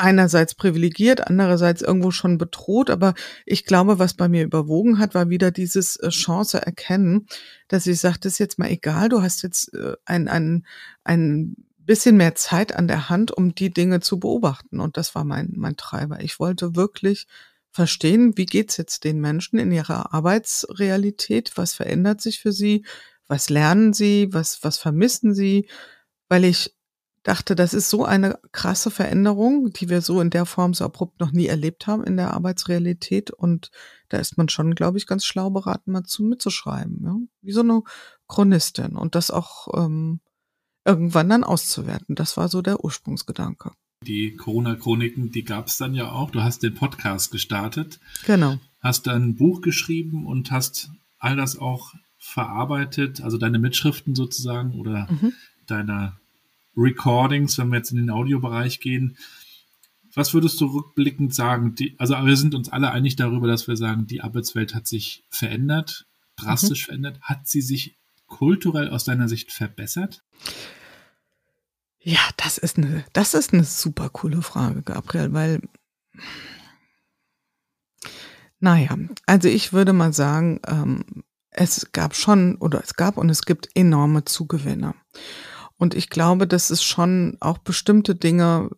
einerseits 0.00 0.54
privilegiert, 0.54 1.26
andererseits 1.26 1.82
irgendwo 1.82 2.10
schon 2.10 2.38
bedroht. 2.38 2.90
Aber 2.90 3.14
ich 3.44 3.64
glaube, 3.64 3.98
was 3.98 4.14
bei 4.14 4.28
mir 4.28 4.44
überwogen 4.44 4.98
hat, 4.98 5.14
war 5.14 5.28
wieder 5.28 5.50
dieses 5.50 5.96
äh, 5.96 6.08
Chance 6.08 6.64
erkennen, 6.64 7.26
dass 7.68 7.86
ich 7.86 8.00
sagte, 8.00 8.28
ist 8.28 8.38
jetzt 8.38 8.58
mal 8.58 8.70
egal, 8.70 9.08
du 9.08 9.22
hast 9.22 9.42
jetzt 9.42 9.74
äh, 9.74 9.96
ein, 10.06 10.28
ein, 10.28 10.66
ein 11.04 11.56
bisschen 11.90 12.16
mehr 12.16 12.36
Zeit 12.36 12.76
an 12.76 12.86
der 12.86 13.08
Hand, 13.08 13.32
um 13.36 13.52
die 13.52 13.70
Dinge 13.70 13.98
zu 13.98 14.20
beobachten. 14.20 14.78
Und 14.78 14.96
das 14.96 15.16
war 15.16 15.24
mein, 15.24 15.54
mein 15.56 15.76
Treiber. 15.76 16.20
Ich 16.20 16.38
wollte 16.38 16.76
wirklich 16.76 17.26
verstehen, 17.72 18.36
wie 18.36 18.46
geht's 18.46 18.76
jetzt 18.76 19.02
den 19.02 19.18
Menschen 19.18 19.58
in 19.58 19.72
ihrer 19.72 20.14
Arbeitsrealität? 20.14 21.50
Was 21.56 21.74
verändert 21.74 22.20
sich 22.20 22.38
für 22.38 22.52
sie? 22.52 22.86
Was 23.26 23.50
lernen 23.50 23.92
sie? 23.92 24.28
Was, 24.30 24.62
was 24.62 24.78
vermissen 24.78 25.34
sie? 25.34 25.68
Weil 26.28 26.44
ich 26.44 26.76
dachte, 27.24 27.56
das 27.56 27.74
ist 27.74 27.90
so 27.90 28.04
eine 28.04 28.38
krasse 28.52 28.92
Veränderung, 28.92 29.72
die 29.72 29.88
wir 29.88 30.00
so 30.00 30.20
in 30.20 30.30
der 30.30 30.46
Form 30.46 30.74
so 30.74 30.84
abrupt 30.84 31.18
noch 31.18 31.32
nie 31.32 31.48
erlebt 31.48 31.88
haben 31.88 32.04
in 32.04 32.16
der 32.16 32.32
Arbeitsrealität. 32.34 33.32
Und 33.32 33.72
da 34.10 34.18
ist 34.18 34.38
man 34.38 34.48
schon, 34.48 34.76
glaube 34.76 34.98
ich, 34.98 35.08
ganz 35.08 35.24
schlau 35.24 35.50
beraten, 35.50 35.90
mal 35.90 36.04
zu 36.04 36.22
mitzuschreiben. 36.22 37.00
Ja? 37.02 37.16
Wie 37.42 37.50
so 37.50 37.62
eine 37.62 37.82
Chronistin. 38.28 38.94
Und 38.94 39.16
das 39.16 39.32
auch 39.32 39.66
ähm, 39.74 40.20
irgendwann 40.84 41.28
dann 41.28 41.44
auszuwerten. 41.44 42.14
Das 42.14 42.36
war 42.36 42.48
so 42.48 42.62
der 42.62 42.84
Ursprungsgedanke. 42.84 43.72
Die 44.06 44.34
Corona-Chroniken, 44.34 45.30
die 45.30 45.44
gab 45.44 45.66
es 45.66 45.76
dann 45.76 45.94
ja 45.94 46.10
auch. 46.10 46.30
Du 46.30 46.42
hast 46.42 46.62
den 46.62 46.74
Podcast 46.74 47.30
gestartet. 47.30 48.00
Genau. 48.24 48.58
Hast 48.80 49.08
ein 49.08 49.36
Buch 49.36 49.60
geschrieben 49.60 50.26
und 50.26 50.50
hast 50.50 50.90
all 51.18 51.36
das 51.36 51.58
auch 51.58 51.94
verarbeitet, 52.16 53.20
also 53.20 53.36
deine 53.36 53.58
Mitschriften 53.58 54.14
sozusagen 54.14 54.78
oder 54.78 55.06
mhm. 55.10 55.34
deine 55.66 56.16
Recordings, 56.76 57.58
wenn 57.58 57.68
wir 57.68 57.78
jetzt 57.78 57.90
in 57.90 57.98
den 57.98 58.10
Audiobereich 58.10 58.80
gehen. 58.80 59.16
Was 60.14 60.34
würdest 60.34 60.60
du 60.60 60.66
rückblickend 60.66 61.34
sagen? 61.34 61.74
Die, 61.74 61.94
also 61.98 62.14
wir 62.14 62.36
sind 62.36 62.54
uns 62.54 62.70
alle 62.70 62.90
einig 62.90 63.16
darüber, 63.16 63.46
dass 63.46 63.68
wir 63.68 63.76
sagen, 63.76 64.06
die 64.06 64.22
Arbeitswelt 64.22 64.74
hat 64.74 64.86
sich 64.86 65.24
verändert, 65.28 66.06
drastisch 66.36 66.82
mhm. 66.82 66.86
verändert. 66.86 67.20
Hat 67.20 67.46
sie 67.46 67.60
sich 67.60 67.96
kulturell 68.30 68.88
aus 68.88 69.04
deiner 69.04 69.28
Sicht 69.28 69.52
verbessert? 69.52 70.24
Ja, 71.98 72.20
das 72.38 72.56
ist 72.56 72.78
eine, 72.78 73.04
das 73.12 73.34
ist 73.34 73.52
eine 73.52 73.64
super 73.64 74.08
coole 74.08 74.40
Frage, 74.40 74.82
Gabriel, 74.82 75.34
weil, 75.34 75.60
naja, 78.58 78.96
also 79.26 79.48
ich 79.48 79.74
würde 79.74 79.92
mal 79.92 80.14
sagen, 80.14 80.60
ähm, 80.66 81.04
es 81.50 81.92
gab 81.92 82.14
schon 82.14 82.56
oder 82.56 82.82
es 82.82 82.94
gab 82.94 83.18
und 83.18 83.28
es 83.28 83.42
gibt 83.42 83.68
enorme 83.74 84.24
Zugewinne. 84.24 84.94
Und 85.76 85.94
ich 85.94 86.08
glaube, 86.08 86.46
dass 86.46 86.70
es 86.70 86.82
schon 86.82 87.36
auch 87.40 87.58
bestimmte 87.58 88.14
Dinge, 88.14 88.70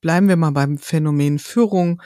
bleiben 0.00 0.28
wir 0.28 0.36
mal 0.36 0.52
beim 0.52 0.78
Phänomen 0.78 1.38
Führung, 1.38 2.02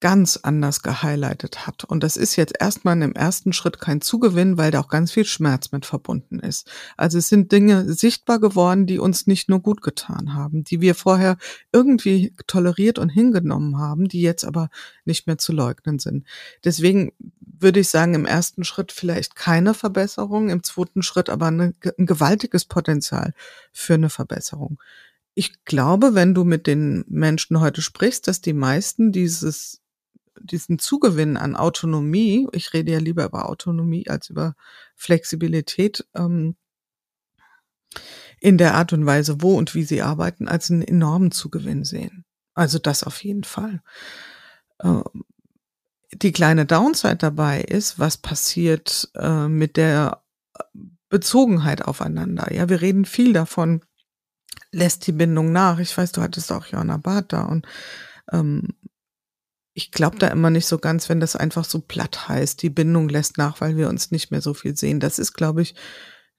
ganz 0.00 0.38
anders 0.42 0.82
gehighlightet 0.82 1.66
hat. 1.66 1.84
Und 1.84 2.02
das 2.02 2.16
ist 2.16 2.36
jetzt 2.36 2.54
erstmal 2.58 3.00
im 3.02 3.12
ersten 3.12 3.52
Schritt 3.52 3.80
kein 3.80 4.00
Zugewinn, 4.00 4.56
weil 4.56 4.70
da 4.70 4.80
auch 4.80 4.88
ganz 4.88 5.12
viel 5.12 5.26
Schmerz 5.26 5.72
mit 5.72 5.84
verbunden 5.84 6.40
ist. 6.40 6.70
Also 6.96 7.18
es 7.18 7.28
sind 7.28 7.52
Dinge 7.52 7.92
sichtbar 7.92 8.40
geworden, 8.40 8.86
die 8.86 8.98
uns 8.98 9.26
nicht 9.26 9.50
nur 9.50 9.60
gut 9.60 9.82
getan 9.82 10.34
haben, 10.34 10.64
die 10.64 10.80
wir 10.80 10.94
vorher 10.94 11.36
irgendwie 11.70 12.34
toleriert 12.46 12.98
und 12.98 13.10
hingenommen 13.10 13.78
haben, 13.78 14.08
die 14.08 14.22
jetzt 14.22 14.44
aber 14.44 14.70
nicht 15.04 15.26
mehr 15.26 15.38
zu 15.38 15.52
leugnen 15.52 15.98
sind. 15.98 16.26
Deswegen 16.64 17.12
würde 17.40 17.80
ich 17.80 17.88
sagen, 17.88 18.14
im 18.14 18.24
ersten 18.24 18.64
Schritt 18.64 18.92
vielleicht 18.92 19.36
keine 19.36 19.74
Verbesserung, 19.74 20.48
im 20.48 20.62
zweiten 20.62 21.02
Schritt 21.02 21.28
aber 21.28 21.48
eine, 21.48 21.74
ein 21.98 22.06
gewaltiges 22.06 22.64
Potenzial 22.64 23.34
für 23.70 23.94
eine 23.94 24.08
Verbesserung. 24.08 24.80
Ich 25.34 25.64
glaube, 25.64 26.14
wenn 26.14 26.34
du 26.34 26.44
mit 26.44 26.66
den 26.66 27.04
Menschen 27.08 27.60
heute 27.60 27.82
sprichst, 27.82 28.26
dass 28.26 28.40
die 28.40 28.52
meisten 28.52 29.12
dieses 29.12 29.79
diesen 30.40 30.78
Zugewinn 30.78 31.36
an 31.36 31.56
Autonomie, 31.56 32.46
ich 32.52 32.72
rede 32.72 32.92
ja 32.92 32.98
lieber 32.98 33.24
über 33.24 33.48
Autonomie 33.48 34.08
als 34.08 34.30
über 34.30 34.54
Flexibilität, 34.96 36.06
ähm, 36.14 36.56
in 38.40 38.56
der 38.56 38.74
Art 38.74 38.92
und 38.92 39.04
Weise, 39.04 39.42
wo 39.42 39.56
und 39.56 39.74
wie 39.74 39.82
sie 39.82 40.02
arbeiten, 40.02 40.48
als 40.48 40.70
einen 40.70 40.82
enormen 40.82 41.30
Zugewinn 41.30 41.84
sehen. 41.84 42.24
Also 42.54 42.78
das 42.78 43.04
auf 43.04 43.22
jeden 43.22 43.44
Fall. 43.44 43.82
Ähm, 44.82 45.04
die 46.12 46.32
kleine 46.32 46.66
Downside 46.66 47.16
dabei 47.16 47.60
ist, 47.60 47.98
was 47.98 48.16
passiert 48.16 49.10
äh, 49.14 49.46
mit 49.46 49.76
der 49.76 50.22
Bezogenheit 51.08 51.82
aufeinander. 51.82 52.52
Ja, 52.52 52.68
wir 52.68 52.80
reden 52.80 53.04
viel 53.04 53.32
davon, 53.32 53.82
lässt 54.72 55.06
die 55.06 55.12
Bindung 55.12 55.52
nach. 55.52 55.78
Ich 55.78 55.96
weiß, 55.96 56.12
du 56.12 56.22
hattest 56.22 56.50
auch 56.52 56.66
Johanna 56.66 56.96
Barth 56.96 57.32
da 57.32 57.42
und 57.42 57.66
ähm, 58.32 58.68
ich 59.72 59.92
glaube 59.92 60.18
da 60.18 60.28
immer 60.28 60.50
nicht 60.50 60.66
so 60.66 60.78
ganz, 60.78 61.08
wenn 61.08 61.20
das 61.20 61.36
einfach 61.36 61.64
so 61.64 61.80
platt 61.80 62.28
heißt, 62.28 62.62
die 62.62 62.70
Bindung 62.70 63.08
lässt 63.08 63.38
nach, 63.38 63.60
weil 63.60 63.76
wir 63.76 63.88
uns 63.88 64.10
nicht 64.10 64.30
mehr 64.30 64.40
so 64.40 64.54
viel 64.54 64.76
sehen. 64.76 65.00
Das 65.00 65.18
ist, 65.18 65.32
glaube 65.32 65.62
ich, 65.62 65.74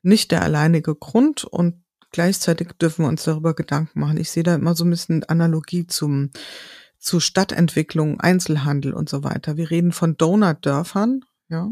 nicht 0.02 0.32
der 0.32 0.42
alleinige 0.42 0.96
Grund 0.96 1.44
und 1.46 1.84
gleichzeitig 2.12 2.70
dürfen 2.82 3.06
wir 3.06 3.10
uns 3.10 3.24
darüber 3.24 3.54
Gedanken 3.54 4.00
machen. 4.00 4.18
Ich 4.18 4.32
sehe 4.32 4.44
da 4.44 4.56
immer 4.56 4.76
so 4.76 4.84
ein 4.84 4.90
bisschen 4.90 5.24
Analogie 5.24 5.88
zum, 5.88 6.32
zu 6.98 7.20
Stadtentwicklung, 7.20 8.20
Einzelhandel 8.20 8.94
und 8.94 9.10
so 9.10 9.24
weiter. 9.24 9.56
Wir 9.58 9.72
reden 9.72 9.92
von 9.92 10.18
Donut-Dörfern, 10.18 11.22
ja 11.50 11.70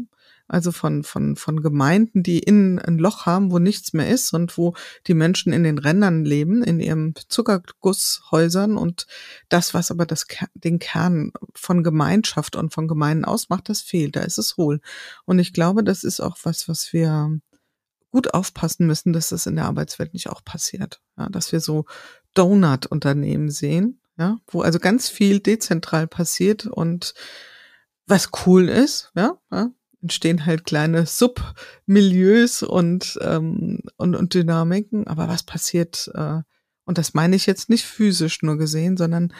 also 0.50 0.72
von, 0.72 1.04
von, 1.04 1.36
von 1.36 1.62
Gemeinden, 1.62 2.24
die 2.24 2.40
innen 2.40 2.80
ein 2.80 2.98
Loch 2.98 3.24
haben, 3.24 3.52
wo 3.52 3.60
nichts 3.60 3.92
mehr 3.92 4.08
ist 4.08 4.32
und 4.34 4.58
wo 4.58 4.74
die 5.06 5.14
Menschen 5.14 5.52
in 5.52 5.62
den 5.62 5.78
Rändern 5.78 6.24
leben, 6.24 6.64
in 6.64 6.80
ihren 6.80 7.14
Zuckergusshäusern 7.28 8.76
und 8.76 9.06
das, 9.48 9.74
was 9.74 9.92
aber 9.92 10.06
das, 10.06 10.26
den 10.54 10.80
Kern 10.80 11.32
von 11.54 11.84
Gemeinschaft 11.84 12.56
und 12.56 12.74
von 12.74 12.88
Gemeinden 12.88 13.24
ausmacht, 13.24 13.68
das 13.68 13.80
fehlt, 13.80 14.16
da 14.16 14.22
ist 14.22 14.38
es 14.38 14.56
hohl. 14.56 14.80
Und 15.24 15.38
ich 15.38 15.52
glaube, 15.52 15.84
das 15.84 16.02
ist 16.02 16.18
auch 16.18 16.36
was, 16.42 16.68
was 16.68 16.92
wir 16.92 17.38
gut 18.10 18.34
aufpassen 18.34 18.88
müssen, 18.88 19.12
dass 19.12 19.28
das 19.28 19.46
in 19.46 19.54
der 19.54 19.66
Arbeitswelt 19.66 20.14
nicht 20.14 20.30
auch 20.30 20.44
passiert. 20.44 21.00
Ja, 21.16 21.28
dass 21.28 21.52
wir 21.52 21.60
so 21.60 21.84
Donut-Unternehmen 22.34 23.50
sehen, 23.50 24.00
ja, 24.18 24.38
wo 24.48 24.62
also 24.62 24.80
ganz 24.80 25.08
viel 25.08 25.38
dezentral 25.38 26.08
passiert 26.08 26.66
und 26.66 27.14
was 28.06 28.30
cool 28.44 28.68
ist, 28.68 29.12
ja, 29.14 29.38
ja 29.52 29.70
entstehen 30.02 30.46
halt 30.46 30.64
kleine 30.64 31.06
Submilieus 31.06 32.62
und, 32.62 33.18
ähm, 33.22 33.80
und, 33.96 34.16
und 34.16 34.34
Dynamiken. 34.34 35.06
Aber 35.06 35.28
was 35.28 35.42
passiert, 35.42 36.10
äh, 36.14 36.40
und 36.84 36.98
das 36.98 37.14
meine 37.14 37.36
ich 37.36 37.46
jetzt 37.46 37.68
nicht 37.68 37.84
physisch 37.84 38.42
nur 38.42 38.56
gesehen, 38.56 38.96
sondern 38.96 39.32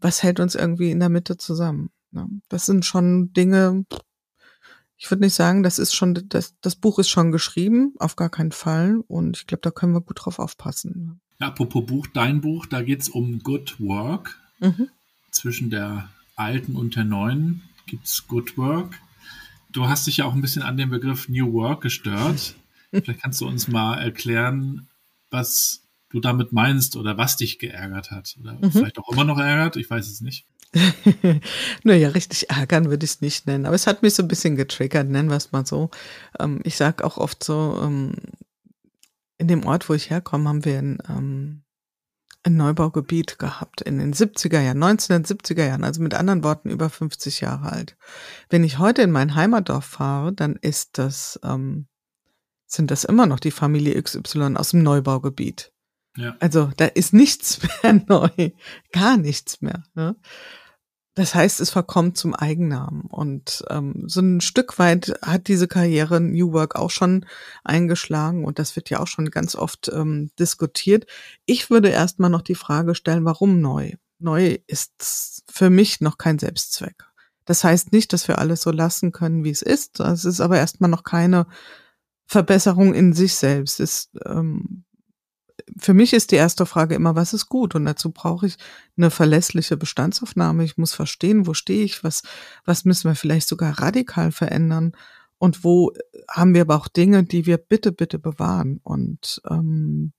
was 0.00 0.22
hält 0.22 0.40
uns 0.40 0.54
irgendwie 0.54 0.90
in 0.90 1.00
der 1.00 1.08
Mitte 1.08 1.36
zusammen? 1.36 1.90
Ne? 2.12 2.28
Das 2.48 2.66
sind 2.66 2.84
schon 2.84 3.32
Dinge, 3.32 3.84
ich 4.96 5.10
würde 5.10 5.24
nicht 5.24 5.34
sagen, 5.34 5.62
das 5.62 5.78
ist 5.78 5.94
schon, 5.94 6.28
das, 6.28 6.54
das 6.60 6.76
Buch 6.76 6.98
ist 6.98 7.08
schon 7.08 7.32
geschrieben, 7.32 7.94
auf 7.98 8.16
gar 8.16 8.30
keinen 8.30 8.52
Fall. 8.52 9.00
Und 9.08 9.38
ich 9.38 9.46
glaube, 9.46 9.62
da 9.62 9.70
können 9.70 9.92
wir 9.92 10.00
gut 10.00 10.24
drauf 10.24 10.38
aufpassen. 10.38 11.20
Ja, 11.40 11.48
apropos 11.48 11.86
Buch, 11.86 12.06
dein 12.12 12.40
Buch, 12.40 12.66
da 12.66 12.82
geht's 12.82 13.08
um 13.08 13.40
Good 13.40 13.76
Work. 13.80 14.38
Mhm. 14.60 14.88
Zwischen 15.30 15.70
der 15.70 16.08
alten 16.36 16.74
und 16.74 16.96
der 16.96 17.04
neuen 17.04 17.62
gibt's 17.86 18.26
Good 18.26 18.56
Work 18.56 18.98
du 19.68 19.88
hast 19.88 20.06
dich 20.06 20.18
ja 20.18 20.24
auch 20.24 20.34
ein 20.34 20.40
bisschen 20.40 20.62
an 20.62 20.76
dem 20.76 20.90
Begriff 20.90 21.28
New 21.28 21.52
Work 21.52 21.82
gestört. 21.82 22.54
Vielleicht 22.90 23.22
kannst 23.22 23.40
du 23.40 23.46
uns 23.46 23.68
mal 23.68 23.98
erklären, 23.98 24.88
was 25.30 25.82
du 26.08 26.20
damit 26.20 26.52
meinst 26.52 26.96
oder 26.96 27.18
was 27.18 27.36
dich 27.36 27.58
geärgert 27.58 28.10
hat. 28.10 28.36
Oder 28.40 28.54
mhm. 28.54 28.72
vielleicht 28.72 28.98
auch 28.98 29.12
immer 29.12 29.24
noch 29.24 29.38
ärgert, 29.38 29.76
ich 29.76 29.90
weiß 29.90 30.08
es 30.08 30.22
nicht. 30.22 30.46
naja, 31.84 32.08
richtig 32.08 32.48
ärgern 32.50 32.88
würde 32.88 33.04
ich 33.04 33.12
es 33.12 33.20
nicht 33.20 33.46
nennen. 33.46 33.66
Aber 33.66 33.74
es 33.74 33.86
hat 33.86 34.02
mich 34.02 34.14
so 34.14 34.22
ein 34.22 34.28
bisschen 34.28 34.56
getriggert, 34.56 35.08
nennen 35.08 35.28
wir 35.28 35.36
es 35.36 35.52
mal 35.52 35.66
so. 35.66 35.90
Ähm, 36.38 36.60
ich 36.64 36.76
sage 36.76 37.04
auch 37.04 37.18
oft 37.18 37.44
so, 37.44 37.78
ähm, 37.82 38.14
in 39.36 39.48
dem 39.48 39.66
Ort, 39.66 39.88
wo 39.88 39.94
ich 39.94 40.10
herkomme, 40.10 40.48
haben 40.48 40.64
wir 40.64 40.78
ein 40.78 40.98
ähm, 41.08 41.62
ein 42.44 42.56
Neubaugebiet 42.56 43.38
gehabt 43.38 43.80
in 43.80 43.98
den 43.98 44.14
70er 44.14 44.60
Jahren, 44.60 44.82
1970er 44.82 45.66
Jahren, 45.66 45.84
also 45.84 46.02
mit 46.02 46.14
anderen 46.14 46.44
Worten 46.44 46.70
über 46.70 46.88
50 46.88 47.40
Jahre 47.40 47.72
alt. 47.72 47.96
Wenn 48.48 48.64
ich 48.64 48.78
heute 48.78 49.02
in 49.02 49.10
mein 49.10 49.34
Heimatdorf 49.34 49.84
fahre, 49.84 50.32
dann 50.32 50.56
ist 50.56 50.98
das, 50.98 51.38
ähm, 51.42 51.86
sind 52.66 52.90
das 52.90 53.04
immer 53.04 53.26
noch 53.26 53.40
die 53.40 53.50
Familie 53.50 54.00
XY 54.00 54.56
aus 54.56 54.70
dem 54.70 54.82
Neubaugebiet. 54.82 55.72
Ja. 56.16 56.36
Also 56.40 56.70
da 56.76 56.86
ist 56.86 57.12
nichts 57.12 57.60
mehr 57.82 58.04
neu, 58.08 58.50
gar 58.92 59.16
nichts 59.16 59.60
mehr. 59.60 59.84
Ne? 59.94 60.16
Das 61.18 61.34
heißt, 61.34 61.60
es 61.60 61.70
verkommt 61.70 62.16
zum 62.16 62.32
Eigennamen. 62.32 63.00
Und 63.00 63.64
ähm, 63.70 64.04
so 64.06 64.20
ein 64.20 64.40
Stück 64.40 64.78
weit 64.78 65.18
hat 65.20 65.48
diese 65.48 65.66
Karriere 65.66 66.20
New 66.20 66.52
Work 66.52 66.76
auch 66.76 66.92
schon 66.92 67.26
eingeschlagen 67.64 68.44
und 68.44 68.60
das 68.60 68.76
wird 68.76 68.88
ja 68.88 69.00
auch 69.00 69.08
schon 69.08 69.28
ganz 69.32 69.56
oft 69.56 69.90
ähm, 69.92 70.30
diskutiert. 70.38 71.06
Ich 71.44 71.70
würde 71.70 71.88
erstmal 71.88 72.30
noch 72.30 72.42
die 72.42 72.54
Frage 72.54 72.94
stellen, 72.94 73.24
warum 73.24 73.60
neu? 73.60 73.94
Neu 74.20 74.58
ist 74.68 75.42
für 75.50 75.70
mich 75.70 76.00
noch 76.00 76.18
kein 76.18 76.38
Selbstzweck. 76.38 77.04
Das 77.46 77.64
heißt 77.64 77.90
nicht, 77.90 78.12
dass 78.12 78.28
wir 78.28 78.38
alles 78.38 78.62
so 78.62 78.70
lassen 78.70 79.10
können, 79.10 79.42
wie 79.42 79.50
es 79.50 79.62
ist. 79.62 79.98
Es 79.98 80.24
ist 80.24 80.40
aber 80.40 80.58
erstmal 80.58 80.88
noch 80.88 81.02
keine 81.02 81.48
Verbesserung 82.26 82.94
in 82.94 83.12
sich 83.12 83.34
selbst. 83.34 83.80
Es 83.80 84.08
ähm, 84.24 84.84
für 85.80 85.94
mich 85.94 86.12
ist 86.12 86.30
die 86.30 86.36
erste 86.36 86.66
Frage 86.66 86.94
immer, 86.94 87.14
was 87.16 87.32
ist 87.32 87.48
gut? 87.48 87.74
Und 87.74 87.84
dazu 87.84 88.10
brauche 88.10 88.46
ich 88.46 88.56
eine 88.96 89.10
verlässliche 89.10 89.76
Bestandsaufnahme. 89.76 90.64
Ich 90.64 90.76
muss 90.76 90.94
verstehen, 90.94 91.46
wo 91.46 91.54
stehe 91.54 91.84
ich, 91.84 92.04
was, 92.04 92.22
was 92.64 92.84
müssen 92.84 93.08
wir 93.10 93.14
vielleicht 93.14 93.48
sogar 93.48 93.78
radikal 93.78 94.32
verändern 94.32 94.92
und 95.38 95.64
wo 95.64 95.92
haben 96.28 96.54
wir 96.54 96.62
aber 96.62 96.76
auch 96.76 96.88
Dinge, 96.88 97.24
die 97.24 97.46
wir 97.46 97.58
bitte, 97.58 97.92
bitte 97.92 98.18
bewahren. 98.18 98.80
Und 98.82 99.40
ähm, 99.48 100.12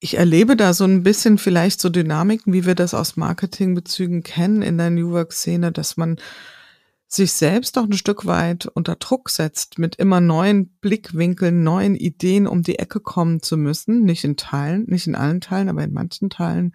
ich 0.00 0.18
erlebe 0.18 0.56
da 0.56 0.74
so 0.74 0.84
ein 0.84 1.02
bisschen 1.02 1.38
vielleicht 1.38 1.80
so 1.80 1.88
Dynamiken, 1.88 2.52
wie 2.52 2.66
wir 2.66 2.74
das 2.74 2.92
aus 2.92 3.16
Marketingbezügen 3.16 4.22
kennen 4.22 4.60
in 4.60 4.76
der 4.76 4.90
New 4.90 5.12
Work-Szene, 5.12 5.72
dass 5.72 5.96
man 5.96 6.18
sich 7.14 7.32
selbst 7.32 7.78
auch 7.78 7.84
ein 7.84 7.92
Stück 7.92 8.26
weit 8.26 8.66
unter 8.66 8.96
Druck 8.96 9.30
setzt, 9.30 9.78
mit 9.78 9.96
immer 9.96 10.20
neuen 10.20 10.68
Blickwinkeln, 10.80 11.62
neuen 11.62 11.94
Ideen 11.94 12.46
um 12.46 12.62
die 12.62 12.78
Ecke 12.78 13.00
kommen 13.00 13.42
zu 13.42 13.56
müssen, 13.56 14.02
nicht 14.02 14.24
in 14.24 14.36
Teilen, 14.36 14.84
nicht 14.86 15.06
in 15.06 15.14
allen 15.14 15.40
Teilen, 15.40 15.68
aber 15.68 15.84
in 15.84 15.92
manchen 15.92 16.30
Teilen 16.30 16.74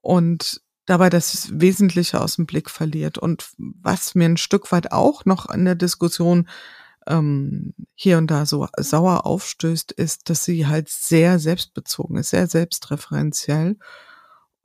und 0.00 0.60
dabei 0.86 1.08
das 1.08 1.48
Wesentliche 1.58 2.20
aus 2.20 2.36
dem 2.36 2.46
Blick 2.46 2.68
verliert. 2.68 3.16
Und 3.18 3.50
was 3.56 4.14
mir 4.14 4.26
ein 4.26 4.36
Stück 4.36 4.70
weit 4.70 4.92
auch 4.92 5.24
noch 5.24 5.48
in 5.50 5.64
der 5.64 5.74
Diskussion 5.74 6.48
ähm, 7.06 7.74
hier 7.94 8.18
und 8.18 8.30
da 8.30 8.46
so 8.46 8.68
sauer 8.76 9.26
aufstößt, 9.26 9.92
ist, 9.92 10.28
dass 10.28 10.44
sie 10.44 10.66
halt 10.66 10.88
sehr 10.88 11.38
selbstbezogen 11.38 12.16
ist, 12.16 12.30
sehr 12.30 12.46
selbstreferenziell 12.46 13.78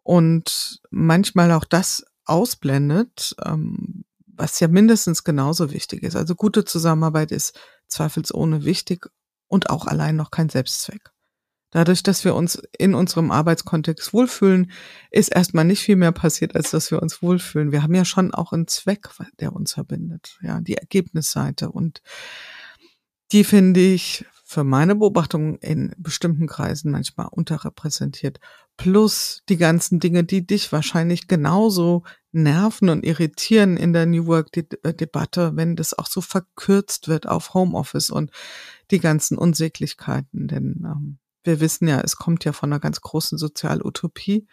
und 0.03 0.81
manchmal 0.89 1.51
auch 1.51 1.65
das 1.65 2.05
ausblendet, 2.25 3.35
ähm, 3.45 4.03
was 4.39 4.59
ja 4.59 4.67
mindestens 4.69 5.23
genauso 5.23 5.71
wichtig 5.71 6.01
ist. 6.03 6.15
Also 6.15 6.33
gute 6.33 6.63
Zusammenarbeit 6.63 7.31
ist 7.31 7.59
zweifelsohne 7.87 8.63
wichtig 8.63 9.07
und 9.47 9.69
auch 9.69 9.85
allein 9.85 10.15
noch 10.15 10.31
kein 10.31 10.49
Selbstzweck. 10.49 11.11
Dadurch, 11.71 12.01
dass 12.01 12.25
wir 12.25 12.33
uns 12.33 12.59
in 12.77 12.95
unserem 12.95 13.29
Arbeitskontext 13.29 14.11
wohlfühlen, 14.13 14.71
ist 15.11 15.27
erstmal 15.29 15.65
nicht 15.65 15.81
viel 15.81 15.97
mehr 15.97 16.13
passiert, 16.13 16.55
als 16.55 16.71
dass 16.71 16.89
wir 16.89 17.01
uns 17.01 17.21
wohlfühlen. 17.21 17.71
Wir 17.71 17.83
haben 17.83 17.93
ja 17.93 18.05
schon 18.05 18.33
auch 18.33 18.53
einen 18.53 18.67
Zweck, 18.67 19.09
der 19.39 19.53
uns 19.53 19.73
verbindet. 19.73 20.39
Ja, 20.41 20.61
die 20.61 20.77
Ergebnisseite. 20.77 21.69
Und 21.69 22.01
die 23.31 23.43
finde 23.43 23.81
ich 23.81 24.25
für 24.49 24.63
meine 24.63 24.95
Beobachtung 24.95 25.59
in 25.59 25.93
bestimmten 25.99 26.47
Kreisen 26.47 26.89
manchmal 26.89 27.27
unterrepräsentiert. 27.29 28.39
Plus 28.77 29.43
die 29.47 29.57
ganzen 29.57 29.99
Dinge, 29.99 30.23
die 30.23 30.47
dich 30.47 30.71
wahrscheinlich 30.71 31.27
genauso 31.27 32.01
nerven 32.31 32.89
und 32.89 33.05
irritieren 33.05 33.77
in 33.77 33.93
der 33.93 34.07
New 34.07 34.25
Work-Debatte, 34.25 35.55
wenn 35.55 35.75
das 35.75 35.93
auch 35.93 36.07
so 36.07 36.21
verkürzt 36.21 37.07
wird 37.07 37.27
auf 37.27 37.53
Homeoffice 37.53 38.09
und 38.09 38.31
die 38.89 38.99
ganzen 38.99 39.37
Unsäglichkeiten. 39.37 40.47
Denn 40.47 40.83
ähm, 40.83 41.19
wir 41.43 41.59
wissen 41.59 41.87
ja, 41.87 42.01
es 42.01 42.15
kommt 42.15 42.43
ja 42.43 42.51
von 42.51 42.73
einer 42.73 42.79
ganz 42.79 43.01
großen 43.01 43.37
Sozialutopie, 43.37 44.47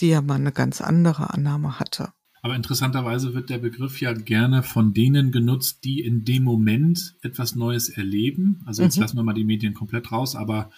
die 0.00 0.08
ja 0.08 0.20
mal 0.20 0.34
eine 0.34 0.50
ganz 0.50 0.80
andere 0.80 1.30
Annahme 1.30 1.78
hatte. 1.78 2.12
Aber 2.46 2.54
interessanterweise 2.54 3.34
wird 3.34 3.50
der 3.50 3.58
Begriff 3.58 4.00
ja 4.00 4.12
gerne 4.12 4.62
von 4.62 4.94
denen 4.94 5.32
genutzt, 5.32 5.80
die 5.82 5.98
in 6.00 6.24
dem 6.24 6.44
Moment 6.44 7.16
etwas 7.20 7.56
Neues 7.56 7.88
erleben. 7.88 8.62
Also 8.66 8.84
jetzt 8.84 8.94
mhm. 8.94 9.02
lassen 9.02 9.16
wir 9.16 9.24
mal 9.24 9.32
die 9.32 9.42
Medien 9.42 9.74
komplett 9.74 10.12
raus, 10.12 10.36
aber 10.36 10.70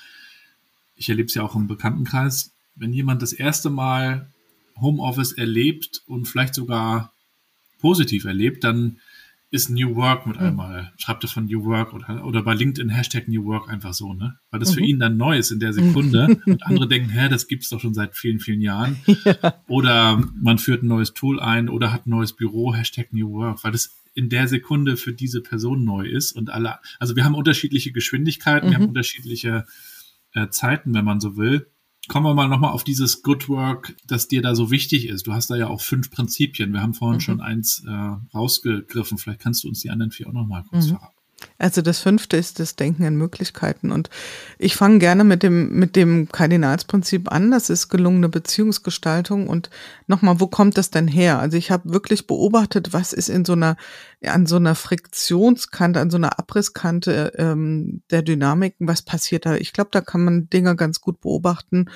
ich 0.97 1.11
erlebe 1.11 1.27
es 1.27 1.35
ja 1.35 1.43
auch 1.43 1.55
im 1.55 1.67
Bekanntenkreis. 1.67 2.55
Wenn 2.75 2.95
jemand 2.95 3.21
das 3.21 3.35
erste 3.35 3.69
Mal 3.69 4.33
Homeoffice 4.81 5.33
erlebt 5.33 6.01
und 6.07 6.25
vielleicht 6.25 6.55
sogar 6.55 7.13
positiv 7.81 8.25
erlebt, 8.25 8.65
dann 8.65 8.97
ist 9.51 9.71
New 9.71 9.97
Work 9.97 10.27
mit 10.27 10.39
hm. 10.39 10.47
einmal. 10.47 10.93
Schreibt 10.99 11.25
er 11.25 11.29
von 11.29 11.47
New 11.47 11.65
Work 11.65 11.95
oder, 11.95 12.25
oder 12.25 12.43
bei 12.43 12.55
LinkedIn 12.55 12.91
Hashtag 12.91 13.29
New 13.29 13.45
Work 13.47 13.71
einfach 13.71 13.95
so, 13.95 14.13
ne? 14.13 14.39
Weil 14.51 14.61
das 14.61 14.71
mhm. 14.71 14.75
für 14.75 14.81
ihn 14.83 14.99
dann 14.99 15.17
neu 15.17 15.39
ist 15.39 15.51
in 15.51 15.61
der 15.61 15.73
Sekunde 15.73 16.41
und 16.47 16.63
andere 16.65 16.87
denken, 16.87 17.09
hä, 17.09 17.29
das 17.29 17.49
gibt's 17.49 17.71
doch 17.71 17.81
schon 17.81 17.95
seit 17.95 18.15
vielen, 18.17 18.41
vielen 18.41 18.61
Jahren. 18.61 18.99
Ja. 19.25 19.63
Oder 19.67 20.23
man 20.41 20.59
führt 20.59 20.83
ein 20.83 20.87
neues 20.87 21.13
Tool 21.13 21.41
ein 21.41 21.69
oder 21.69 21.93
hat 21.93 22.07
ein 22.07 22.11
neues 22.11 22.35
Büro, 22.35 22.75
Hashtag 22.75 23.13
New 23.13 23.31
Work, 23.33 23.65
weil 23.65 23.73
das 23.73 23.99
in 24.15 24.29
der 24.29 24.49
Sekunde 24.49 24.97
für 24.97 25.13
diese 25.13 25.43
Person 25.43 25.85
neu 25.85 26.07
ist 26.07 26.33
und 26.33 26.51
alle, 26.51 26.77
also 26.99 27.17
wir 27.17 27.25
haben 27.25 27.35
unterschiedliche 27.35 27.93
Geschwindigkeiten, 27.93 28.69
mhm. 28.69 28.71
wir 28.71 28.77
haben 28.77 28.83
mhm. 28.85 28.89
unterschiedliche 28.91 29.67
äh, 30.35 30.49
Zeiten, 30.49 30.95
wenn 30.95 31.05
man 31.05 31.21
so 31.21 31.37
will. 31.37 31.67
Kommen 32.09 32.27
wir 32.27 32.35
mal 32.35 32.49
nochmal 32.49 32.73
auf 32.73 32.85
dieses 32.85 33.23
Good 33.23 33.49
Work, 33.49 33.95
das 34.07 34.29
dir 34.29 34.41
da 34.41 34.55
so 34.55 34.71
wichtig 34.71 35.09
ist. 35.09 35.27
Du 35.27 35.35
hast 35.35 35.51
da 35.51 35.57
ja 35.57 35.69
auch 35.69 35.83
fünf 35.83 36.11
Prinzipien. 36.11 36.73
Wir 36.73 36.81
haben 36.81 36.95
vorhin 36.95 37.17
mhm. 37.17 37.21
schon 37.21 37.41
eins 37.41 37.85
äh, 37.87 38.17
rausgegriffen. 38.35 39.19
Vielleicht 39.19 39.41
kannst 39.41 39.65
du 39.65 39.69
uns 39.69 39.81
die 39.81 39.91
anderen 39.91 40.11
vier 40.11 40.29
auch 40.29 40.33
nochmal 40.33 40.65
kurz 40.65 40.87
mhm. 40.87 40.97
verraten. 40.97 41.18
Also 41.59 41.83
das 41.83 41.99
fünfte 41.99 42.37
ist 42.37 42.61
das 42.61 42.77
Denken 42.77 43.05
in 43.05 43.17
Möglichkeiten. 43.17 43.91
Und 43.91 44.11
ich 44.59 44.77
fange 44.77 44.99
gerne 44.99 45.25
mit 45.25 45.43
dem, 45.43 45.79
mit 45.79 45.97
dem 45.97 46.29
Kardinalsprinzip 46.29 47.31
an. 47.33 47.51
Das 47.51 47.69
ist 47.69 47.89
gelungene 47.89 48.29
Beziehungsgestaltung. 48.29 49.49
Und 49.49 49.71
nochmal, 50.07 50.41
wo 50.41 50.47
kommt 50.47 50.79
das 50.79 50.91
denn 50.91 51.09
her? 51.09 51.39
Also 51.39 51.57
ich 51.57 51.71
habe 51.71 51.93
wirklich 51.93 52.27
beobachtet, 52.27 52.93
was 52.93 53.13
ist 53.13 53.29
in 53.29 53.45
so 53.45 53.55
einer, 53.55 53.77
an 54.25 54.47
so 54.47 54.57
einer 54.57 54.75
Friktionskante, 54.75 56.01
an 56.01 56.11
so 56.11 56.17
einer 56.17 56.39
Abrisskante 56.39 57.33
ähm, 57.37 58.03
der 58.11 58.23
Dynamiken, 58.23 58.87
was 58.87 59.03
passiert 59.03 59.47
da? 59.47 59.57
Ich 59.57 59.73
glaube, 59.73 59.91
da 59.93 60.01
kann 60.01 60.25
man 60.25 60.49
Dinge 60.51 60.77
ganz 60.77 61.01
gut 61.01 61.21
beobachten 61.21 61.87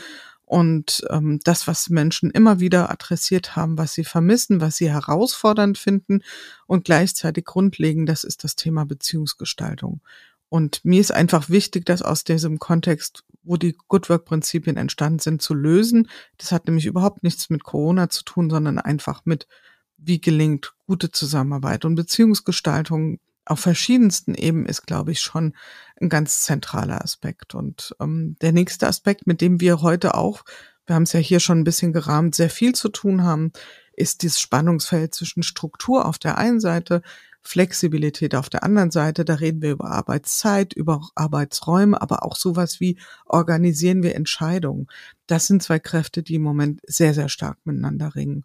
und 0.53 1.03
ähm, 1.09 1.41
das, 1.45 1.67
was 1.67 1.89
Menschen 1.89 2.31
immer 2.31 2.61
wieder 2.61 2.91
adressiert 2.91 3.57
haben, 3.57 3.79
was 3.79 3.95
sie 3.95 4.05
vermissen, 4.05 4.61
was 4.61 4.77
sie 4.77 4.91
herausfordernd 4.91 5.79
finden 5.79 6.23
und 6.67 6.85
gleichzeitig 6.85 7.47
grundlegend, 7.47 8.07
das 8.07 8.23
ist 8.23 8.45
das 8.45 8.55
Thema 8.55 8.85
Beziehungsgestaltung. 8.85 10.03
Und 10.51 10.85
mir 10.85 11.01
ist 11.01 11.11
einfach 11.11 11.49
wichtig, 11.49 11.87
das 11.87 12.03
aus 12.03 12.25
diesem 12.25 12.59
Kontext, 12.59 13.25
wo 13.43 13.57
die 13.57 13.75
Good 13.89 14.11
Work-Prinzipien 14.11 14.77
entstanden 14.77 15.21
sind, 15.21 15.41
zu 15.41 15.55
lösen. 15.55 16.11
Das 16.37 16.53
hat 16.53 16.67
nämlich 16.67 16.85
überhaupt 16.85 17.23
nichts 17.23 17.49
mit 17.49 17.65
Corona 17.65 18.11
zu 18.11 18.23
tun, 18.23 18.51
sondern 18.51 18.79
einfach 18.79 19.23
mit, 19.25 19.49
wie 19.97 20.21
gelingt 20.21 20.75
gute 20.87 21.11
Zusammenarbeit 21.11 21.87
und 21.87 21.95
Beziehungsgestaltung 21.95 23.21
auf 23.45 23.61
verschiedensten 23.61 24.35
Ebenen 24.35 24.67
ist, 24.67 24.87
glaube 24.87 25.13
ich, 25.13 25.21
schon 25.21 25.55
ein 26.01 26.09
ganz 26.09 26.43
zentraler 26.43 27.03
Aspekt. 27.03 27.55
Und 27.55 27.95
ähm, 28.01 28.37
der 28.41 28.53
nächste 28.53 28.87
Aspekt, 28.87 29.27
mit 29.27 29.41
dem 29.41 29.61
wir 29.61 29.83
heute 29.83 30.15
auch, 30.15 30.45
wir 30.87 30.95
haben 30.95 31.05
es 31.05 31.13
ja 31.13 31.21
hier 31.21 31.41
schon 31.41 31.61
ein 31.61 31.65
bisschen 31.65 31.93
gerahmt, 31.93 32.35
sehr 32.35 32.51
viel 32.51 32.75
zu 32.75 32.89
tun 32.89 33.23
haben, 33.25 33.53
ist 33.95 34.23
dieses 34.23 34.41
Spannungsfeld 34.41 35.15
zwischen 35.15 35.43
Struktur 35.43 36.07
auf 36.07 36.19
der 36.19 36.39
einen 36.39 36.61
Seite, 36.61 37.03
Flexibilität 37.43 38.35
auf 38.35 38.49
der 38.49 38.63
anderen 38.63 38.91
Seite. 38.91 39.25
Da 39.25 39.35
reden 39.35 39.63
wir 39.63 39.73
über 39.73 39.91
Arbeitszeit, 39.91 40.73
über 40.73 41.09
Arbeitsräume, 41.15 42.01
aber 42.01 42.25
auch 42.25 42.37
sowas 42.37 42.81
wie 42.81 42.99
organisieren 43.27 44.03
wir 44.03 44.15
Entscheidungen. 44.15 44.87
Das 45.27 45.49
sind 45.49 45.63
zwei 45.63 45.79
Kräfte, 45.79 46.23
die 46.23 46.37
im 46.37 46.43
Moment 46.43 46.81
sehr, 46.87 47.15
sehr 47.15 47.29
stark 47.29 47.59
miteinander 47.65 48.15
ringen. 48.15 48.45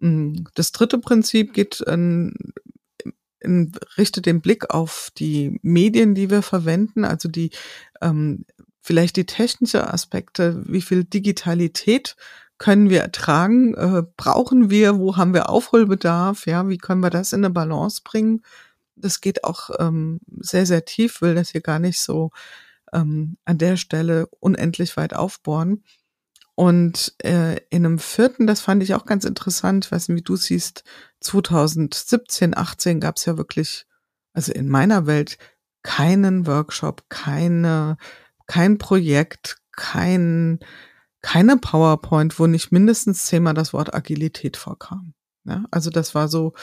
Hm, 0.00 0.46
das 0.54 0.72
dritte 0.72 0.98
Prinzip 0.98 1.54
geht 1.54 1.82
ähm, 1.86 2.34
richte 3.42 4.22
den 4.22 4.40
Blick 4.40 4.70
auf 4.70 5.10
die 5.16 5.58
Medien, 5.62 6.14
die 6.14 6.30
wir 6.30 6.42
verwenden, 6.42 7.04
also 7.04 7.28
die 7.28 7.50
ähm, 8.00 8.44
vielleicht 8.80 9.16
die 9.16 9.26
technische 9.26 9.92
Aspekte, 9.92 10.62
wie 10.66 10.80
viel 10.80 11.04
Digitalität 11.04 12.16
können 12.58 12.88
wir 12.88 13.00
ertragen, 13.00 13.74
äh, 13.74 14.02
brauchen 14.16 14.70
wir, 14.70 14.98
wo 14.98 15.16
haben 15.16 15.34
wir 15.34 15.50
Aufholbedarf, 15.50 16.46
ja, 16.46 16.68
wie 16.68 16.78
können 16.78 17.00
wir 17.00 17.10
das 17.10 17.32
in 17.32 17.44
eine 17.44 17.52
Balance 17.52 18.00
bringen? 18.02 18.42
Das 18.94 19.20
geht 19.20 19.44
auch 19.44 19.70
ähm, 19.78 20.20
sehr, 20.38 20.64
sehr 20.64 20.84
tief, 20.84 21.20
will 21.20 21.34
das 21.34 21.50
hier 21.50 21.60
gar 21.60 21.78
nicht 21.78 22.00
so 22.00 22.30
ähm, 22.92 23.36
an 23.44 23.58
der 23.58 23.76
Stelle 23.76 24.28
unendlich 24.40 24.96
weit 24.96 25.14
aufbohren. 25.14 25.82
Und 26.54 27.14
äh, 27.22 27.56
in 27.68 27.84
einem 27.84 27.98
vierten, 27.98 28.46
das 28.46 28.62
fand 28.62 28.82
ich 28.82 28.94
auch 28.94 29.04
ganz 29.04 29.26
interessant, 29.26 29.84
ich 29.84 29.92
weiß 29.92 30.08
nicht, 30.08 30.16
wie 30.16 30.22
du 30.24 30.36
siehst, 30.36 30.84
2017, 31.26 32.56
18 32.56 33.00
gab 33.00 33.16
es 33.16 33.24
ja 33.24 33.36
wirklich, 33.36 33.86
also 34.32 34.52
in 34.52 34.68
meiner 34.68 35.06
Welt, 35.06 35.38
keinen 35.82 36.46
Workshop, 36.46 37.04
keine, 37.08 37.96
kein 38.46 38.78
Projekt, 38.78 39.58
kein, 39.72 40.58
keine 41.22 41.56
PowerPoint, 41.56 42.38
wo 42.38 42.46
nicht 42.46 42.72
mindestens 42.72 43.26
zehnmal 43.26 43.54
das 43.54 43.72
Wort 43.72 43.94
Agilität 43.94 44.56
vorkam. 44.56 45.14
Ja, 45.44 45.64
also 45.70 45.90
das 45.90 46.14
war 46.16 46.26
so 46.26 46.54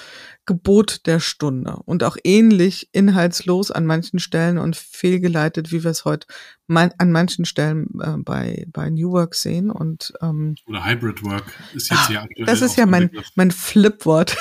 Gebot 0.46 1.06
der 1.06 1.22
Stunde 1.22 1.78
und 1.86 2.04
auch 2.04 2.18
ähnlich 2.26 2.90
inhaltslos 2.92 3.72
an 3.72 3.86
manchen 3.86 4.20
Stellen 4.20 4.58
und 4.58 4.76
fehlgeleitet, 4.76 5.72
wie 5.72 5.86
wir 5.86 5.92
es 5.92 6.04
heute 6.04 6.28
man, 6.68 6.92
an 6.98 7.12
manchen 7.12 7.46
Stellen 7.46 7.88
äh, 8.02 8.18
bei, 8.18 8.66
bei 8.72 8.90
New 8.90 9.12
Work 9.12 9.36
sehen. 9.36 9.70
Und, 9.70 10.14
ähm, 10.22 10.56
Oder 10.66 10.86
Hybrid 10.86 11.24
Work 11.24 11.46
ist 11.74 11.92
jetzt 11.92 12.08
hier 12.08 12.22
aktuell. 12.22 12.46
Das 12.46 12.62
ist 12.62 12.78
ja 12.78 12.86
mein, 12.86 13.10
mein 13.36 13.52
Flipwort. 13.52 14.38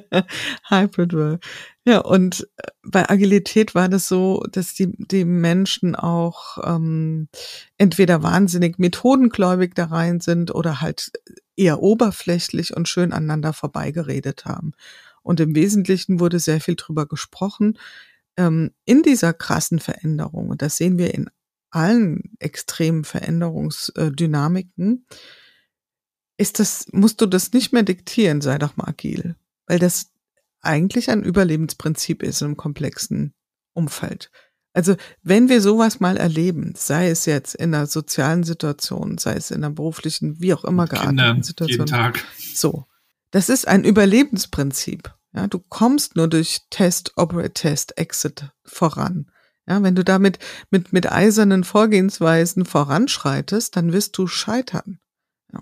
Hybrid 0.68 1.12
Work. 1.12 1.44
Ja, 1.84 1.98
und 1.98 2.48
äh, 2.56 2.68
bei 2.82 3.08
Agilität 3.08 3.74
war 3.74 3.88
das 3.88 4.08
so, 4.08 4.44
dass 4.50 4.74
die, 4.74 4.92
die 4.96 5.24
Menschen 5.24 5.94
auch 5.94 6.58
ähm, 6.64 7.28
entweder 7.76 8.22
wahnsinnig 8.22 8.78
methodengläubig 8.78 9.74
da 9.74 9.86
rein 9.86 10.20
sind 10.20 10.54
oder 10.54 10.80
halt 10.80 11.12
eher 11.56 11.82
oberflächlich 11.82 12.74
und 12.76 12.88
schön 12.88 13.12
aneinander 13.12 13.52
vorbeigeredet 13.52 14.44
haben. 14.44 14.72
Und 15.22 15.38
im 15.40 15.54
Wesentlichen 15.54 16.18
wurde 16.18 16.38
sehr 16.38 16.60
viel 16.60 16.76
drüber 16.76 17.06
gesprochen. 17.06 17.78
Ähm, 18.36 18.70
in 18.86 19.02
dieser 19.02 19.34
krassen 19.34 19.78
Veränderung, 19.78 20.48
und 20.48 20.62
das 20.62 20.76
sehen 20.76 20.98
wir 20.98 21.12
in 21.14 21.28
allen 21.72 22.36
extremen 22.38 23.04
Veränderungsdynamiken, 23.04 25.06
ist 26.36 26.58
das, 26.58 26.86
musst 26.92 27.20
du 27.20 27.26
das 27.26 27.52
nicht 27.52 27.72
mehr 27.72 27.82
diktieren, 27.82 28.40
sei 28.40 28.58
doch 28.58 28.76
mal 28.76 28.88
agil. 28.88 29.36
Weil 29.66 29.78
das 29.78 30.10
eigentlich 30.60 31.10
ein 31.10 31.22
Überlebensprinzip 31.22 32.22
ist 32.22 32.42
im 32.42 32.56
komplexen 32.56 33.34
Umfeld. 33.72 34.30
Also 34.74 34.96
wenn 35.22 35.48
wir 35.48 35.60
sowas 35.60 36.00
mal 36.00 36.16
erleben, 36.16 36.72
sei 36.76 37.08
es 37.08 37.26
jetzt 37.26 37.54
in 37.54 37.74
einer 37.74 37.86
sozialen 37.86 38.42
Situation, 38.42 39.18
sei 39.18 39.34
es 39.34 39.50
in 39.50 39.62
einer 39.62 39.74
beruflichen, 39.74 40.40
wie 40.40 40.54
auch 40.54 40.64
immer 40.64 40.86
gearteten 40.86 41.42
Situation. 41.42 41.86
Jeden 41.86 41.86
Tag. 41.86 42.24
So. 42.54 42.86
Das 43.30 43.48
ist 43.48 43.68
ein 43.68 43.84
Überlebensprinzip. 43.84 45.14
Ja, 45.34 45.46
du 45.46 45.58
kommst 45.58 46.16
nur 46.16 46.28
durch 46.28 46.60
Test, 46.70 47.12
Operate, 47.16 47.54
Test, 47.54 47.98
Exit 47.98 48.50
voran. 48.64 49.30
Ja, 49.68 49.82
wenn 49.82 49.94
du 49.94 50.02
damit 50.02 50.38
mit, 50.70 50.92
mit 50.92 51.10
eisernen 51.10 51.62
Vorgehensweisen 51.64 52.64
voranschreitest, 52.64 53.76
dann 53.76 53.92
wirst 53.92 54.18
du 54.18 54.26
scheitern. 54.26 54.98
Ja. 55.52 55.60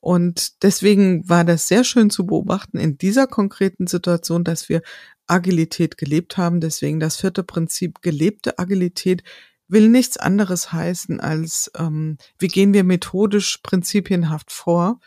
Und 0.00 0.62
deswegen 0.62 1.28
war 1.28 1.44
das 1.44 1.68
sehr 1.68 1.84
schön 1.84 2.10
zu 2.10 2.26
beobachten 2.26 2.78
in 2.78 2.96
dieser 2.96 3.26
konkreten 3.26 3.86
Situation, 3.86 4.44
dass 4.44 4.68
wir 4.68 4.82
Agilität 5.26 5.98
gelebt 5.98 6.36
haben. 6.36 6.60
Deswegen 6.60 7.00
das 7.00 7.16
vierte 7.16 7.42
Prinzip, 7.42 8.02
gelebte 8.02 8.58
Agilität 8.58 9.22
will 9.68 9.88
nichts 9.88 10.16
anderes 10.16 10.72
heißen 10.72 11.20
als, 11.20 11.70
ähm, 11.76 12.18
wie 12.38 12.48
gehen 12.48 12.72
wir 12.72 12.84
methodisch 12.84 13.58
prinzipienhaft 13.62 14.52
vor 14.52 15.00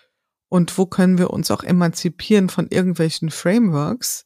und 0.49 0.77
wo 0.77 0.85
können 0.85 1.17
wir 1.17 1.29
uns 1.29 1.49
auch 1.49 1.63
emanzipieren 1.63 2.49
von 2.49 2.67
irgendwelchen 2.67 3.31
Frameworks, 3.31 4.25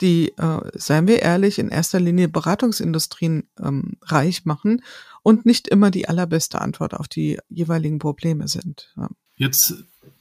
die, 0.00 0.28
äh, 0.36 0.60
seien 0.74 1.08
wir 1.08 1.22
ehrlich, 1.22 1.58
in 1.58 1.68
erster 1.68 2.00
Linie 2.00 2.28
Beratungsindustrien 2.28 3.44
ähm, 3.60 3.96
reich 4.02 4.44
machen 4.44 4.82
und 5.22 5.46
nicht 5.46 5.68
immer 5.68 5.90
die 5.90 6.08
allerbeste 6.08 6.60
Antwort 6.60 6.94
auf 6.94 7.08
die 7.08 7.38
jeweiligen 7.48 7.98
Probleme 7.98 8.48
sind. 8.48 8.92
Ja. 8.96 9.08
Jetzt 9.36 9.74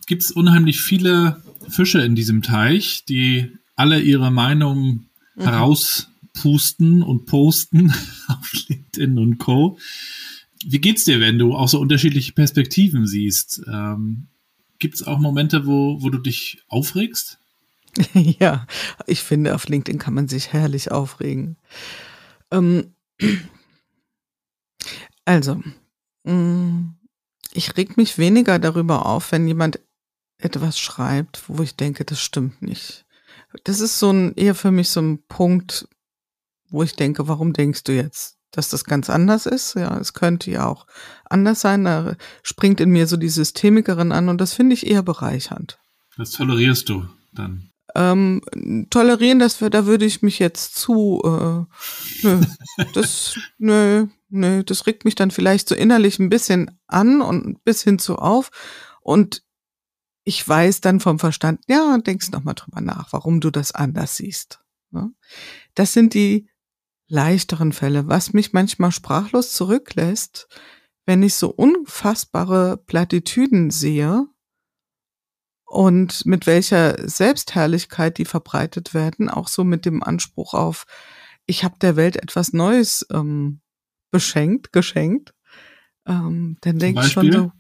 gibt's 0.06 0.32
unheimlich 0.32 0.82
viele 0.82 1.42
Fische 1.70 2.02
in 2.02 2.16
diesem 2.16 2.42
Teich, 2.42 3.06
die 3.06 3.52
alle 3.76 4.02
ihre 4.02 4.32
Meinung 4.32 5.06
mhm. 5.36 5.42
herauspusten 5.42 7.04
und 7.04 7.26
posten 7.26 7.94
auf 8.28 8.52
LinkedIn 8.68 9.18
und 9.18 9.38
Co. 9.38 9.78
Wie 10.66 10.80
geht's 10.80 11.06
dir, 11.06 11.20
wenn 11.20 11.38
du 11.38 11.54
auch 11.54 11.68
so 11.68 11.80
unterschiedliche 11.80 12.34
Perspektiven 12.34 13.06
siehst? 13.06 13.62
Ähm, 13.68 14.28
Gibt 14.80 14.96
es 14.96 15.04
auch 15.04 15.20
Momente, 15.20 15.66
wo, 15.66 16.02
wo 16.02 16.10
du 16.10 16.18
dich 16.18 16.62
aufregst? 16.68 17.40
ja, 18.14 18.66
ich 19.06 19.24
finde, 19.24 19.56
auf 19.56 19.68
LinkedIn 19.68 20.00
kann 20.00 20.14
man 20.14 20.28
sich 20.28 20.54
herrlich 20.54 20.92
aufregen. 20.92 21.58
Ähm, 22.52 22.94
also, 25.26 25.62
mm, 26.24 26.90
ich 27.54 27.76
reg 27.78 27.98
mich 27.98 28.18
weniger 28.18 28.60
darüber 28.60 29.06
auf, 29.06 29.32
wenn 29.32 29.48
jemand 29.48 29.80
etwas 30.38 30.80
schreibt, 30.80 31.44
wo 31.48 31.64
ich 31.64 31.76
denke, 31.76 32.06
das 32.06 32.22
stimmt 32.22 32.62
nicht. 32.62 33.06
Das 33.64 33.80
ist 33.80 33.98
so 34.00 34.12
ein, 34.12 34.36
eher 34.36 34.56
für 34.56 34.72
mich 34.72 34.90
so 34.90 35.02
ein 35.02 35.24
Punkt, 35.28 35.88
wo 36.70 36.84
ich 36.84 36.96
denke, 36.96 37.28
warum 37.28 37.54
denkst 37.54 37.84
du 37.84 37.94
jetzt, 37.94 38.38
dass 38.52 38.70
das 38.70 38.84
ganz 38.84 39.10
anders 39.10 39.46
ist? 39.46 39.74
Ja, 39.76 39.98
es 39.98 40.14
könnte 40.14 40.52
ja 40.52 40.68
auch 40.68 40.86
anders 41.26 41.62
sein. 41.62 41.86
Da 41.86 42.16
springt 42.44 42.80
in 42.80 42.90
mir 42.90 43.08
so 43.08 43.18
die 43.18 43.30
Systemikerin 43.30 44.12
an 44.12 44.30
und 44.30 44.40
das 44.40 44.54
finde 44.54 44.74
ich 44.74 44.86
eher 44.86 45.02
bereichernd. 45.02 45.80
Das 46.18 46.32
tolerierst 46.32 46.90
du 46.90 47.08
dann. 47.32 47.72
Ähm, 47.98 48.42
tolerieren, 48.92 49.40
wir, 49.40 49.70
da 49.72 49.88
würde 49.88 50.06
ich 50.06 50.22
mich 50.22 50.38
jetzt 50.38 50.76
zu, 50.76 51.20
äh, 51.26 52.26
nö, 52.28 52.42
das, 52.94 53.40
nö, 53.58 54.06
nö, 54.30 54.64
das 54.64 54.86
regt 54.86 55.04
mich 55.04 55.16
dann 55.16 55.32
vielleicht 55.32 55.68
so 55.68 55.74
innerlich 55.74 56.20
ein 56.20 56.30
bisschen 56.30 56.80
an 56.86 57.22
und 57.22 57.48
ein 57.48 57.60
bisschen 57.64 57.98
zu 57.98 58.18
auf. 58.18 58.52
Und 59.02 59.44
ich 60.24 60.48
weiß 60.48 60.82
dann 60.82 61.00
vom 61.00 61.18
Verstand, 61.18 61.62
ja, 61.68 61.98
denkst 61.98 62.30
nochmal 62.30 62.54
drüber 62.54 62.82
nach, 62.82 63.12
warum 63.14 63.42
du 63.42 63.50
das 63.50 63.72
anders 63.72 64.16
siehst. 64.18 64.60
Ja? 64.92 65.10
Das 65.74 65.94
sind 65.94 66.14
die 66.14 66.48
leichteren 67.08 67.74
Fälle. 67.74 68.08
Was 68.08 68.32
mich 68.32 68.54
manchmal 68.54 68.92
sprachlos 68.92 69.54
zurücklässt, 69.54 70.48
wenn 71.08 71.24
ich 71.24 71.34
so 71.34 71.50
unfassbare 71.50 72.78
Plattitüden 72.78 73.72
sehe 73.72 74.28
und 75.68 76.26
mit 76.26 76.48
welcher 76.48 77.08
Selbstherrlichkeit 77.08 78.18
die 78.18 78.26
verbreitet 78.26 78.94
werden, 78.94 79.30
auch 79.30 79.50
so 79.50 79.64
mit 79.64 79.86
dem 79.86 80.02
Anspruch 80.02 80.54
auf, 80.54 80.86
ich 81.46 81.64
habe 81.64 81.76
der 81.80 81.96
Welt 81.96 82.16
etwas 82.16 82.54
Neues 82.54 83.06
ähm, 83.12 83.60
beschenkt, 84.10 84.72
geschenkt, 84.72 85.34
ähm, 86.06 86.58
dann 86.62 86.80
denke 86.80 87.06
ich 87.06 87.12
schon 87.12 87.32
so. 87.32 87.52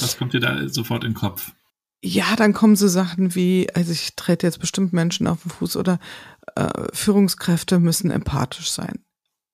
Was 0.00 0.18
kommt 0.18 0.32
dir 0.32 0.40
da 0.40 0.68
sofort 0.68 1.04
in 1.04 1.10
den 1.10 1.16
Kopf? 1.16 1.52
Ja, 2.02 2.36
dann 2.36 2.52
kommen 2.52 2.74
so 2.74 2.88
Sachen 2.88 3.34
wie, 3.34 3.68
also 3.72 3.92
ich 3.92 4.16
trete 4.16 4.46
jetzt 4.46 4.58
bestimmt 4.58 4.92
Menschen 4.92 5.26
auf 5.26 5.42
den 5.42 5.50
Fuß 5.50 5.76
oder 5.76 6.00
äh, 6.56 6.88
Führungskräfte 6.92 7.78
müssen 7.78 8.10
empathisch 8.10 8.70
sein. 8.70 9.04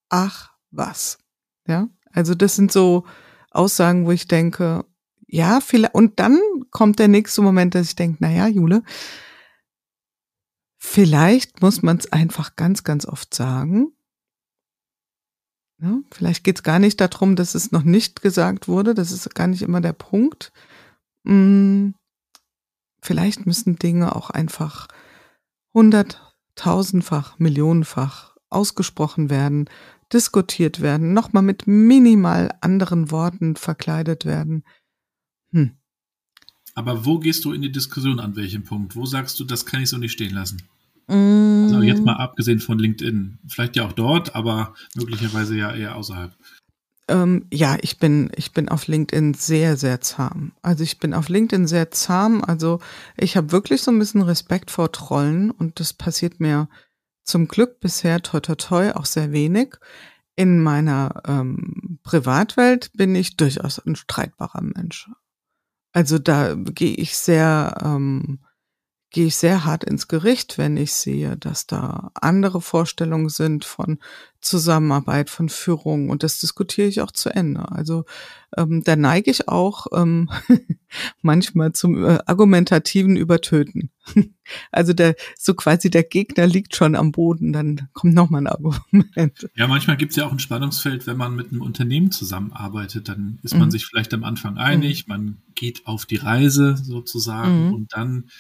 Ach, 0.09 0.51
was? 0.71 1.19
Ja, 1.67 1.89
also 2.13 2.35
das 2.35 2.57
sind 2.57 2.73
so 2.73 3.05
Aussagen, 3.51 4.07
wo 4.07 4.11
ich 4.11 4.27
denke, 4.27 4.85
ja, 5.27 5.61
vielleicht, 5.61 5.95
und 5.95 6.19
dann 6.19 6.41
kommt 6.71 6.99
der 6.99 7.09
nächste 7.09 7.43
Moment, 7.43 7.75
dass 7.75 7.89
ich 7.89 7.97
denke, 7.97 8.19
na 8.21 8.31
ja, 8.31 8.47
Jule, 8.47 8.83
vielleicht 10.79 11.63
muss 11.63 11.83
man 11.83 11.99
es 11.99 12.13
einfach 12.13 12.57
ganz, 12.57 12.85
ganz 12.85 13.07
oft 13.07 13.35
sagen. 13.35 13.93
Ja, 15.83 15.99
vielleicht 16.11 16.45
geht 16.45 16.57
es 16.57 16.63
gar 16.63 16.79
nicht 16.79 17.01
darum, 17.01 17.37
dass 17.37 17.55
es 17.55 17.73
noch 17.73 17.85
nicht 17.85 18.21
gesagt 18.21 18.69
wurde. 18.69 18.95
Das 18.95 19.13
ist 19.13 19.35
gar 19.35 19.47
nicht 19.47 19.63
immer 19.63 19.81
der 19.81 19.95
Punkt. 19.95 20.53
Hm 21.25 21.95
vielleicht 23.03 23.47
müssen 23.47 23.77
Dinge 23.77 24.15
auch 24.15 24.31
einfach 24.31 24.89
hunderttausendfach, 25.75 27.39
millionenfach 27.39 28.37
ausgesprochen 28.49 29.31
werden, 29.31 29.69
diskutiert 30.13 30.81
werden, 30.81 31.13
nochmal 31.13 31.43
mit 31.43 31.67
minimal 31.67 32.51
anderen 32.61 33.11
Worten 33.11 33.57
verkleidet 33.57 34.25
werden. 34.25 34.65
Hm. 35.53 35.77
Aber 36.75 37.05
wo 37.05 37.19
gehst 37.19 37.45
du 37.45 37.53
in 37.53 37.63
die 37.63 37.73
Diskussion 37.73 38.21
an 38.21 38.37
welchem 38.37 38.65
Punkt? 38.65 38.97
Wo 38.97 39.07
sagst 39.07 39.39
du, 39.41 39.45
das 39.45 39.67
kann 39.67 39.83
ich 39.83 39.89
so 39.89 39.99
nicht 39.99 40.13
stehen 40.13 40.35
lassen? 40.35 40.63
Mm. 41.09 41.65
Also 41.65 41.83
jetzt 41.83 42.05
mal 42.05 42.17
abgesehen 42.17 42.61
von 42.61 42.79
LinkedIn. 42.79 43.39
Vielleicht 43.49 43.77
ja 43.77 43.87
auch 43.87 43.93
dort, 43.93 44.35
aber 44.35 44.75
möglicherweise 44.95 45.57
ja 45.57 45.75
eher 45.75 45.97
außerhalb. 45.97 46.33
Ähm, 47.09 47.47
ja, 47.53 47.77
ich 47.81 47.99
bin, 47.99 48.31
ich 48.37 48.53
bin 48.53 48.69
auf 48.69 48.87
LinkedIn 48.87 49.35
sehr, 49.35 49.77
sehr 49.77 50.01
zahm. 50.01 50.53
Also 50.63 50.85
ich 50.85 51.01
bin 51.01 51.13
auf 51.13 51.29
LinkedIn 51.29 51.67
sehr 51.67 51.91
zahm. 51.91 52.45
Also 52.45 52.79
ich 53.17 53.37
habe 53.37 53.51
wirklich 53.51 53.83
so 53.83 53.91
ein 53.91 53.99
bisschen 53.99 54.23
Respekt 54.23 54.71
vor 54.71 54.93
Trollen 54.93 55.51
und 55.51 55.81
das 55.81 55.93
passiert 55.93 56.39
mir 56.39 56.69
zum 57.25 57.49
Glück 57.49 57.81
bisher 57.81 58.23
toi 58.23 58.41
toi 58.41 58.55
toi 58.55 58.93
auch 58.93 59.07
sehr 59.07 59.33
wenig. 59.33 59.75
In 60.37 60.63
meiner 60.63 61.23
ähm, 61.27 61.99
Privatwelt 62.05 62.93
bin 62.95 63.15
ich 63.15 63.37
durchaus 63.37 63.79
ein 63.81 63.97
streitbarer 63.97 64.63
Mensch. 64.63 65.09
Also 65.93 66.19
da 66.19 66.55
gehe 66.55 66.95
ich 66.95 67.17
sehr 67.17 67.75
ähm, 67.85 68.39
gehe 69.11 69.27
ich 69.27 69.37
sehr 69.37 69.65
hart 69.65 69.85
ins 69.85 70.07
Gericht, 70.07 70.57
wenn 70.57 70.77
ich 70.77 70.93
sehe, 70.93 71.37
dass 71.37 71.67
da 71.67 72.13
andere 72.15 72.61
Vorstellungen 72.61 73.29
sind 73.29 73.65
von 73.65 73.99
Zusammenarbeit, 74.41 75.29
von 75.29 75.49
Führung 75.49 76.09
und 76.11 76.23
das 76.23 76.39
diskutiere 76.39 76.87
ich 76.87 77.01
auch 77.01 77.11
zu 77.11 77.29
Ende. 77.29 77.71
Also 77.73 78.05
ähm, 78.57 78.83
da 78.85 78.97
neige 78.97 79.31
ich 79.31 79.49
auch 79.49 79.87
ähm, 79.93 80.31
manchmal 81.23 81.73
zum 81.73 82.03
äh, 82.05 82.19
argumentativen 82.25 83.17
Übertöten. 83.17 83.91
also 84.73 84.93
der 84.93 85.17
so 85.37 85.55
quasi 85.55 85.91
der 85.91 86.05
Gegner 86.05 86.47
liegt 86.47 86.75
schon 86.75 86.95
am 86.95 87.13
Boden, 87.13 87.53
dann 87.53 87.89
kommt 87.93 88.15
noch 88.15 88.31
mal 88.31 88.39
ein 88.39 88.47
Argument. 88.47 89.49
Ja, 89.57 89.67
manchmal 89.67 89.97
gibt 89.97 90.13
es 90.13 90.17
ja 90.17 90.27
auch 90.27 90.33
ein 90.33 90.39
Spannungsfeld, 90.39 91.07
wenn 91.07 91.17
man 91.17 91.35
mit 91.35 91.51
einem 91.51 91.63
Unternehmen 91.63 92.13
zusammenarbeitet, 92.13 93.09
dann 93.09 93.41
ist 93.43 93.55
man 93.55 93.67
mhm. 93.67 93.73
sich 93.73 93.87
vielleicht 93.87 94.15
am 94.15 94.25
Anfang 94.25 94.57
einig, 94.57 95.07
mhm. 95.07 95.13
man 95.13 95.43
geht 95.55 95.87
auf 95.87 96.07
die 96.07 96.17
Reise 96.17 96.77
sozusagen 96.77 97.67
mhm. 97.67 97.75
und 97.75 97.93
dann 97.93 98.31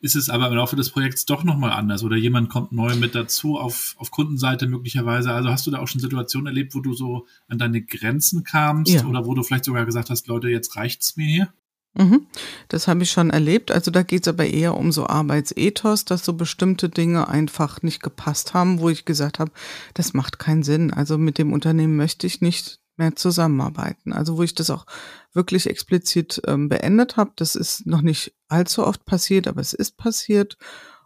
ist 0.00 0.16
es 0.16 0.30
aber 0.30 0.48
im 0.48 0.54
Laufe 0.54 0.76
des 0.76 0.90
Projekts 0.90 1.26
doch 1.26 1.44
nochmal 1.44 1.72
anders 1.72 2.02
oder 2.02 2.16
jemand 2.16 2.48
kommt 2.48 2.72
neu 2.72 2.96
mit 2.96 3.14
dazu 3.14 3.58
auf, 3.58 3.94
auf 3.98 4.10
Kundenseite 4.10 4.66
möglicherweise. 4.66 5.32
Also 5.32 5.50
hast 5.50 5.66
du 5.66 5.70
da 5.70 5.78
auch 5.78 5.88
schon 5.88 6.00
Situationen 6.00 6.46
erlebt, 6.46 6.74
wo 6.74 6.80
du 6.80 6.94
so 6.94 7.26
an 7.48 7.58
deine 7.58 7.82
Grenzen 7.82 8.42
kamst 8.42 8.92
ja. 8.92 9.04
oder 9.04 9.26
wo 9.26 9.34
du 9.34 9.42
vielleicht 9.42 9.66
sogar 9.66 9.84
gesagt 9.84 10.10
hast, 10.10 10.26
Leute, 10.26 10.48
jetzt 10.48 10.76
reicht's 10.76 11.16
mir 11.16 11.26
hier? 11.26 11.52
Mhm. 11.94 12.26
Das 12.68 12.88
habe 12.88 13.02
ich 13.02 13.10
schon 13.10 13.30
erlebt. 13.30 13.70
Also 13.70 13.90
da 13.90 14.02
geht 14.02 14.22
es 14.22 14.28
aber 14.28 14.46
eher 14.46 14.76
um 14.76 14.92
so 14.92 15.06
Arbeitsethos, 15.06 16.04
dass 16.04 16.24
so 16.24 16.32
bestimmte 16.32 16.88
Dinge 16.88 17.28
einfach 17.28 17.82
nicht 17.82 18.02
gepasst 18.02 18.54
haben, 18.54 18.80
wo 18.80 18.88
ich 18.88 19.04
gesagt 19.04 19.38
habe, 19.38 19.50
das 19.94 20.14
macht 20.14 20.38
keinen 20.38 20.62
Sinn. 20.62 20.92
Also 20.92 21.18
mit 21.18 21.36
dem 21.36 21.52
Unternehmen 21.52 21.96
möchte 21.96 22.26
ich 22.26 22.40
nicht 22.40 22.80
mehr 22.96 23.16
zusammenarbeiten. 23.16 24.12
Also 24.12 24.36
wo 24.36 24.42
ich 24.42 24.54
das 24.54 24.70
auch 24.70 24.86
wirklich 25.32 25.68
explizit 25.68 26.42
ähm, 26.46 26.68
beendet 26.68 27.16
habe, 27.16 27.32
das 27.36 27.54
ist 27.54 27.86
noch 27.86 28.02
nicht 28.02 28.34
allzu 28.48 28.84
oft 28.84 29.04
passiert, 29.04 29.46
aber 29.46 29.60
es 29.60 29.72
ist 29.72 29.96
passiert. 29.96 30.58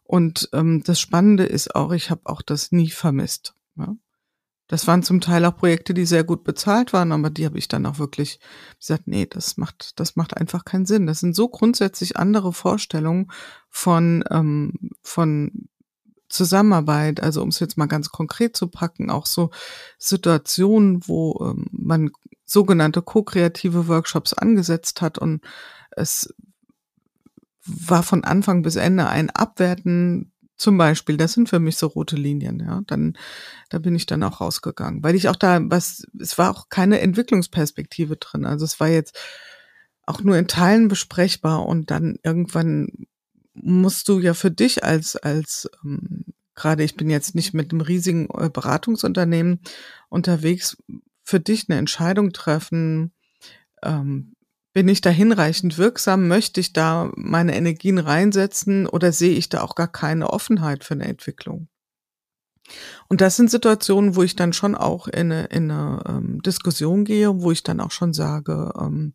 Und 0.02 0.48
ähm, 0.52 0.82
das 0.84 1.00
Spannende 1.00 1.44
ist 1.44 1.74
auch, 1.74 1.92
ich 1.92 2.10
habe 2.10 2.22
auch 2.24 2.42
das 2.42 2.72
nie 2.72 2.90
vermisst. 2.90 3.54
Ja? 3.76 3.96
Das 4.66 4.86
waren 4.86 5.02
zum 5.02 5.20
Teil 5.20 5.44
auch 5.44 5.56
Projekte, 5.56 5.92
die 5.92 6.06
sehr 6.06 6.24
gut 6.24 6.42
bezahlt 6.42 6.92
waren, 6.92 7.12
aber 7.12 7.28
die 7.28 7.44
habe 7.44 7.58
ich 7.58 7.68
dann 7.68 7.84
auch 7.84 7.98
wirklich 7.98 8.40
gesagt, 8.78 9.06
nee, 9.06 9.26
das 9.26 9.58
macht, 9.58 10.00
das 10.00 10.16
macht 10.16 10.36
einfach 10.36 10.64
keinen 10.64 10.86
Sinn. 10.86 11.06
Das 11.06 11.20
sind 11.20 11.36
so 11.36 11.48
grundsätzlich 11.48 12.16
andere 12.16 12.52
Vorstellungen 12.52 13.30
von, 13.68 14.24
ähm, 14.30 14.90
von 15.02 15.68
Zusammenarbeit, 16.30 17.22
also 17.22 17.42
um 17.42 17.50
es 17.50 17.60
jetzt 17.60 17.76
mal 17.76 17.86
ganz 17.86 18.10
konkret 18.10 18.56
zu 18.56 18.68
packen, 18.68 19.10
auch 19.10 19.26
so 19.26 19.50
Situationen, 19.98 21.06
wo 21.06 21.38
ähm, 21.44 21.66
man 21.70 22.10
sogenannte 22.54 23.02
ko-kreative 23.02 23.88
Workshops 23.88 24.32
angesetzt 24.32 25.02
hat 25.02 25.18
und 25.18 25.42
es 25.90 26.34
war 27.66 28.02
von 28.02 28.24
Anfang 28.24 28.62
bis 28.62 28.76
Ende 28.76 29.08
ein 29.08 29.28
Abwerten 29.30 30.32
zum 30.56 30.78
Beispiel, 30.78 31.16
das 31.16 31.32
sind 31.32 31.48
für 31.48 31.58
mich 31.58 31.76
so 31.76 31.88
rote 31.88 32.16
Linien, 32.16 32.60
ja. 32.60 32.80
Dann, 32.86 33.18
da 33.70 33.78
bin 33.78 33.94
ich 33.94 34.06
dann 34.06 34.22
auch 34.22 34.40
rausgegangen, 34.40 35.02
weil 35.02 35.16
ich 35.16 35.28
auch 35.28 35.36
da, 35.36 35.60
was, 35.64 36.06
es 36.18 36.38
war 36.38 36.50
auch 36.50 36.68
keine 36.68 37.00
Entwicklungsperspektive 37.00 38.16
drin. 38.16 38.46
Also 38.46 38.64
es 38.64 38.78
war 38.78 38.88
jetzt 38.88 39.18
auch 40.06 40.20
nur 40.22 40.36
in 40.36 40.46
Teilen 40.46 40.88
besprechbar 40.88 41.66
und 41.66 41.90
dann 41.90 42.18
irgendwann 42.22 43.06
musst 43.54 44.08
du 44.08 44.20
ja 44.20 44.34
für 44.34 44.50
dich 44.50 44.84
als, 44.84 45.16
als 45.16 45.68
ähm, 45.84 46.24
gerade 46.54 46.84
ich 46.84 46.96
bin 46.96 47.10
jetzt 47.10 47.34
nicht 47.34 47.54
mit 47.54 47.72
einem 47.72 47.80
riesigen 47.80 48.28
äh, 48.30 48.48
Beratungsunternehmen 48.48 49.60
unterwegs, 50.08 50.76
für 51.24 51.40
dich 51.40 51.68
eine 51.68 51.78
Entscheidung 51.78 52.32
treffen, 52.32 53.12
ähm, 53.82 54.34
bin 54.72 54.88
ich 54.88 55.00
da 55.00 55.10
hinreichend 55.10 55.78
wirksam? 55.78 56.28
Möchte 56.28 56.60
ich 56.60 56.72
da 56.72 57.10
meine 57.14 57.56
Energien 57.56 57.98
reinsetzen 57.98 58.86
oder 58.86 59.12
sehe 59.12 59.36
ich 59.36 59.48
da 59.48 59.62
auch 59.62 59.74
gar 59.74 59.88
keine 59.88 60.30
Offenheit 60.30 60.84
für 60.84 60.94
eine 60.94 61.04
Entwicklung? 61.04 61.68
Und 63.08 63.20
das 63.20 63.36
sind 63.36 63.50
Situationen, 63.50 64.16
wo 64.16 64.22
ich 64.22 64.36
dann 64.36 64.52
schon 64.52 64.74
auch 64.74 65.06
in 65.06 65.30
eine, 65.30 65.44
in 65.46 65.70
eine 65.70 66.02
ähm, 66.06 66.42
Diskussion 66.42 67.04
gehe, 67.04 67.40
wo 67.40 67.50
ich 67.52 67.62
dann 67.62 67.80
auch 67.80 67.90
schon 67.90 68.12
sage, 68.12 68.72
ähm, 68.78 69.14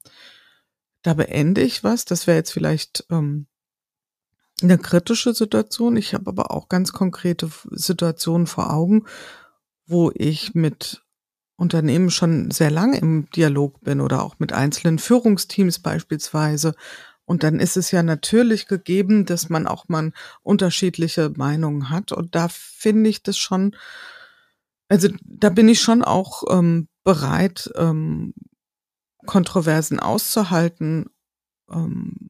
da 1.02 1.14
beende 1.14 1.62
ich 1.62 1.84
was. 1.84 2.06
Das 2.06 2.28
wäre 2.28 2.38
jetzt 2.38 2.52
vielleicht 2.52 3.06
ähm, 3.10 3.48
eine 4.62 4.78
kritische 4.78 5.34
Situation. 5.34 5.98
Ich 5.98 6.14
habe 6.14 6.30
aber 6.30 6.52
auch 6.52 6.70
ganz 6.70 6.94
konkrete 6.94 7.50
Situationen 7.72 8.48
vor 8.48 8.72
Augen, 8.72 9.06
wo 9.88 10.12
ich 10.14 10.54
mit 10.54 11.04
Unternehmen 11.60 12.10
schon 12.10 12.52
sehr 12.52 12.72
lange 12.72 12.98
im 12.98 13.30
Dialog 13.32 13.82
bin 13.82 14.02
oder 14.02 14.24
auch 14.24 14.40
mit 14.40 14.54
einzelnen 14.54 15.00
Führungsteams 15.00 15.80
beispielsweise. 15.80 16.74
Und 17.26 17.44
dann 17.44 17.60
ist 17.60 17.78
es 17.78 17.92
ja 17.92 18.02
natürlich 18.02 18.68
gegeben, 18.68 19.26
dass 19.26 19.50
man 19.50 19.68
auch 19.68 19.88
mal 19.88 20.12
unterschiedliche 20.42 21.32
Meinungen 21.36 21.90
hat. 21.90 22.12
Und 22.12 22.34
da 22.34 22.48
finde 22.50 23.10
ich 23.10 23.22
das 23.22 23.38
schon, 23.38 23.76
also 24.88 25.10
da 25.24 25.50
bin 25.50 25.70
ich 25.70 25.82
schon 25.82 26.04
auch 26.04 26.44
ähm, 26.50 26.88
bereit, 27.04 27.70
ähm, 27.76 28.34
Kontroversen 29.26 30.00
auszuhalten, 30.00 31.08
ähm, 31.70 32.30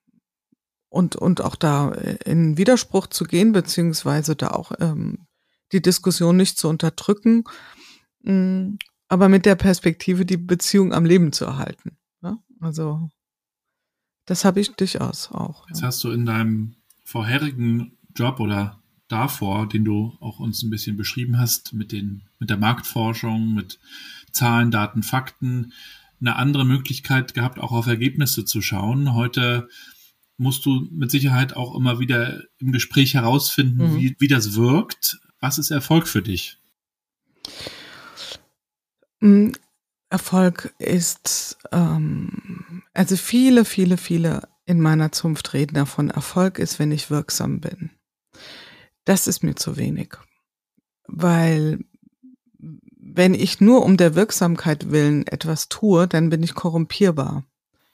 und, 0.89 1.15
und 1.15 1.41
auch 1.41 1.55
da 1.55 1.91
in 2.25 2.57
Widerspruch 2.57 3.07
zu 3.07 3.23
gehen, 3.23 3.51
beziehungsweise 3.51 4.35
da 4.35 4.49
auch 4.49 4.71
ähm, 4.79 5.27
die 5.71 5.81
Diskussion 5.81 6.35
nicht 6.35 6.57
zu 6.57 6.67
unterdrücken, 6.67 7.43
mh, 8.23 8.33
mm, 8.33 8.79
aber 9.09 9.27
mit 9.27 9.45
der 9.45 9.55
Perspektive, 9.55 10.25
die 10.25 10.37
Beziehung 10.37 10.93
am 10.93 11.03
Leben 11.03 11.33
zu 11.33 11.45
erhalten. 11.45 11.97
Ja? 12.21 12.37
Also 12.61 13.09
das 14.25 14.45
habe 14.45 14.61
ich 14.61 14.71
durchaus 14.75 15.31
auch. 15.31 15.67
Jetzt 15.67 15.81
ja. 15.81 15.87
hast 15.87 16.03
du 16.03 16.11
in 16.11 16.25
deinem 16.25 16.75
vorherigen 17.03 17.97
Job 18.15 18.39
oder 18.39 18.79
davor, 19.07 19.67
den 19.67 19.83
du 19.83 20.15
auch 20.19 20.39
uns 20.39 20.61
ein 20.61 20.69
bisschen 20.69 20.95
beschrieben 20.95 21.39
hast, 21.39 21.73
mit 21.73 21.91
den, 21.91 22.21
mit 22.37 22.51
der 22.51 22.57
Marktforschung, 22.57 23.55
mit 23.55 23.79
Zahlen, 24.31 24.69
Daten, 24.69 25.01
Fakten, 25.01 25.73
eine 26.21 26.35
andere 26.35 26.63
Möglichkeit 26.63 27.33
gehabt, 27.33 27.59
auch 27.59 27.71
auf 27.71 27.87
Ergebnisse 27.87 28.45
zu 28.45 28.61
schauen. 28.61 29.15
Heute 29.15 29.67
musst 30.37 30.65
du 30.65 30.87
mit 30.91 31.09
Sicherheit 31.09 31.55
auch 31.55 31.75
immer 31.75 31.99
wieder 31.99 32.43
im 32.59 32.71
Gespräch 32.71 33.15
herausfinden, 33.15 33.93
mhm. 33.93 33.97
wie, 33.97 34.15
wie 34.19 34.27
das 34.27 34.53
wirkt. 34.53 35.19
Was 35.39 35.57
ist 35.57 35.71
Erfolg 35.71 36.07
für 36.07 36.21
dich? 36.21 36.59
Erfolg 40.09 40.73
ist, 40.79 41.57
ähm, 41.71 42.83
also 42.93 43.15
viele, 43.15 43.65
viele, 43.65 43.97
viele 43.97 44.47
in 44.65 44.81
meiner 44.81 45.11
Zunft 45.11 45.53
reden 45.53 45.75
davon, 45.75 46.09
Erfolg 46.09 46.59
ist, 46.59 46.79
wenn 46.79 46.91
ich 46.91 47.09
wirksam 47.09 47.59
bin. 47.59 47.91
Das 49.05 49.27
ist 49.27 49.43
mir 49.43 49.55
zu 49.55 49.77
wenig. 49.77 50.15
Weil 51.07 51.79
wenn 52.57 53.33
ich 53.33 53.59
nur 53.59 53.83
um 53.83 53.97
der 53.97 54.15
Wirksamkeit 54.15 54.91
willen 54.91 55.25
etwas 55.25 55.69
tue, 55.69 56.07
dann 56.07 56.29
bin 56.29 56.43
ich 56.43 56.53
korrumpierbar. 56.53 57.43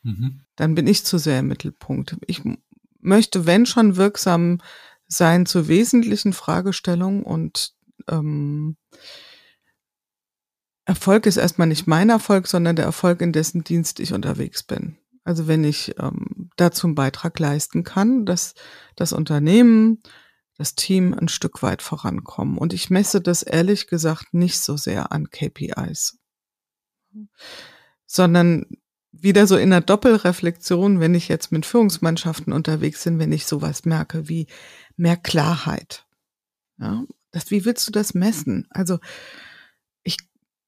Mhm. 0.04 0.42
Dann 0.56 0.76
bin 0.76 0.88
ich 0.88 1.06
zu 1.06 1.18
sehr 1.18 1.40
im 1.40 1.48
Mittelpunkt. 1.48 2.18
Ich 2.28 2.42
möchte, 3.00 3.46
wenn 3.46 3.66
schon, 3.66 3.96
wirksam 3.96 4.60
sein 5.08 5.46
zu 5.46 5.68
wesentlichen 5.68 6.34
Fragestellungen 6.34 7.24
und 7.24 7.74
ähm, 8.10 8.76
Erfolg 10.86 11.26
ist 11.26 11.38
erstmal 11.38 11.68
nicht 11.68 11.88
mein 11.88 12.10
Erfolg, 12.10 12.48
sondern 12.48 12.76
der 12.76 12.86
Erfolg, 12.86 13.22
in 13.22 13.34
dessen 13.34 13.64
Dienst 13.64 14.00
ich 14.00 14.14
unterwegs 14.14 14.64
bin. 14.64 14.98
Also 15.24 15.48
wenn 15.48 15.64
ich 15.64 15.96
ähm, 16.00 16.52
dazu 16.56 16.86
einen 16.86 16.96
Beitrag 16.96 17.40
leisten 17.40 17.84
kann, 17.84 18.26
dass 18.26 18.54
das 18.96 19.12
Unternehmen, 19.12 20.04
das 20.58 20.76
Team 20.76 21.14
ein 21.14 21.28
Stück 21.28 21.64
weit 21.64 21.82
vorankommen. 21.82 22.58
Und 22.58 22.74
ich 22.74 22.92
messe 22.92 23.20
das 23.20 23.42
ehrlich 23.42 23.88
gesagt 23.88 24.34
nicht 24.34 24.60
so 24.60 24.78
sehr 24.78 25.12
an 25.12 25.30
KPIs, 25.32 26.20
sondern 28.06 28.68
wieder 29.12 29.48
so 29.48 29.58
in 29.58 29.72
der 29.72 29.82
Doppelreflexion, 29.82 31.00
wenn 31.00 31.16
ich 31.16 31.28
jetzt 31.28 31.52
mit 31.52 31.66
Führungsmannschaften 31.66 32.54
unterwegs 32.54 33.04
bin, 33.04 33.18
wenn 33.18 33.32
ich 33.32 33.48
sowas 33.48 33.86
merke 33.86 34.30
wie 34.30 34.48
mehr 34.96 35.18
Klarheit. 35.18 36.06
Ja, 36.78 37.04
das, 37.32 37.50
wie 37.52 37.66
willst 37.66 37.88
du 37.88 37.92
das 37.92 38.14
messen? 38.14 38.68
Also 38.70 39.00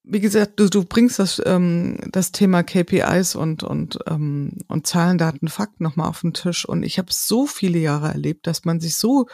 wie 0.10 0.20
gesagt, 0.20 0.60
du, 0.60 0.70
du 0.70 0.86
bringst 0.86 1.20
das, 1.20 1.41
ähm, 1.45 1.97
das 2.12 2.32
Thema 2.32 2.64
KPIs 2.64 3.36
und, 3.36 3.64
und, 3.64 3.99
ähm, 4.08 4.53
und 4.68 4.88
Zahlen, 4.88 5.18
Daten, 5.18 5.47
Fakten 5.47 5.84
nochmal 5.84 6.10
auf 6.10 6.22
den 6.22 6.34
Tisch. 6.34 6.68
Und 6.68 6.84
ich 6.84 6.97
habe 6.97 7.12
so 7.12 7.45
viele 7.45 7.80
Jahre 7.80 8.10
erlebt, 8.10 8.47
dass 8.47 8.66
man 8.66 8.80
sich 8.80 8.95
so 8.95 9.28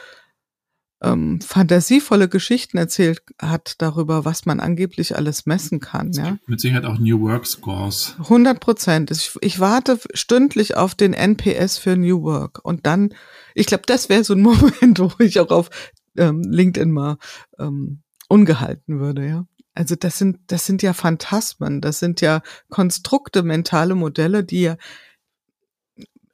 ähm, 1.04 1.42
fantasievolle 1.42 2.30
Geschichten 2.30 2.78
erzählt 2.78 3.22
hat 3.40 3.76
darüber, 3.80 4.26
was 4.26 4.46
man 4.46 4.60
angeblich 4.60 5.16
alles 5.16 5.46
messen 5.46 5.80
kann. 5.80 6.10
Es 6.10 6.18
ja. 6.18 6.38
Mit 6.48 6.62
Sicherheit 6.62 6.86
auch 6.86 6.98
New 6.98 7.22
Work 7.22 7.46
Scores. 7.46 8.16
100 8.20 8.60
Prozent. 8.60 9.12
Ich, 9.12 9.36
ich 9.42 9.60
warte 9.60 10.00
stündlich 10.14 10.76
auf 10.76 10.96
den 10.96 11.14
NPS 11.14 11.78
für 11.78 11.96
New 11.98 12.24
Work. 12.24 12.62
Und 12.64 12.86
dann, 12.88 13.14
ich 13.54 13.68
glaube, 13.68 13.84
das 13.86 14.10
wäre 14.10 14.24
so 14.24 14.34
ein 14.34 14.42
Moment, 14.42 15.00
wo 15.00 15.12
ich 15.20 15.40
auch 15.40 15.52
auf 15.52 15.70
ähm, 16.18 16.42
LinkedIn 16.42 16.92
mal 16.92 17.18
ähm, 17.60 18.02
ungehalten 18.30 19.00
würde, 19.00 19.28
ja. 19.28 19.46
Also 19.76 19.96
das 19.96 20.18
sind, 20.18 20.40
das 20.48 20.66
sind 20.66 20.84
ja 20.84 20.94
Phantasmen, 20.94 21.82
das 21.82 22.00
sind 22.00 22.22
ja 22.22 22.42
Konstrukte, 22.70 23.44
mentale 23.44 23.96
Modelle, 23.96 24.44
die 24.44 24.62
ja 24.62 24.78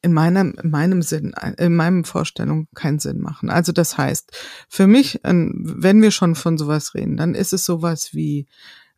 in 0.02 0.14
meinem, 0.14 0.56
in 0.62 0.70
meinem 0.70 1.02
Sinn, 1.02 1.34
in 1.58 1.76
meinem 1.76 2.04
Vorstellung 2.04 2.68
keinen 2.74 3.00
Sinn 3.00 3.20
machen. 3.20 3.50
Also 3.50 3.72
das 3.72 3.98
heißt, 3.98 4.32
für 4.70 4.88
mich, 4.88 5.20
wenn 5.24 6.02
wir 6.02 6.12
schon 6.12 6.36
von 6.36 6.58
sowas 6.58 6.96
reden, 6.96 7.18
dann 7.18 7.36
ist 7.36 7.54
es 7.54 7.66
sowas 7.66 8.14
wie, 8.14 8.48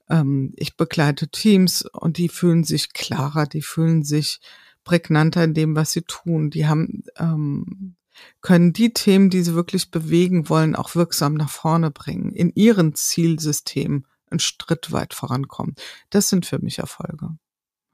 ähm, 0.10 0.54
ich 0.58 0.78
begleite 0.78 1.30
Teams 1.30 1.84
und 1.84 2.18
die 2.18 2.30
fühlen 2.30 2.64
sich 2.64 2.94
klarer, 2.94 3.48
die 3.48 3.62
fühlen 3.62 4.04
sich 4.04 4.42
prägnanter 4.84 5.44
in 5.44 5.54
dem, 5.54 5.76
was 5.76 5.92
sie 5.92 6.04
tun. 6.04 6.50
Die 6.50 6.68
haben, 6.68 7.04
ähm, 7.18 7.96
können 8.42 8.74
die 8.74 8.94
Themen, 8.94 9.30
die 9.32 9.42
sie 9.42 9.56
wirklich 9.56 9.90
bewegen 9.90 10.50
wollen, 10.50 10.76
auch 10.76 10.96
wirksam 10.96 11.34
nach 11.34 11.50
vorne 11.50 11.90
bringen 11.90 12.32
in 12.34 12.52
ihren 12.54 12.94
Zielsystemen 12.94 14.06
einen 14.32 14.40
Schritt 14.40 14.92
weit 14.92 15.14
vorankommen. 15.14 15.76
Das 16.10 16.30
sind 16.30 16.46
für 16.46 16.60
mich 16.60 16.80
Erfolge. 16.80 17.38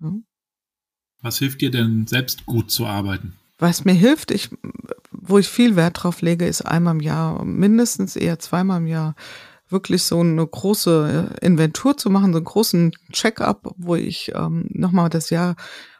Ja. 0.01 0.13
Was 1.21 1.39
hilft 1.39 1.61
dir 1.61 1.71
denn 1.71 2.07
selbst 2.07 2.45
gut 2.45 2.71
zu 2.71 2.85
arbeiten? 2.85 3.35
Was 3.57 3.85
mir 3.85 3.93
hilft, 3.93 4.31
ich, 4.31 4.49
wo 5.11 5.39
ich 5.39 5.47
viel 5.47 5.75
Wert 5.75 6.03
drauf 6.03 6.21
lege, 6.21 6.45
ist 6.45 6.61
einmal 6.61 6.95
im 6.95 7.01
Jahr, 7.01 7.43
mindestens 7.43 8.15
eher 8.15 8.37
zweimal 8.37 8.81
im 8.81 8.87
Jahr, 8.87 9.15
wirklich 9.69 10.03
so 10.03 10.19
eine 10.19 10.45
große 10.45 11.35
Inventur 11.41 11.97
zu 11.97 12.09
machen, 12.09 12.31
so 12.31 12.37
einen 12.37 12.45
großen 12.45 12.91
Check-up, 13.11 13.73
wo 13.77 13.95
ich 13.95 14.31
ähm, 14.33 14.67
nochmal 14.69 15.09
das 15.09 15.29
Jahr 15.29 15.55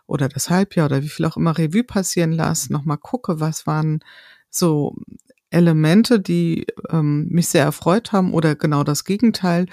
oder 0.05 0.29
das 0.29 0.49
Halbjahr 0.49 0.85
oder 0.85 1.03
wie 1.03 1.09
viel 1.09 1.25
auch 1.25 1.35
immer 1.35 1.57
Revue 1.57 1.83
passieren 1.83 2.31
lasse, 2.31 2.71
nochmal 2.71 2.97
gucke, 2.97 3.39
was 3.39 3.67
waren 3.67 3.99
so 4.49 4.95
Elemente, 5.49 6.19
die 6.19 6.65
ähm, 6.89 7.27
mich 7.29 7.47
sehr 7.47 7.63
erfreut 7.63 8.11
haben 8.11 8.33
oder 8.33 8.55
genau 8.55 8.83
das 8.83 9.03
Gegenteil 9.03 9.67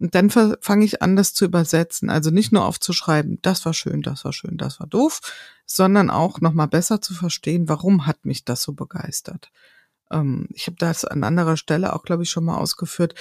und 0.00 0.14
dann 0.14 0.30
fange 0.30 0.84
ich 0.84 1.02
an, 1.02 1.16
das 1.16 1.34
zu 1.34 1.44
übersetzen. 1.44 2.08
Also 2.08 2.30
nicht 2.30 2.52
nur 2.52 2.64
aufzuschreiben, 2.64 3.40
das 3.42 3.64
war 3.64 3.74
schön, 3.74 4.02
das 4.02 4.24
war 4.24 4.32
schön, 4.32 4.56
das 4.56 4.78
war 4.78 4.86
doof, 4.86 5.20
sondern 5.66 6.10
auch 6.10 6.40
nochmal 6.40 6.68
besser 6.68 7.00
zu 7.00 7.14
verstehen, 7.14 7.68
warum 7.68 8.06
hat 8.06 8.24
mich 8.24 8.44
das 8.44 8.62
so 8.62 8.72
begeistert. 8.72 9.50
Ähm, 10.10 10.48
ich 10.52 10.66
habe 10.66 10.76
das 10.78 11.04
an 11.04 11.24
anderer 11.24 11.56
Stelle 11.56 11.94
auch, 11.94 12.04
glaube 12.04 12.22
ich, 12.22 12.30
schon 12.30 12.44
mal 12.44 12.58
ausgeführt. 12.58 13.14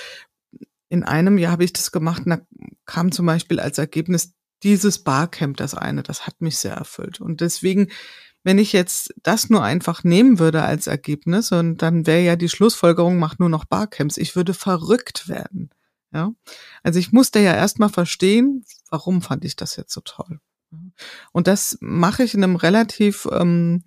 In 0.90 1.04
einem 1.04 1.38
Jahr 1.38 1.52
habe 1.54 1.64
ich 1.64 1.74
das 1.74 1.92
gemacht 1.92 2.26
und 2.26 2.30
da 2.30 2.40
kam 2.86 3.12
zum 3.12 3.26
Beispiel 3.26 3.60
als 3.60 3.78
Ergebnis 3.78 4.34
dieses 4.64 5.04
Barcamp, 5.04 5.58
das 5.58 5.74
eine, 5.74 6.04
das 6.04 6.28
hat 6.28 6.42
mich 6.42 6.58
sehr 6.58 6.74
erfüllt. 6.74 7.20
Und 7.22 7.42
deswegen, 7.42 7.90
wenn 8.44 8.60
ich 8.60 8.72
jetzt 8.72 9.14
das 9.24 9.50
nur 9.50 9.64
einfach 9.64 10.04
nehmen 10.04 10.40
würde 10.40 10.64
als 10.64 10.88
Ergebnis 10.88 11.52
und 11.52 11.82
dann 11.82 12.06
wäre 12.06 12.22
ja 12.22 12.36
die 12.36 12.50
Schlussfolgerung, 12.50 13.18
macht 13.18 13.40
nur 13.40 13.50
noch 13.50 13.66
Barcamps, 13.66 14.18
ich 14.18 14.36
würde 14.36 14.54
verrückt 14.54 15.28
werden. 15.28 15.72
Ja, 16.14 16.32
also 16.84 17.00
ich 17.00 17.12
musste 17.12 17.40
ja 17.40 17.54
erstmal 17.54 17.90
verstehen, 17.90 18.66
warum 18.90 19.22
fand 19.22 19.44
ich 19.46 19.56
das 19.56 19.76
jetzt 19.76 19.94
so 19.94 20.02
toll. 20.02 20.40
Und 21.32 21.48
das 21.48 21.78
mache 21.82 22.24
ich 22.24 22.34
in 22.34 22.44
einem 22.44 22.56
relativ 22.56 23.28
ähm, 23.32 23.84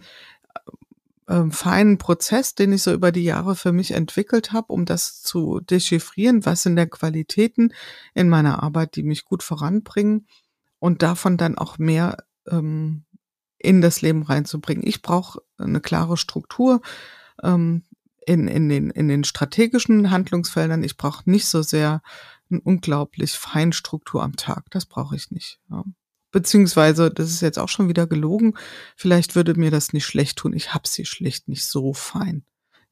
äh, 1.27 1.51
feinen 1.51 1.99
Prozess, 1.99 2.55
den 2.55 2.73
ich 2.73 2.83
so 2.83 2.93
über 2.93 3.13
die 3.13 3.25
Jahre 3.25 3.55
für 3.55 3.73
mich 3.73 3.93
entwickelt 3.93 4.53
habe, 4.53 4.73
um 4.73 4.85
das 4.85 5.23
zu 5.23 5.61
dechiffrieren, 5.61 6.45
was 6.45 6.63
sind 6.63 6.77
der 6.77 6.89
Qualitäten 6.89 7.73
in 8.15 8.29
meiner 8.29 8.63
Arbeit, 8.63 8.97
die 8.97 9.03
mich 9.03 9.25
gut 9.25 9.43
voranbringen 9.43 10.27
und 10.79 11.03
davon 11.03 11.37
dann 11.37 11.57
auch 11.57 11.79
mehr 11.79 12.25
ähm, 12.49 13.05
in 13.59 13.81
das 13.81 14.03
Leben 14.03 14.23
reinzubringen. 14.23 14.87
Ich 14.87 15.03
brauche 15.03 15.41
eine 15.59 15.81
klare 15.81 16.17
Struktur. 16.17 16.81
Ähm, 17.43 17.85
in, 18.27 18.49
in, 18.49 18.69
den, 18.69 18.91
in 18.91 19.09
den 19.09 19.25
strategischen 19.25 20.11
Handlungsfeldern. 20.11 20.83
Ich 20.83 20.97
brauche 20.97 21.29
nicht 21.31 21.47
so 21.47 21.63
sehr 21.63 22.03
eine 22.51 22.61
unglaublich 22.61 23.33
feine 23.33 23.73
Struktur 23.73 24.23
am 24.23 24.37
Tag. 24.37 24.71
Das 24.71 24.87
brauche 24.87 25.17
ich 25.17 25.31
nicht. 25.31 25.61
Ja. 25.71 25.85
Beziehungsweise, 26.33 27.11
das 27.11 27.31
ist 27.31 27.41
jetzt 27.41 27.59
auch 27.59 27.69
schon 27.69 27.89
wieder 27.89 28.07
gelogen. 28.07 28.55
Vielleicht 28.97 29.35
würde 29.35 29.55
mir 29.55 29.71
das 29.71 29.93
nicht 29.93 30.07
schlecht 30.07 30.39
tun. 30.39 30.53
Ich 30.53 30.75
habe 30.75 30.87
sie 30.87 31.05
schlicht 31.05 31.49
nicht 31.49 31.67
so 31.67 31.93
fein. 31.93 32.45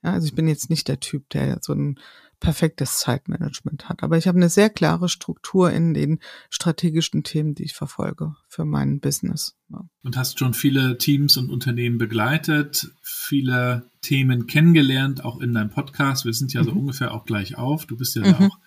Ja, 0.02 0.12
also 0.12 0.26
ich 0.26 0.34
bin 0.34 0.48
jetzt 0.48 0.70
nicht 0.70 0.88
der 0.88 1.00
Typ, 1.00 1.28
der 1.30 1.58
so 1.60 1.72
ein 1.72 1.98
perfektes 2.40 2.98
Zeitmanagement 2.98 3.88
hat. 3.88 4.02
Aber 4.02 4.16
ich 4.16 4.28
habe 4.28 4.38
eine 4.38 4.48
sehr 4.48 4.70
klare 4.70 5.08
Struktur 5.08 5.72
in 5.72 5.92
den 5.92 6.20
strategischen 6.50 7.24
Themen, 7.24 7.54
die 7.54 7.64
ich 7.64 7.74
verfolge 7.74 8.36
für 8.48 8.64
mein 8.64 9.00
Business. 9.00 9.56
Ja. 9.70 9.84
Und 10.02 10.16
hast 10.16 10.38
schon 10.38 10.54
viele 10.54 10.98
Teams 10.98 11.36
und 11.36 11.50
Unternehmen 11.50 11.98
begleitet, 11.98 12.92
viele 13.02 13.90
Themen 14.08 14.46
kennengelernt, 14.46 15.22
auch 15.22 15.38
in 15.38 15.52
deinem 15.52 15.68
Podcast. 15.68 16.24
Wir 16.24 16.32
sind 16.32 16.54
ja 16.54 16.62
mhm. 16.62 16.64
so 16.64 16.72
ungefähr 16.72 17.12
auch 17.12 17.26
gleich 17.26 17.58
auf. 17.58 17.84
Du 17.84 17.94
bist 17.94 18.16
ja 18.16 18.26
mhm. 18.26 18.34
auch 18.46 18.58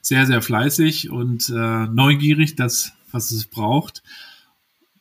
sehr, 0.00 0.24
sehr 0.24 0.40
fleißig 0.40 1.10
und 1.10 1.50
äh, 1.50 1.86
neugierig, 1.86 2.56
das, 2.56 2.92
was 3.12 3.30
es 3.30 3.44
braucht. 3.44 4.02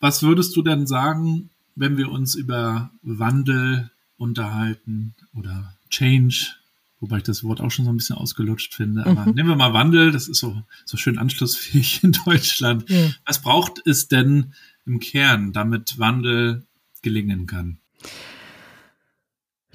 Was 0.02 0.24
würdest 0.24 0.58
du 0.58 0.62
denn 0.62 0.88
sagen, 0.88 1.50
wenn 1.76 1.96
wir 1.96 2.12
uns 2.12 2.36
über 2.36 2.92
Wandel 3.02 3.90
unterhalten 4.18 5.16
oder 5.34 5.74
Change 5.90 6.58
Wobei 7.00 7.18
ich 7.18 7.24
das 7.24 7.44
Wort 7.44 7.62
auch 7.62 7.70
schon 7.70 7.86
so 7.86 7.92
ein 7.92 7.98
bisschen 7.98 8.16
ausgelutscht 8.16 8.74
finde. 8.74 9.06
Aber 9.06 9.28
mhm. 9.28 9.36
nehmen 9.36 9.50
wir 9.50 9.56
mal 9.56 9.72
Wandel, 9.72 10.12
das 10.12 10.28
ist 10.28 10.40
so, 10.40 10.64
so 10.84 10.98
schön 10.98 11.20
anschlussfähig 11.20 12.04
in 12.04 12.12
Deutschland. 12.26 12.90
Ja. 12.90 13.12
Was 13.24 13.40
braucht 13.40 13.86
es 13.86 14.08
denn 14.08 14.54
im 14.88 15.00
Kern, 15.00 15.54
damit 15.54 16.00
Wandel 16.00 16.66
gelingen 17.04 17.46
kann? 17.46 17.78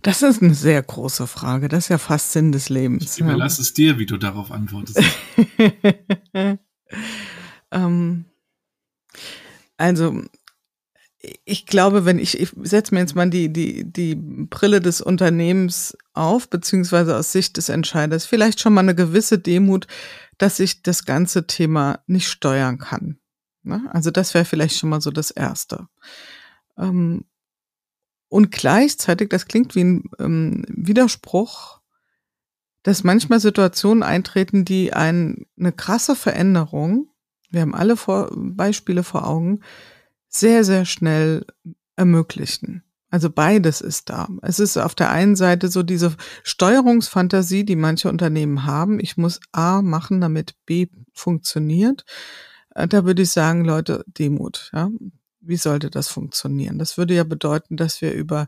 Das 0.02 0.22
ist 0.22 0.42
eine 0.42 0.54
sehr 0.54 0.82
große 0.82 1.26
Frage. 1.26 1.68
Das 1.68 1.84
ist 1.84 1.88
ja 1.88 1.98
fast 1.98 2.32
Sinn 2.32 2.50
des 2.52 2.68
Lebens. 2.68 3.14
Ich 3.14 3.20
überlasse 3.20 3.58
ja. 3.58 3.62
es 3.62 3.74
dir, 3.74 3.98
wie 3.98 4.06
du 4.06 4.18
darauf 4.18 4.50
antwortest. 4.50 5.00
ähm, 7.70 8.24
also, 9.76 10.22
ich 11.44 11.66
glaube, 11.66 12.04
wenn 12.04 12.18
ich, 12.18 12.40
ich 12.40 12.52
setze 12.62 12.94
mir 12.94 13.00
jetzt 13.00 13.14
mal 13.14 13.30
die, 13.30 13.52
die, 13.52 13.84
die 13.90 14.16
Brille 14.16 14.80
des 14.80 15.00
Unternehmens 15.00 15.96
auf, 16.14 16.50
beziehungsweise 16.50 17.16
aus 17.16 17.30
Sicht 17.30 17.56
des 17.56 17.68
Entscheiders, 17.68 18.26
vielleicht 18.26 18.60
schon 18.60 18.74
mal 18.74 18.80
eine 18.80 18.96
gewisse 18.96 19.38
Demut, 19.38 19.86
dass 20.38 20.58
ich 20.58 20.82
das 20.82 21.04
ganze 21.04 21.46
Thema 21.46 22.00
nicht 22.08 22.28
steuern 22.28 22.78
kann. 22.78 23.18
Ne? 23.62 23.88
Also 23.92 24.10
das 24.10 24.34
wäre 24.34 24.44
vielleicht 24.44 24.78
schon 24.78 24.90
mal 24.90 25.00
so 25.00 25.12
das 25.12 25.30
Erste. 25.30 25.86
Ähm, 26.76 27.24
und 28.32 28.50
gleichzeitig, 28.50 29.28
das 29.28 29.44
klingt 29.44 29.74
wie 29.74 29.84
ein 29.84 30.04
ähm, 30.18 30.64
Widerspruch, 30.68 31.80
dass 32.82 33.04
manchmal 33.04 33.40
Situationen 33.40 34.02
eintreten, 34.02 34.64
die 34.64 34.94
ein, 34.94 35.44
eine 35.58 35.70
krasse 35.70 36.16
Veränderung, 36.16 37.08
wir 37.50 37.60
haben 37.60 37.74
alle 37.74 37.94
vor, 37.94 38.30
Beispiele 38.34 39.02
vor 39.02 39.28
Augen, 39.28 39.60
sehr, 40.28 40.64
sehr 40.64 40.86
schnell 40.86 41.44
ermöglichen. 41.96 42.82
Also 43.10 43.28
beides 43.28 43.82
ist 43.82 44.08
da. 44.08 44.28
Es 44.40 44.58
ist 44.58 44.78
auf 44.78 44.94
der 44.94 45.10
einen 45.10 45.36
Seite 45.36 45.68
so 45.68 45.82
diese 45.82 46.16
Steuerungsfantasie, 46.42 47.66
die 47.66 47.76
manche 47.76 48.08
Unternehmen 48.08 48.64
haben. 48.64 48.98
Ich 48.98 49.18
muss 49.18 49.40
A 49.52 49.82
machen, 49.82 50.22
damit 50.22 50.54
B 50.64 50.86
funktioniert. 51.12 52.06
Äh, 52.74 52.88
da 52.88 53.04
würde 53.04 53.20
ich 53.20 53.30
sagen, 53.30 53.66
Leute, 53.66 54.06
Demut. 54.06 54.70
Ja? 54.72 54.88
Wie 55.42 55.56
sollte 55.56 55.90
das 55.90 56.08
funktionieren? 56.08 56.78
Das 56.78 56.96
würde 56.96 57.14
ja 57.14 57.24
bedeuten, 57.24 57.76
dass 57.76 58.00
wir 58.00 58.12
über 58.12 58.46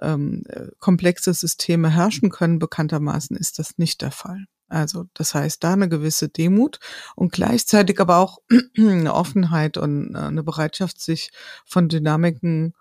ähm, 0.00 0.44
komplexe 0.78 1.34
Systeme 1.34 1.90
herrschen 1.90 2.30
können. 2.30 2.58
Bekanntermaßen 2.58 3.36
ist 3.36 3.58
das 3.58 3.76
nicht 3.76 4.02
der 4.02 4.12
Fall. 4.12 4.46
Also 4.68 5.06
das 5.14 5.34
heißt, 5.34 5.64
da 5.64 5.72
eine 5.72 5.88
gewisse 5.88 6.28
Demut 6.28 6.78
und 7.16 7.32
gleichzeitig 7.32 8.00
aber 8.00 8.18
auch 8.18 8.38
eine 8.76 9.14
Offenheit 9.14 9.78
und 9.78 10.14
äh, 10.14 10.18
eine 10.18 10.42
Bereitschaft, 10.42 11.00
sich 11.00 11.30
von 11.64 11.88
Dynamiken 11.88 12.74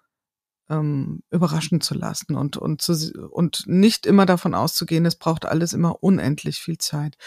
ähm, 0.69 1.23
überraschen 1.31 1.79
zu 1.79 1.93
lassen 1.93 2.35
und, 2.35 2.57
und, 2.57 2.81
zu, 2.81 2.93
und 3.31 3.63
nicht 3.67 4.05
immer 4.05 4.25
davon 4.25 4.53
auszugehen, 4.53 5.05
es 5.05 5.15
braucht 5.15 5.45
alles 5.45 5.73
immer 5.73 6.03
unendlich 6.03 6.59
viel 6.59 6.77
Zeit. 6.77 7.17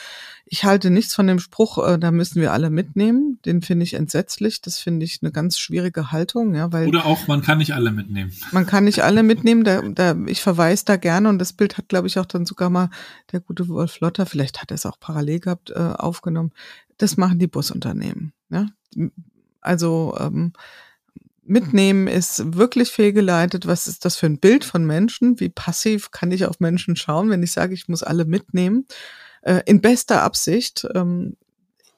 Ich 0.44 0.64
halte 0.64 0.90
nichts 0.90 1.14
von 1.14 1.26
dem 1.26 1.38
Spruch, 1.38 1.78
äh, 1.78 1.98
da 1.98 2.10
müssen 2.10 2.40
wir 2.40 2.52
alle 2.52 2.70
mitnehmen. 2.70 3.38
Den 3.44 3.62
finde 3.62 3.84
ich 3.84 3.94
entsetzlich. 3.94 4.60
Das 4.60 4.78
finde 4.78 5.06
ich 5.06 5.20
eine 5.22 5.32
ganz 5.32 5.58
schwierige 5.58 6.12
Haltung, 6.12 6.54
ja, 6.54 6.72
weil. 6.72 6.88
Oder 6.88 7.06
auch, 7.06 7.26
man 7.28 7.40
kann 7.42 7.58
nicht 7.58 7.74
alle 7.74 7.92
mitnehmen. 7.92 8.32
Man 8.52 8.66
kann 8.66 8.84
nicht 8.84 9.02
alle 9.02 9.22
mitnehmen. 9.22 9.64
Da, 9.64 9.80
da, 9.82 10.16
ich 10.26 10.42
verweise 10.42 10.84
da 10.84 10.96
gerne 10.96 11.28
und 11.28 11.38
das 11.38 11.52
Bild 11.52 11.78
hat, 11.78 11.88
glaube 11.88 12.08
ich, 12.08 12.18
auch 12.18 12.26
dann 12.26 12.44
sogar 12.44 12.68
mal 12.68 12.90
der 13.32 13.40
gute 13.40 13.68
Wolf 13.68 14.00
Lotter, 14.00 14.26
vielleicht 14.26 14.60
hat 14.60 14.70
er 14.70 14.74
es 14.74 14.86
auch 14.86 15.00
parallel 15.00 15.40
gehabt, 15.40 15.70
äh, 15.70 15.78
aufgenommen. 15.78 16.52
Das 16.98 17.16
machen 17.16 17.38
die 17.38 17.46
Busunternehmen. 17.46 18.32
Ja? 18.50 18.66
Also 19.60 20.16
ähm, 20.18 20.52
mitnehmen 21.50 22.06
ist 22.06 22.56
wirklich 22.56 22.90
fehlgeleitet. 22.90 23.66
Was 23.66 23.88
ist 23.88 24.04
das 24.04 24.16
für 24.16 24.26
ein 24.26 24.38
Bild 24.38 24.64
von 24.64 24.86
Menschen? 24.86 25.40
Wie 25.40 25.48
passiv 25.48 26.10
kann 26.10 26.30
ich 26.30 26.46
auf 26.46 26.60
Menschen 26.60 26.96
schauen, 26.96 27.28
wenn 27.28 27.42
ich 27.42 27.52
sage, 27.52 27.74
ich 27.74 27.88
muss 27.88 28.02
alle 28.02 28.24
mitnehmen? 28.24 28.86
Äh, 29.42 29.62
in 29.66 29.80
bester 29.80 30.22
Absicht. 30.22 30.86
Ähm, 30.94 31.36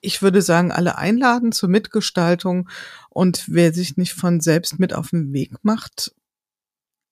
ich 0.01 0.23
würde 0.23 0.43
sagen, 0.43 0.73
alle 0.73 0.99
einladen 0.99 1.53
zur 1.53 1.69
Mitgestaltung 1.69 2.69
und 3.11 3.45
wer 3.47 3.73
sich 3.73 3.97
nicht 3.97 4.15
von 4.15 4.41
selbst 4.41 4.81
mit 4.81 4.95
auf 4.95 5.11
den 5.11 5.33
Weg 5.33 5.53
macht, 5.63 6.13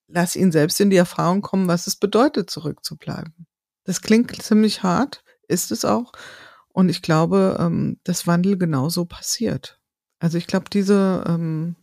lass 0.07 0.35
ihn 0.35 0.51
selbst 0.51 0.81
in 0.81 0.89
die 0.89 0.97
Erfahrung 0.97 1.41
kommen, 1.41 1.69
was 1.69 1.87
es 1.87 1.95
bedeutet, 1.95 2.49
zurückzubleiben. 2.49 3.47
Das 3.85 4.01
klingt 4.01 4.41
ziemlich 4.41 4.83
hart, 4.83 5.23
ist 5.47 5.71
es 5.71 5.85
auch. 5.85 6.11
Und 6.69 6.89
ich 6.89 7.01
glaube, 7.01 7.57
ähm, 7.59 7.99
dass 8.03 8.27
Wandel 8.27 8.57
genauso 8.57 9.05
passiert. 9.05 9.79
Also 10.19 10.37
ich 10.37 10.47
glaube, 10.47 10.65
diese 10.69 11.23
ähm, 11.27 11.75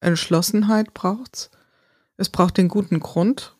Entschlossenheit 0.00 0.94
braucht's. 0.94 1.50
Es 2.16 2.28
braucht 2.28 2.56
den 2.56 2.68
guten 2.68 3.00
Grund. 3.00 3.54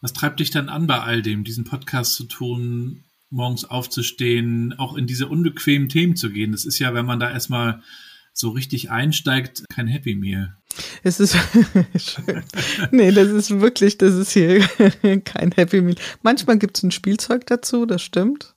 Was 0.00 0.12
treibt 0.12 0.40
dich 0.40 0.50
dann 0.50 0.68
an 0.68 0.86
bei 0.86 1.00
all 1.00 1.22
dem, 1.22 1.44
diesen 1.44 1.64
Podcast 1.64 2.14
zu 2.14 2.24
tun, 2.24 3.04
morgens 3.30 3.64
aufzustehen, 3.64 4.74
auch 4.78 4.96
in 4.96 5.06
diese 5.06 5.28
unbequemen 5.28 5.88
Themen 5.88 6.16
zu 6.16 6.30
gehen? 6.30 6.52
Das 6.52 6.64
ist 6.64 6.78
ja, 6.78 6.94
wenn 6.94 7.06
man 7.06 7.20
da 7.20 7.30
erstmal 7.30 7.82
so 8.32 8.50
richtig 8.50 8.90
einsteigt, 8.90 9.64
kein 9.68 9.86
Happy 9.86 10.14
Meal. 10.14 10.56
Es 11.02 11.20
ist 11.20 11.36
schön. 11.96 12.42
Nee, 12.90 13.12
das 13.12 13.28
ist 13.28 13.60
wirklich, 13.60 13.98
das 13.98 14.14
ist 14.14 14.32
hier 14.32 14.60
kein 15.24 15.52
Happy 15.52 15.82
Meal. 15.82 15.96
Manchmal 16.22 16.58
gibt 16.58 16.78
es 16.78 16.82
ein 16.82 16.90
Spielzeug 16.90 17.46
dazu, 17.46 17.86
das 17.86 18.02
stimmt. 18.02 18.54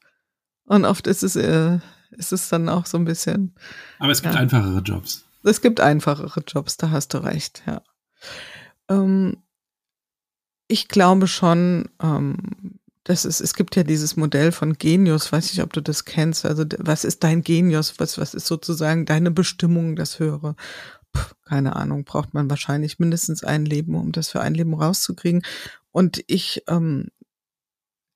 Und 0.66 0.86
oft 0.86 1.08
ist 1.08 1.24
es, 1.24 1.36
äh, 1.36 1.80
ist 2.12 2.32
es 2.32 2.50
dann 2.50 2.70
auch 2.70 2.86
so 2.86 2.98
ein 2.98 3.06
bisschen. 3.06 3.54
Aber 4.00 4.12
es 4.12 4.22
gibt 4.22 4.34
ja. 4.34 4.42
einfachere 4.42 4.80
Jobs. 4.80 5.25
Es 5.46 5.62
gibt 5.62 5.80
einfachere 5.80 6.42
Jobs, 6.48 6.78
da 6.78 6.92
hast 6.92 7.14
du 7.14 7.20
recht, 7.20 7.64
ja. 7.68 7.82
Ähm, 8.90 9.38
ich 10.68 10.88
glaube 10.88 11.28
schon, 11.28 11.90
ähm, 12.02 12.80
das 13.04 13.24
ist, 13.24 13.40
es 13.40 13.54
gibt 13.54 13.76
ja 13.76 13.84
dieses 13.84 14.16
Modell 14.16 14.52
von 14.52 14.74
Genius, 14.74 15.32
weiß 15.32 15.54
ich, 15.54 15.62
ob 15.62 15.72
du 15.74 15.82
das 15.82 16.06
kennst. 16.06 16.46
Also, 16.46 16.66
was 16.80 17.04
ist 17.04 17.24
dein 17.24 17.44
Genius? 17.44 18.00
Was, 18.00 18.18
was 18.18 18.34
ist 18.34 18.48
sozusagen 18.48 19.06
deine 19.06 19.30
Bestimmung, 19.30 19.96
das 19.96 20.18
Höhere? 20.18 20.56
Puh, 21.14 21.36
keine 21.44 21.76
Ahnung, 21.76 22.04
braucht 22.04 22.34
man 22.34 22.50
wahrscheinlich 22.50 22.98
mindestens 22.98 23.44
ein 23.44 23.66
Leben, 23.66 23.96
um 23.96 24.12
das 24.12 24.30
für 24.30 24.42
ein 24.42 24.56
Leben 24.56 24.74
rauszukriegen. 24.74 25.44
Und 25.92 26.24
ich 26.26 26.64
ähm, 26.68 27.10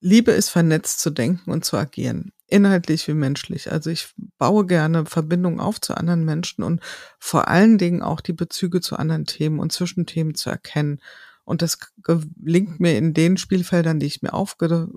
liebe 0.02 0.32
es, 0.32 0.50
vernetzt 0.50 1.02
zu 1.02 1.12
denken 1.12 1.52
und 1.52 1.66
zu 1.66 1.78
agieren 1.78 2.34
inhaltlich 2.52 3.08
wie 3.08 3.14
menschlich. 3.14 3.72
Also 3.72 3.90
ich 3.90 4.14
baue 4.38 4.66
gerne 4.66 5.06
Verbindungen 5.06 5.60
auf 5.60 5.80
zu 5.82 5.96
anderen 5.96 6.26
Menschen 6.26 6.64
und 6.64 6.82
vor 7.20 7.48
allen 7.48 7.78
Dingen 7.78 8.02
auch 8.02 8.22
die 8.22 8.34
Bezüge 8.34 8.82
zu 8.82 8.98
anderen 8.98 9.26
Themen 9.26 9.60
und 9.60 9.72
Zwischenthemen 9.72 10.36
zu 10.36 10.50
erkennen. 10.50 11.02
Und 11.44 11.62
das 11.62 11.80
gelingt 12.04 12.80
mir 12.80 12.98
in 12.98 13.14
den 13.14 13.38
Spielfeldern, 13.38 14.00
die 14.00 14.06
ich 14.06 14.22
mir 14.22 14.34
aufge, 14.34 14.90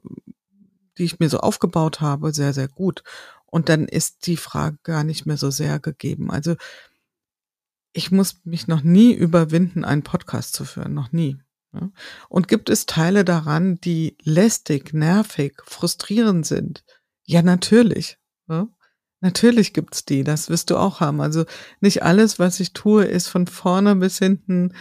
die 0.98 1.04
ich 1.04 1.18
mir 1.18 1.28
so 1.28 1.38
aufgebaut 1.38 2.00
habe, 2.00 2.32
sehr, 2.32 2.52
sehr 2.52 2.68
gut. 2.68 3.02
Und 3.46 3.68
dann 3.68 3.86
ist 3.86 4.26
die 4.26 4.36
Frage 4.36 4.78
gar 4.82 5.04
nicht 5.04 5.26
mehr 5.26 5.36
so 5.36 5.50
sehr 5.50 5.78
gegeben. 5.78 6.30
Also 6.30 6.56
ich 7.92 8.10
muss 8.10 8.40
mich 8.44 8.68
noch 8.68 8.82
nie 8.82 9.12
überwinden, 9.12 9.84
einen 9.84 10.02
Podcast 10.02 10.54
zu 10.54 10.64
führen, 10.64 10.94
noch 10.94 11.12
nie. 11.12 11.38
Und 12.28 12.48
gibt 12.48 12.68
es 12.68 12.86
Teile 12.86 13.24
daran, 13.24 13.80
die 13.80 14.16
lästig, 14.22 14.92
nervig, 14.92 15.62
frustrierend 15.64 16.46
sind? 16.46 16.84
Ja, 17.32 17.40
natürlich. 17.40 18.18
Ja? 18.46 18.68
Natürlich 19.22 19.72
gibt's 19.72 20.04
die, 20.04 20.22
das 20.22 20.50
wirst 20.50 20.68
du 20.68 20.76
auch 20.76 21.00
haben. 21.00 21.22
Also 21.22 21.46
nicht 21.80 22.02
alles, 22.02 22.38
was 22.38 22.60
ich 22.60 22.74
tue, 22.74 23.06
ist 23.06 23.28
von 23.28 23.46
vorne 23.46 23.96
bis 23.96 24.18
hinten 24.18 24.74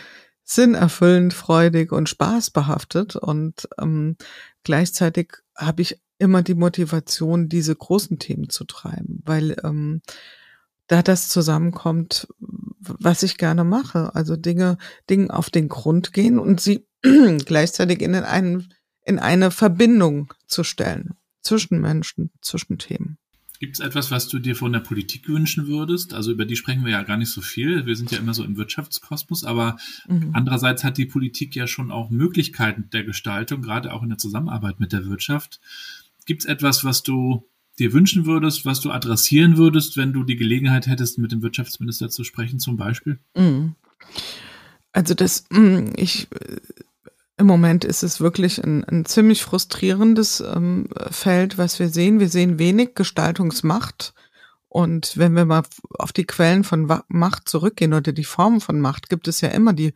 sinnerfüllend, 0.44 1.34
freudig 1.34 1.94
und 1.94 2.10
spaßbehaftet. 2.10 3.16
Und 3.16 3.70
ähm, 3.80 4.18
gleichzeitig 4.66 5.38
habe 5.56 5.82
ich 5.82 6.02
immer 6.18 6.44
die 6.44 6.56
Motivation, 6.56 7.48
diese 7.48 7.74
großen 7.74 8.20
Themen 8.20 8.50
zu 8.50 8.66
treiben, 8.66 9.22
weil 9.24 9.56
ähm, 9.64 10.02
da 10.88 11.02
das 11.02 11.30
zusammenkommt, 11.30 12.28
was 12.82 13.24
ich 13.24 13.38
gerne 13.38 13.64
mache. 13.64 14.14
Also 14.14 14.36
Dinge, 14.36 14.78
Dinge 15.10 15.34
auf 15.34 15.50
den 15.50 15.70
Grund 15.70 16.12
gehen 16.12 16.38
und 16.38 16.60
sie 16.60 16.86
gleichzeitig 17.46 18.02
in, 18.02 18.14
einen, 18.14 18.74
in 19.06 19.20
eine 19.20 19.52
Verbindung 19.52 20.34
zu 20.48 20.66
stellen 20.66 21.16
zwischen 21.42 21.82
Menschen, 21.82 22.32
zwischen 22.42 22.78
Themen. 22.78 23.18
Gibt 23.62 23.76
es 23.76 23.80
etwas, 23.80 24.10
was 24.10 24.28
du 24.28 24.40
dir 24.40 24.56
von 24.56 24.74
der 24.74 24.80
Politik 24.80 25.30
wünschen 25.30 25.68
würdest? 25.68 26.16
Also 26.16 26.32
über 26.32 26.46
die 26.46 26.56
sprechen 26.56 26.84
wir 26.84 26.94
ja 26.94 27.04
gar 27.04 27.18
nicht 27.18 27.30
so 27.30 27.42
viel. 27.42 27.86
Wir 27.86 27.96
sind 27.96 28.10
ja 28.10 28.18
immer 28.18 28.34
so 28.34 28.44
im 28.44 28.58
Wirtschaftskosmos, 28.58 29.44
aber 29.44 29.78
mhm. 30.08 30.32
andererseits 30.34 30.84
hat 30.84 30.98
die 30.98 31.06
Politik 31.06 31.56
ja 31.56 31.68
schon 31.68 31.92
auch 31.92 32.10
Möglichkeiten 32.10 32.90
der 32.92 33.04
Gestaltung, 33.04 33.62
gerade 33.62 33.94
auch 33.94 34.02
in 34.02 34.10
der 34.10 34.18
Zusammenarbeit 34.18 34.80
mit 34.80 34.94
der 34.94 35.06
Wirtschaft. 35.06 35.60
Gibt 36.26 36.42
es 36.42 36.48
etwas, 36.48 36.84
was 36.84 37.04
du 37.04 37.48
dir 37.78 37.94
wünschen 37.94 38.26
würdest, 38.26 38.66
was 38.66 38.82
du 38.82 38.90
adressieren 38.90 39.58
würdest, 39.58 39.96
wenn 39.96 40.12
du 40.12 40.24
die 40.24 40.38
Gelegenheit 40.38 40.88
hättest, 40.88 41.20
mit 41.20 41.32
dem 41.32 41.44
Wirtschaftsminister 41.44 42.10
zu 42.10 42.24
sprechen, 42.24 42.58
zum 42.60 42.78
Beispiel? 42.78 43.20
Mhm. 43.38 43.76
Also 44.92 45.14
das, 45.14 45.46
mm, 45.52 45.90
ich 45.98 46.28
im 47.42 47.48
Moment 47.48 47.84
ist 47.84 48.04
es 48.04 48.22
wirklich 48.22 48.64
ein, 48.64 48.84
ein 48.86 49.06
ziemlich 49.06 49.44
frustrierendes 49.44 50.42
ähm, 50.42 50.88
Feld, 51.10 51.58
was 51.58 51.80
wir 51.80 51.90
sehen. 51.90 52.20
Wir 52.20 52.30
sehen 52.30 52.60
wenig 52.60 52.94
Gestaltungsmacht. 52.94 54.14
Und 54.70 55.18
wenn 55.18 55.34
wir 55.34 55.46
mal 55.46 55.64
auf 55.98 56.14
die 56.14 56.26
Quellen 56.26 56.64
von 56.64 56.88
Macht 57.08 57.50
zurückgehen 57.50 57.94
oder 57.94 58.14
die 58.14 58.24
Formen 58.24 58.62
von 58.62 58.80
Macht, 58.80 59.10
gibt 59.10 59.28
es 59.28 59.42
ja 59.42 59.50
immer 59.50 59.74
die 59.74 59.94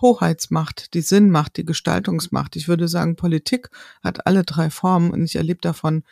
Hoheitsmacht, 0.00 0.92
die 0.94 1.00
Sinnmacht, 1.00 1.56
die 1.56 1.64
Gestaltungsmacht. 1.64 2.56
Ich 2.56 2.66
würde 2.66 2.88
sagen, 2.88 3.16
Politik 3.16 3.70
hat 4.02 4.26
alle 4.26 4.42
drei 4.42 4.68
Formen 4.68 5.12
und 5.12 5.24
ich 5.24 5.36
erlebe 5.36 5.60
davon 5.60 6.02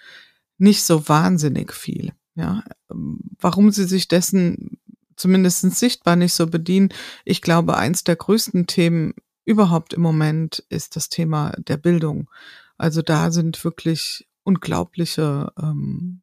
nicht 0.57 0.85
so 0.85 1.09
wahnsinnig 1.09 1.75
viel. 1.75 2.13
Ja, 2.37 2.63
warum 2.89 3.73
sie 3.73 3.85
sich 3.85 4.09
dessen 4.09 4.79
zumindest 5.17 5.63
sichtbar 5.77 6.15
nicht 6.15 6.35
so 6.35 6.47
bedienen. 6.47 6.91
Ich 7.25 7.43
glaube, 7.43 7.77
eins 7.77 8.05
der 8.05 8.17
größten 8.17 8.67
Themen 8.67 9.15
überhaupt 9.47 9.95
im 9.95 10.03
Moment 10.03 10.59
ist 10.69 10.97
das 10.97 11.09
Thema 11.09 11.53
der 11.57 11.79
Bildung. 11.79 12.29
Also 12.77 13.01
da 13.01 13.31
sind 13.31 13.65
wirklich 13.65 14.29
unglaubliche, 14.43 15.53
ähm, 15.59 16.21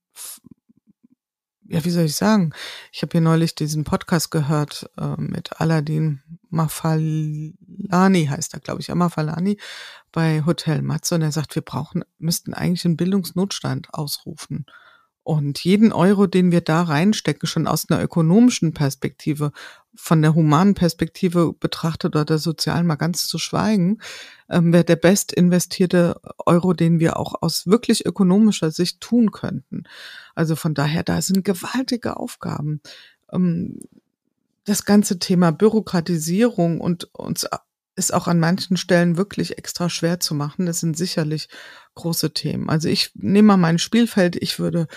ja, 1.66 1.84
wie 1.84 1.90
soll 1.90 2.04
ich 2.04 2.16
sagen? 2.16 2.54
Ich 2.92 3.02
habe 3.02 3.14
hier 3.14 3.22
neulich 3.22 3.56
diesen 3.56 3.86
Podcast 3.86 4.30
gehört 4.30 4.90
äh, 4.98 5.20
mit 5.20 5.60
Aladdin 5.60 6.22
Mafalani 6.50 8.28
heißt 8.30 8.54
er, 8.54 8.60
glaube 8.60 8.82
ich, 8.82 8.92
Amafalani 8.92 9.58
bei 10.12 10.46
Hotel 10.46 10.84
Matze 10.84 11.16
und 11.16 11.24
er 11.24 11.32
sagt, 11.32 11.56
wir 11.56 11.64
brauchen, 11.64 12.04
müssten 12.20 12.54
eigentlich 12.54 12.86
einen 12.86 12.98
Bildungsnotstand 12.98 13.94
ausrufen. 13.94 14.66
Und 15.24 15.64
jeden 15.64 15.94
Euro, 15.94 16.28
den 16.28 16.52
wir 16.52 16.62
da 16.62 16.82
reinstecken, 16.84 17.48
schon 17.48 17.66
aus 17.66 17.90
einer 17.90 18.04
ökonomischen 18.04 18.74
Perspektive, 18.74 19.52
von 19.96 20.22
der 20.22 20.34
humanen 20.34 20.74
Perspektive 20.74 21.54
betrachtet 21.54 22.16
oder 22.16 22.26
der 22.26 22.40
sozialen 22.40 22.88
mal 22.88 22.96
ganz 22.96 23.28
zu 23.28 23.38
schweigen, 23.38 24.00
ähm, 24.50 24.74
wäre 24.74 24.84
der 24.84 24.96
best 24.96 25.32
investierte 25.32 26.20
Euro, 26.46 26.74
den 26.74 27.00
wir 27.00 27.18
auch 27.18 27.42
aus 27.42 27.68
wirklich 27.68 28.06
ökonomischer 28.06 28.72
Sicht 28.72 29.02
tun 29.02 29.32
könnten. 29.32 29.84
Also 30.36 30.56
von 30.56 30.74
daher, 30.74 31.04
da 31.04 31.22
sind 31.22 31.46
gewaltige 31.46 32.18
Aufgaben. 32.18 32.82
Ähm, 33.32 33.80
das 34.66 34.86
ganze 34.86 35.20
Thema 35.20 35.52
Bürokratisierung 35.52 36.80
und 36.82 37.14
uns 37.14 37.46
ist 37.96 38.14
auch 38.14 38.28
an 38.28 38.40
manchen 38.40 38.78
Stellen 38.78 39.18
wirklich 39.18 39.58
extra 39.58 39.90
schwer 39.90 40.20
zu 40.20 40.36
machen. 40.36 40.66
Das 40.66 40.80
sind 40.80 40.98
sicherlich 40.98 41.48
große 41.96 42.34
Themen. 42.34 42.70
Also 42.70 42.90
ich 42.90 43.12
nehme 43.16 43.50
mal 43.50 43.58
mein 43.58 43.80
Spielfeld. 43.80 44.36
Ich 44.36 44.60
würde, 44.60 44.88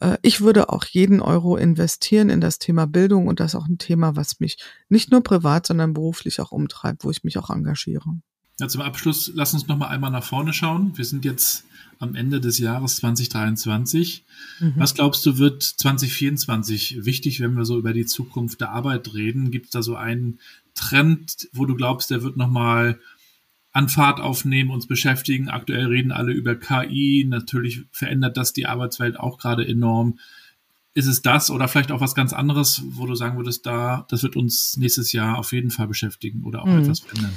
äh, 0.00 0.18
ich 0.22 0.40
würde 0.40 0.68
auch 0.70 0.84
jeden 0.84 1.20
Euro 1.20 1.56
investieren 1.56 2.30
in 2.30 2.40
das 2.40 2.58
Thema 2.58 2.86
Bildung 2.86 3.28
und 3.28 3.40
das 3.40 3.52
ist 3.52 3.60
auch 3.60 3.68
ein 3.68 3.78
Thema, 3.78 4.16
was 4.16 4.40
mich 4.40 4.58
nicht 4.88 5.10
nur 5.10 5.22
privat, 5.22 5.66
sondern 5.66 5.94
beruflich 5.94 6.40
auch 6.40 6.52
umtreibt, 6.52 7.04
wo 7.04 7.10
ich 7.10 7.24
mich 7.24 7.38
auch 7.38 7.50
engagiere. 7.50 8.18
Ja, 8.60 8.68
zum 8.68 8.82
Abschluss 8.82 9.32
lass 9.34 9.52
uns 9.52 9.66
noch 9.66 9.76
mal 9.76 9.88
einmal 9.88 10.10
nach 10.10 10.22
vorne 10.22 10.52
schauen. 10.52 10.96
Wir 10.96 11.04
sind 11.04 11.24
jetzt 11.24 11.64
am 11.98 12.14
Ende 12.14 12.40
des 12.40 12.58
Jahres 12.58 12.96
2023. 12.96 14.24
Mhm. 14.60 14.74
Was 14.76 14.94
glaubst 14.94 15.26
du, 15.26 15.38
wird 15.38 15.62
2024 15.62 17.04
wichtig, 17.04 17.40
wenn 17.40 17.56
wir 17.56 17.64
so 17.64 17.78
über 17.78 17.92
die 17.92 18.06
Zukunft 18.06 18.60
der 18.60 18.70
Arbeit 18.70 19.14
reden? 19.14 19.50
Gibt 19.50 19.66
es 19.66 19.70
da 19.72 19.82
so 19.82 19.96
einen 19.96 20.38
Trend, 20.74 21.48
wo 21.52 21.66
du 21.66 21.74
glaubst, 21.74 22.10
der 22.10 22.22
wird 22.22 22.36
noch 22.36 22.50
mal 22.50 23.00
an 23.72 23.88
Fahrt 23.88 24.20
aufnehmen, 24.20 24.70
uns 24.70 24.86
beschäftigen? 24.86 25.48
Aktuell 25.48 25.86
reden 25.86 26.12
alle 26.12 26.32
über 26.32 26.54
KI. 26.54 27.26
Natürlich 27.28 27.82
verändert 27.90 28.36
das 28.36 28.52
die 28.52 28.66
Arbeitswelt 28.66 29.18
auch 29.18 29.38
gerade 29.38 29.66
enorm. 29.66 30.18
Ist 30.96 31.06
es 31.06 31.22
das 31.22 31.50
oder 31.50 31.66
vielleicht 31.66 31.90
auch 31.90 32.00
was 32.00 32.14
ganz 32.14 32.32
anderes, 32.32 32.82
wo 32.84 33.06
du 33.06 33.16
sagen 33.16 33.36
würdest, 33.36 33.66
da, 33.66 34.06
das 34.10 34.22
wird 34.22 34.36
uns 34.36 34.76
nächstes 34.76 35.12
Jahr 35.12 35.38
auf 35.38 35.52
jeden 35.52 35.72
Fall 35.72 35.88
beschäftigen 35.88 36.44
oder 36.44 36.62
auch 36.62 36.66
mhm. 36.66 36.82
etwas 36.82 37.00
verändern? 37.00 37.34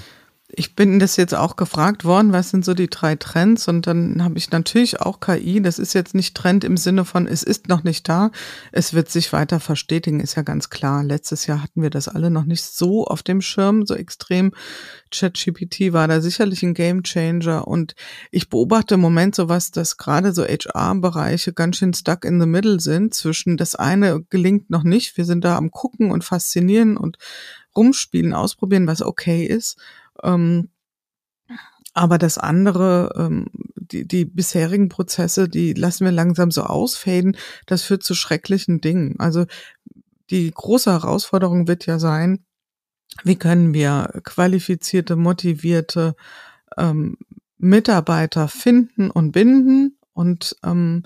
Ich 0.50 0.76
bin 0.76 1.00
das 1.00 1.18
jetzt 1.18 1.36
auch 1.36 1.58
gefragt 1.58 2.06
worden, 2.06 2.32
was 2.32 2.52
sind 2.52 2.64
so 2.64 2.74
die 2.74 2.90
drei 2.90 3.16
Trends? 3.16 3.68
Und 3.68 3.86
dann 3.86 4.24
habe 4.24 4.38
ich 4.38 4.50
natürlich 4.50 5.02
auch 5.02 5.20
KI. 5.20 5.62
Das 5.62 5.78
ist 5.78 5.94
jetzt 5.94 6.16
nicht 6.16 6.36
Trend 6.36 6.64
im 6.64 6.78
Sinne 6.78 7.04
von, 7.04 7.28
es 7.28 7.44
ist 7.44 7.68
noch 7.68 7.84
nicht 7.84 8.08
da. 8.08 8.32
Es 8.72 8.94
wird 8.94 9.10
sich 9.10 9.34
weiter 9.34 9.60
verstetigen, 9.60 10.22
ist 10.22 10.36
ja 10.36 10.44
ganz 10.44 10.70
klar. 10.70 11.04
Letztes 11.04 11.48
Jahr 11.48 11.62
hatten 11.62 11.82
wir 11.82 11.90
das 11.90 12.08
alle 12.08 12.30
noch 12.30 12.46
nicht 12.46 12.64
so 12.64 13.06
auf 13.06 13.24
dem 13.24 13.42
Schirm, 13.42 13.86
so 13.86 13.94
extrem. 13.94 14.54
ChatGPT 15.12 15.92
war 15.92 16.08
da 16.08 16.22
sicherlich 16.22 16.64
ein 16.64 16.74
Gamechanger. 16.74 17.68
Und 17.68 17.96
ich 18.32 18.50
beobachte 18.50 18.94
im 18.94 19.02
Moment 19.02 19.36
sowas, 19.36 19.72
dass 19.72 19.98
gerade 19.98 20.32
so 20.32 20.46
HR-Bereiche 20.46 21.52
ganz 21.52 21.76
schön 21.78 21.94
stuck 21.94 22.24
in 22.24 22.40
the 22.40 22.48
middle 22.48 22.80
sind. 22.80 23.14
Zwischen 23.14 23.58
das 23.58 23.76
eine 23.76 24.24
gelingt 24.30 24.70
noch 24.70 24.84
nicht. 24.84 25.18
Wir 25.18 25.26
sind 25.26 25.44
da 25.44 25.58
am 25.58 25.72
gucken 25.72 26.10
und 26.10 26.24
faszinieren 26.24 26.96
und 26.96 27.18
rumspielen, 27.76 28.34
ausprobieren, 28.34 28.88
was 28.88 29.02
okay 29.02 29.46
ist 29.46 29.78
ähm, 30.24 30.70
aber 31.94 32.18
das 32.20 32.38
andere, 32.38 33.14
ähm, 33.18 33.48
die, 33.76 34.08
die 34.08 34.26
bisherigen 34.26 34.90
Prozesse, 34.90 35.50
die 35.50 35.74
lassen 35.74 36.06
wir 36.06 36.12
langsam 36.12 36.52
so 36.52 36.64
ausfaden. 36.64 37.36
Das 37.66 37.82
führt 37.84 38.04
zu 38.04 38.14
schrecklichen 38.14 38.82
Dingen. 38.82 39.16
Also 39.20 39.46
die 40.30 40.52
große 40.52 40.92
Herausforderung 40.92 41.68
wird 41.68 41.86
ja 41.86 41.98
sein, 41.98 42.46
wie 43.24 43.36
können 43.36 43.74
wir 43.74 44.22
qualifizierte, 44.24 45.16
motivierte 45.16 46.16
ähm, 46.78 47.18
Mitarbeiter 47.58 48.48
finden 48.48 49.10
und 49.10 49.32
binden 49.32 49.98
und 50.14 50.56
ähm, 50.64 51.04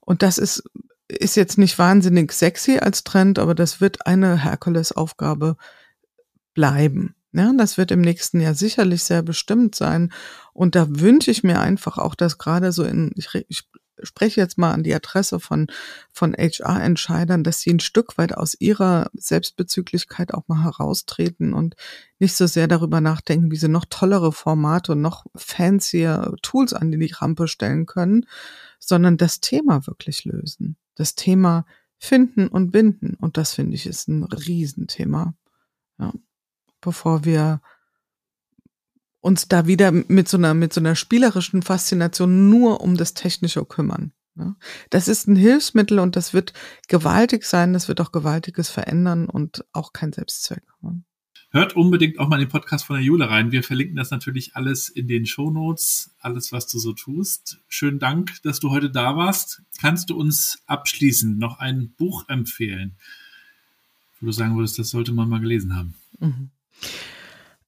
und 0.00 0.22
das 0.22 0.36
ist 0.36 0.62
ist 1.08 1.36
jetzt 1.36 1.58
nicht 1.58 1.78
wahnsinnig 1.78 2.32
sexy 2.32 2.78
als 2.78 3.04
Trend, 3.04 3.38
aber 3.38 3.54
das 3.54 3.80
wird 3.80 4.06
eine 4.06 4.42
Herkulesaufgabe 4.42 5.56
bleiben. 6.54 7.14
Ja, 7.36 7.52
das 7.52 7.78
wird 7.78 7.90
im 7.90 8.00
nächsten 8.00 8.40
Jahr 8.40 8.54
sicherlich 8.54 9.02
sehr 9.02 9.22
bestimmt 9.22 9.74
sein. 9.74 10.12
Und 10.52 10.76
da 10.76 10.86
wünsche 10.88 11.32
ich 11.32 11.42
mir 11.42 11.60
einfach 11.60 11.98
auch, 11.98 12.14
dass 12.14 12.38
gerade 12.38 12.70
so 12.70 12.84
in, 12.84 13.10
ich, 13.16 13.28
ich 13.48 13.64
spreche 14.00 14.40
jetzt 14.40 14.56
mal 14.56 14.72
an 14.72 14.84
die 14.84 14.94
Adresse 14.94 15.40
von, 15.40 15.66
von 16.12 16.32
HR-Entscheidern, 16.34 17.42
dass 17.42 17.58
sie 17.58 17.70
ein 17.70 17.80
Stück 17.80 18.18
weit 18.18 18.36
aus 18.36 18.54
ihrer 18.60 19.10
Selbstbezüglichkeit 19.14 20.32
auch 20.32 20.46
mal 20.46 20.62
heraustreten 20.62 21.54
und 21.54 21.74
nicht 22.20 22.36
so 22.36 22.46
sehr 22.46 22.68
darüber 22.68 23.00
nachdenken, 23.00 23.50
wie 23.50 23.56
sie 23.56 23.68
noch 23.68 23.86
tollere 23.90 24.30
Formate 24.30 24.92
und 24.92 25.00
noch 25.00 25.26
fancier 25.34 26.36
Tools 26.42 26.72
an 26.72 26.92
die 26.92 27.12
Rampe 27.12 27.48
stellen 27.48 27.86
können, 27.86 28.26
sondern 28.78 29.16
das 29.16 29.40
Thema 29.40 29.88
wirklich 29.88 30.24
lösen. 30.24 30.76
Das 30.94 31.16
Thema 31.16 31.66
finden 31.98 32.46
und 32.46 32.70
binden. 32.70 33.14
Und 33.14 33.38
das 33.38 33.54
finde 33.54 33.74
ich 33.74 33.86
ist 33.86 34.06
ein 34.06 34.22
Riesenthema. 34.22 35.34
Ja 35.98 36.12
bevor 36.84 37.24
wir 37.24 37.60
uns 39.20 39.48
da 39.48 39.66
wieder 39.66 39.90
mit 39.90 40.28
so 40.28 40.36
einer, 40.36 40.52
mit 40.52 40.72
so 40.72 40.80
einer 40.80 40.94
spielerischen 40.94 41.62
Faszination 41.62 42.50
nur 42.50 42.82
um 42.82 42.96
das 42.96 43.14
Technische 43.14 43.64
kümmern. 43.64 44.12
Das 44.90 45.08
ist 45.08 45.28
ein 45.28 45.36
Hilfsmittel 45.36 45.98
und 45.98 46.16
das 46.16 46.34
wird 46.34 46.52
gewaltig 46.88 47.44
sein, 47.44 47.72
das 47.72 47.88
wird 47.88 48.00
auch 48.00 48.12
gewaltiges 48.12 48.68
verändern 48.68 49.28
und 49.28 49.64
auch 49.72 49.92
kein 49.92 50.12
Selbstzweck. 50.12 50.64
Hört 51.50 51.76
unbedingt 51.76 52.18
auch 52.18 52.28
mal 52.28 52.40
den 52.40 52.48
Podcast 52.48 52.84
von 52.84 52.96
der 52.96 53.04
Jule 53.04 53.30
rein. 53.30 53.52
Wir 53.52 53.62
verlinken 53.62 53.96
das 53.96 54.10
natürlich 54.10 54.56
alles 54.56 54.88
in 54.88 55.06
den 55.06 55.24
Show 55.24 55.52
Notes, 55.52 56.10
alles, 56.18 56.50
was 56.50 56.66
du 56.66 56.80
so 56.80 56.92
tust. 56.92 57.60
Schönen 57.68 58.00
Dank, 58.00 58.42
dass 58.42 58.58
du 58.58 58.70
heute 58.70 58.90
da 58.90 59.16
warst. 59.16 59.62
Kannst 59.80 60.10
du 60.10 60.16
uns 60.16 60.58
abschließend 60.66 61.38
noch 61.38 61.60
ein 61.60 61.94
Buch 61.96 62.28
empfehlen, 62.28 62.96
wo 64.20 64.26
du 64.26 64.32
sagen 64.32 64.56
würdest, 64.56 64.80
das 64.80 64.90
sollte 64.90 65.12
man 65.12 65.28
mal 65.28 65.40
gelesen 65.40 65.76
haben? 65.76 65.94
Mhm. 66.18 66.50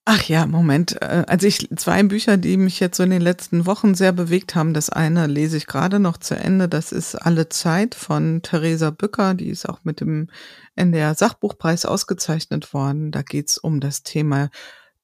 Ach 0.09 0.22
ja, 0.22 0.46
Moment. 0.46 1.02
Also 1.02 1.48
ich 1.48 1.68
zwei 1.74 2.00
Bücher, 2.04 2.36
die 2.36 2.57
mich 2.57 2.78
jetzt 2.78 2.96
so 2.96 3.02
in 3.02 3.11
den 3.11 3.20
letzten 3.20 3.66
Wochen 3.66 3.96
sehr 3.96 4.12
bewegt 4.12 4.54
haben. 4.54 4.72
Das 4.72 4.88
eine 4.88 5.26
lese 5.26 5.57
ich 5.57 5.66
gerade 5.66 5.98
noch 5.98 6.16
zu 6.16 6.36
Ende. 6.36 6.68
Das 6.68 6.92
ist 6.92 7.16
Alle 7.16 7.48
Zeit 7.48 7.96
von 7.96 8.40
Theresa 8.40 8.90
Bücker. 8.90 9.34
Die 9.34 9.48
ist 9.48 9.68
auch 9.68 9.80
mit 9.82 10.00
dem 10.00 10.28
NDR 10.76 11.16
Sachbuchpreis 11.16 11.86
ausgezeichnet 11.86 12.72
worden. 12.72 13.11
Da 13.11 13.22
geht's 13.22 13.59
um 13.59 13.80
das 13.80 14.04
Thema 14.04 14.50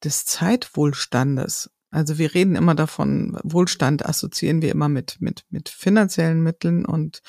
des 0.05 0.25
Zeitwohlstandes. 0.25 1.71
Also 1.91 2.19
wir 2.19 2.33
reden 2.33 2.55
immer 2.55 2.77
davon, 2.77 3.37
Wohlstand 3.43 4.07
assoziieren 4.07 4.63
wir 4.63 4.71
immer 4.71 4.89
mit, 4.89 5.17
mit, 5.21 5.45
mit 5.51 5.69
finanziellen 5.69 6.45
Mitteln 6.45 6.87
und 6.87 7.23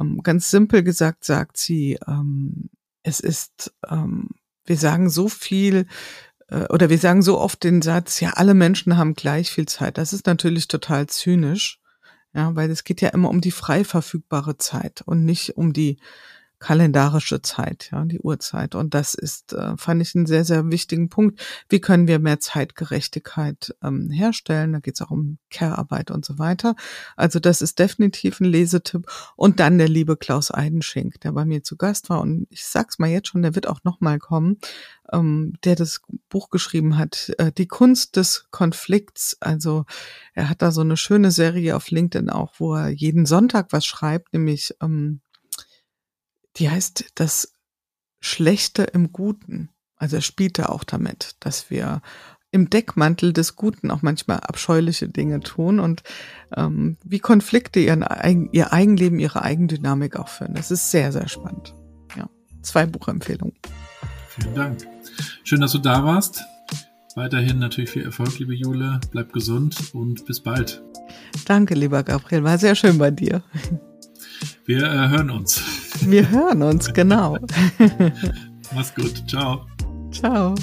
ähm, 0.00 0.22
ganz 0.22 0.50
simpel 0.50 0.84
gesagt 0.84 1.24
sagt 1.24 1.56
sie, 1.56 1.98
ähm, 2.06 2.70
es 3.02 3.18
ist 3.18 3.74
ähm, 3.88 4.28
wir 4.70 4.78
sagen 4.78 5.10
so 5.10 5.28
viel 5.28 5.86
äh, 6.48 6.64
oder 6.68 6.88
wir 6.88 6.98
sagen 6.98 7.22
so 7.22 7.38
oft 7.38 7.64
den 7.64 7.82
Satz, 7.82 8.20
ja, 8.20 8.30
alle 8.34 8.54
Menschen 8.54 8.96
haben 8.96 9.14
gleich 9.14 9.50
viel 9.50 9.66
Zeit. 9.66 9.98
Das 9.98 10.12
ist 10.12 10.26
natürlich 10.26 10.68
total 10.68 11.08
zynisch, 11.08 11.80
ja, 12.32 12.54
weil 12.54 12.70
es 12.70 12.84
geht 12.84 13.00
ja 13.00 13.08
immer 13.08 13.28
um 13.28 13.40
die 13.40 13.50
frei 13.50 13.82
verfügbare 13.84 14.56
Zeit 14.58 15.02
und 15.04 15.24
nicht 15.24 15.56
um 15.56 15.72
die 15.72 15.98
kalendarische 16.60 17.40
Zeit, 17.40 17.88
ja, 17.90 18.04
die 18.04 18.20
Uhrzeit. 18.20 18.74
Und 18.74 18.92
das 18.92 19.14
ist, 19.14 19.54
äh, 19.54 19.76
fand 19.76 20.02
ich 20.02 20.14
einen 20.14 20.26
sehr, 20.26 20.44
sehr 20.44 20.70
wichtigen 20.70 21.08
Punkt. 21.08 21.40
Wie 21.70 21.80
können 21.80 22.06
wir 22.06 22.18
mehr 22.18 22.38
Zeitgerechtigkeit 22.38 23.74
ähm, 23.82 24.10
herstellen? 24.10 24.74
Da 24.74 24.78
geht 24.78 24.94
es 24.94 25.00
auch 25.00 25.10
um 25.10 25.38
Care-Arbeit 25.50 26.10
und 26.10 26.24
so 26.24 26.38
weiter. 26.38 26.76
Also 27.16 27.40
das 27.40 27.62
ist 27.62 27.78
definitiv 27.78 28.40
ein 28.40 28.44
Lesetipp. 28.44 29.06
Und 29.36 29.58
dann 29.58 29.78
der 29.78 29.88
liebe 29.88 30.18
Klaus 30.18 30.52
Eidenschink, 30.52 31.18
der 31.22 31.32
bei 31.32 31.46
mir 31.46 31.62
zu 31.62 31.78
Gast 31.78 32.10
war. 32.10 32.20
Und 32.20 32.46
ich 32.50 32.66
sag's 32.66 32.98
mal 32.98 33.08
jetzt 33.08 33.28
schon, 33.28 33.42
der 33.42 33.54
wird 33.54 33.66
auch 33.66 33.82
nochmal 33.82 34.18
kommen, 34.18 34.58
ähm, 35.12 35.54
der 35.64 35.76
das 35.76 36.02
Buch 36.28 36.50
geschrieben 36.50 36.98
hat, 36.98 37.32
äh, 37.38 37.52
Die 37.52 37.68
Kunst 37.68 38.16
des 38.16 38.48
Konflikts. 38.50 39.38
Also 39.40 39.86
er 40.34 40.50
hat 40.50 40.60
da 40.60 40.72
so 40.72 40.82
eine 40.82 40.98
schöne 40.98 41.30
Serie 41.30 41.74
auf 41.74 41.90
LinkedIn 41.90 42.28
auch, 42.28 42.52
wo 42.58 42.74
er 42.74 42.90
jeden 42.90 43.24
Sonntag 43.24 43.68
was 43.70 43.86
schreibt, 43.86 44.34
nämlich 44.34 44.74
ähm, 44.82 45.22
die 46.56 46.70
heißt 46.70 47.12
das 47.14 47.54
Schlechte 48.20 48.82
im 48.82 49.12
Guten. 49.12 49.70
Also 49.96 50.16
er 50.16 50.22
spielt 50.22 50.58
da 50.58 50.66
auch 50.66 50.84
damit, 50.84 51.36
dass 51.40 51.70
wir 51.70 52.02
im 52.52 52.68
Deckmantel 52.68 53.32
des 53.32 53.54
Guten 53.54 53.90
auch 53.90 54.02
manchmal 54.02 54.40
abscheuliche 54.40 55.08
Dinge 55.08 55.40
tun 55.40 55.78
und 55.78 56.02
ähm, 56.56 56.96
wie 57.04 57.20
Konflikte 57.20 57.80
ihren, 57.80 58.04
ihr 58.52 58.72
Eigenleben, 58.72 59.20
ihre 59.20 59.42
Eigendynamik 59.42 60.16
auch 60.16 60.28
führen. 60.28 60.54
Das 60.54 60.70
ist 60.70 60.90
sehr, 60.90 61.12
sehr 61.12 61.28
spannend. 61.28 61.74
Ja, 62.16 62.28
zwei 62.62 62.86
Buchempfehlungen. 62.86 63.54
Vielen 64.28 64.54
Dank. 64.54 64.78
Schön, 65.44 65.60
dass 65.60 65.72
du 65.72 65.78
da 65.78 66.04
warst. 66.04 66.42
Weiterhin 67.14 67.58
natürlich 67.58 67.90
viel 67.90 68.04
Erfolg, 68.04 68.38
liebe 68.38 68.54
Jule. 68.54 69.00
Bleib 69.10 69.32
gesund 69.32 69.76
und 69.94 70.26
bis 70.26 70.40
bald. 70.40 70.82
Danke, 71.44 71.74
lieber 71.74 72.02
Gabriel. 72.02 72.44
War 72.44 72.58
sehr 72.58 72.74
schön 72.74 72.98
bei 72.98 73.10
dir. 73.10 73.42
Wir 74.64 74.84
äh, 74.84 75.08
hören 75.08 75.30
uns. 75.30 75.62
Wir 76.06 76.30
hören 76.30 76.62
uns, 76.62 76.92
genau. 76.92 77.36
Mach's 78.74 78.94
gut. 78.94 79.22
Ciao. 79.28 79.66
Ciao. 80.10 80.54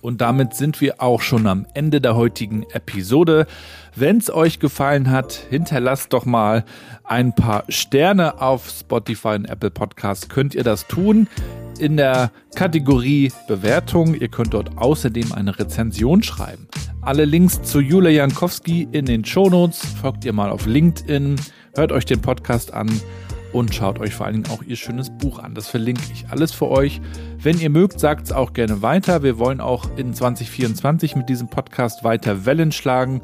Und 0.00 0.20
damit 0.20 0.54
sind 0.54 0.80
wir 0.80 1.00
auch 1.00 1.22
schon 1.22 1.46
am 1.46 1.66
Ende 1.74 2.00
der 2.00 2.14
heutigen 2.14 2.64
Episode. 2.72 3.46
Wenn 3.96 4.18
es 4.18 4.30
euch 4.32 4.60
gefallen 4.60 5.10
hat, 5.10 5.32
hinterlasst 5.48 6.12
doch 6.12 6.26
mal 6.26 6.64
ein 7.04 7.34
paar 7.34 7.64
Sterne 7.68 8.40
auf 8.40 8.68
Spotify 8.68 9.28
und 9.28 9.46
Apple 9.46 9.70
Podcasts. 9.70 10.28
Könnt 10.28 10.54
ihr 10.54 10.62
das 10.62 10.86
tun? 10.86 11.26
In 11.78 11.96
der 11.96 12.30
Kategorie 12.54 13.32
Bewertung. 13.48 14.14
Ihr 14.14 14.28
könnt 14.28 14.54
dort 14.54 14.76
außerdem 14.76 15.32
eine 15.32 15.58
Rezension 15.58 16.22
schreiben. 16.22 16.68
Alle 17.02 17.24
Links 17.24 17.62
zu 17.62 17.80
Julia 17.80 18.10
Jankowski 18.10 18.88
in 18.92 19.06
den 19.06 19.24
Shownotes. 19.24 19.84
Folgt 20.00 20.24
ihr 20.24 20.32
mal 20.32 20.50
auf 20.50 20.66
LinkedIn, 20.66 21.36
hört 21.74 21.92
euch 21.92 22.04
den 22.04 22.20
Podcast 22.20 22.72
an 22.72 22.88
und 23.52 23.74
schaut 23.74 24.00
euch 24.00 24.14
vor 24.14 24.26
allen 24.26 24.42
Dingen 24.42 24.54
auch 24.54 24.62
ihr 24.62 24.76
schönes 24.76 25.10
Buch 25.10 25.38
an. 25.38 25.54
Das 25.54 25.68
verlinke 25.68 26.02
ich 26.12 26.28
alles 26.28 26.52
für 26.52 26.68
euch. 26.68 27.00
Wenn 27.38 27.60
ihr 27.60 27.70
mögt, 27.70 28.00
sagt 28.00 28.26
es 28.26 28.32
auch 28.32 28.52
gerne 28.52 28.82
weiter. 28.82 29.22
Wir 29.22 29.38
wollen 29.38 29.60
auch 29.60 29.88
in 29.96 30.12
2024 30.12 31.14
mit 31.14 31.28
diesem 31.28 31.48
Podcast 31.48 32.02
weiter 32.02 32.46
Wellen 32.46 32.72
schlagen, 32.72 33.22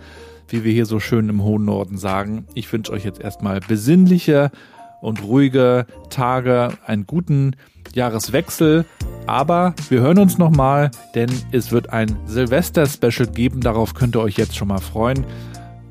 wie 0.48 0.62
wir 0.62 0.72
hier 0.72 0.86
so 0.86 1.00
schön 1.00 1.28
im 1.28 1.42
hohen 1.42 1.64
Norden 1.64 1.98
sagen. 1.98 2.46
Ich 2.54 2.72
wünsche 2.72 2.92
euch 2.92 3.04
jetzt 3.04 3.20
erstmal 3.20 3.60
besinnliche 3.60 4.52
und 5.00 5.22
ruhige 5.22 5.86
Tage, 6.10 6.74
einen 6.86 7.06
guten 7.06 7.56
Jahreswechsel. 7.94 8.84
Aber 9.26 9.74
wir 9.88 10.00
hören 10.00 10.18
uns 10.18 10.38
nochmal, 10.38 10.90
denn 11.14 11.30
es 11.52 11.70
wird 11.72 11.90
ein 11.90 12.16
Silvester-Special 12.26 13.28
geben. 13.28 13.60
Darauf 13.60 13.94
könnt 13.94 14.16
ihr 14.16 14.20
euch 14.20 14.36
jetzt 14.36 14.56
schon 14.56 14.68
mal 14.68 14.80
freuen. 14.80 15.24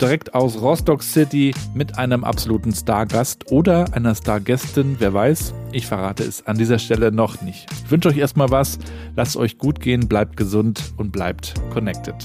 Direkt 0.02 0.34
aus 0.34 0.62
Rostock 0.62 1.04
City 1.04 1.54
mit 1.74 1.98
einem 1.98 2.24
absoluten 2.24 2.72
Stargast 2.74 3.52
oder 3.52 3.94
einer 3.94 4.16
Stargästin, 4.16 4.96
wer 5.00 5.14
weiß. 5.14 5.54
Ich 5.74 5.88
verrate 5.88 6.24
es 6.24 6.46
an 6.48 6.58
dieser 6.58 6.80
Stelle 6.80 7.12
noch 7.12 7.42
nicht. 7.42 7.68
Ich 7.84 7.92
wünsche 7.92 8.10
euch 8.10 8.18
erstmal 8.18 8.50
was. 8.50 8.80
Lasst 9.18 9.36
euch 9.36 9.58
gut 9.58 9.82
gehen, 9.82 10.08
bleibt 10.08 10.38
gesund 10.38 10.94
und 10.96 11.12
bleibt 11.12 11.54
connected. 11.74 12.16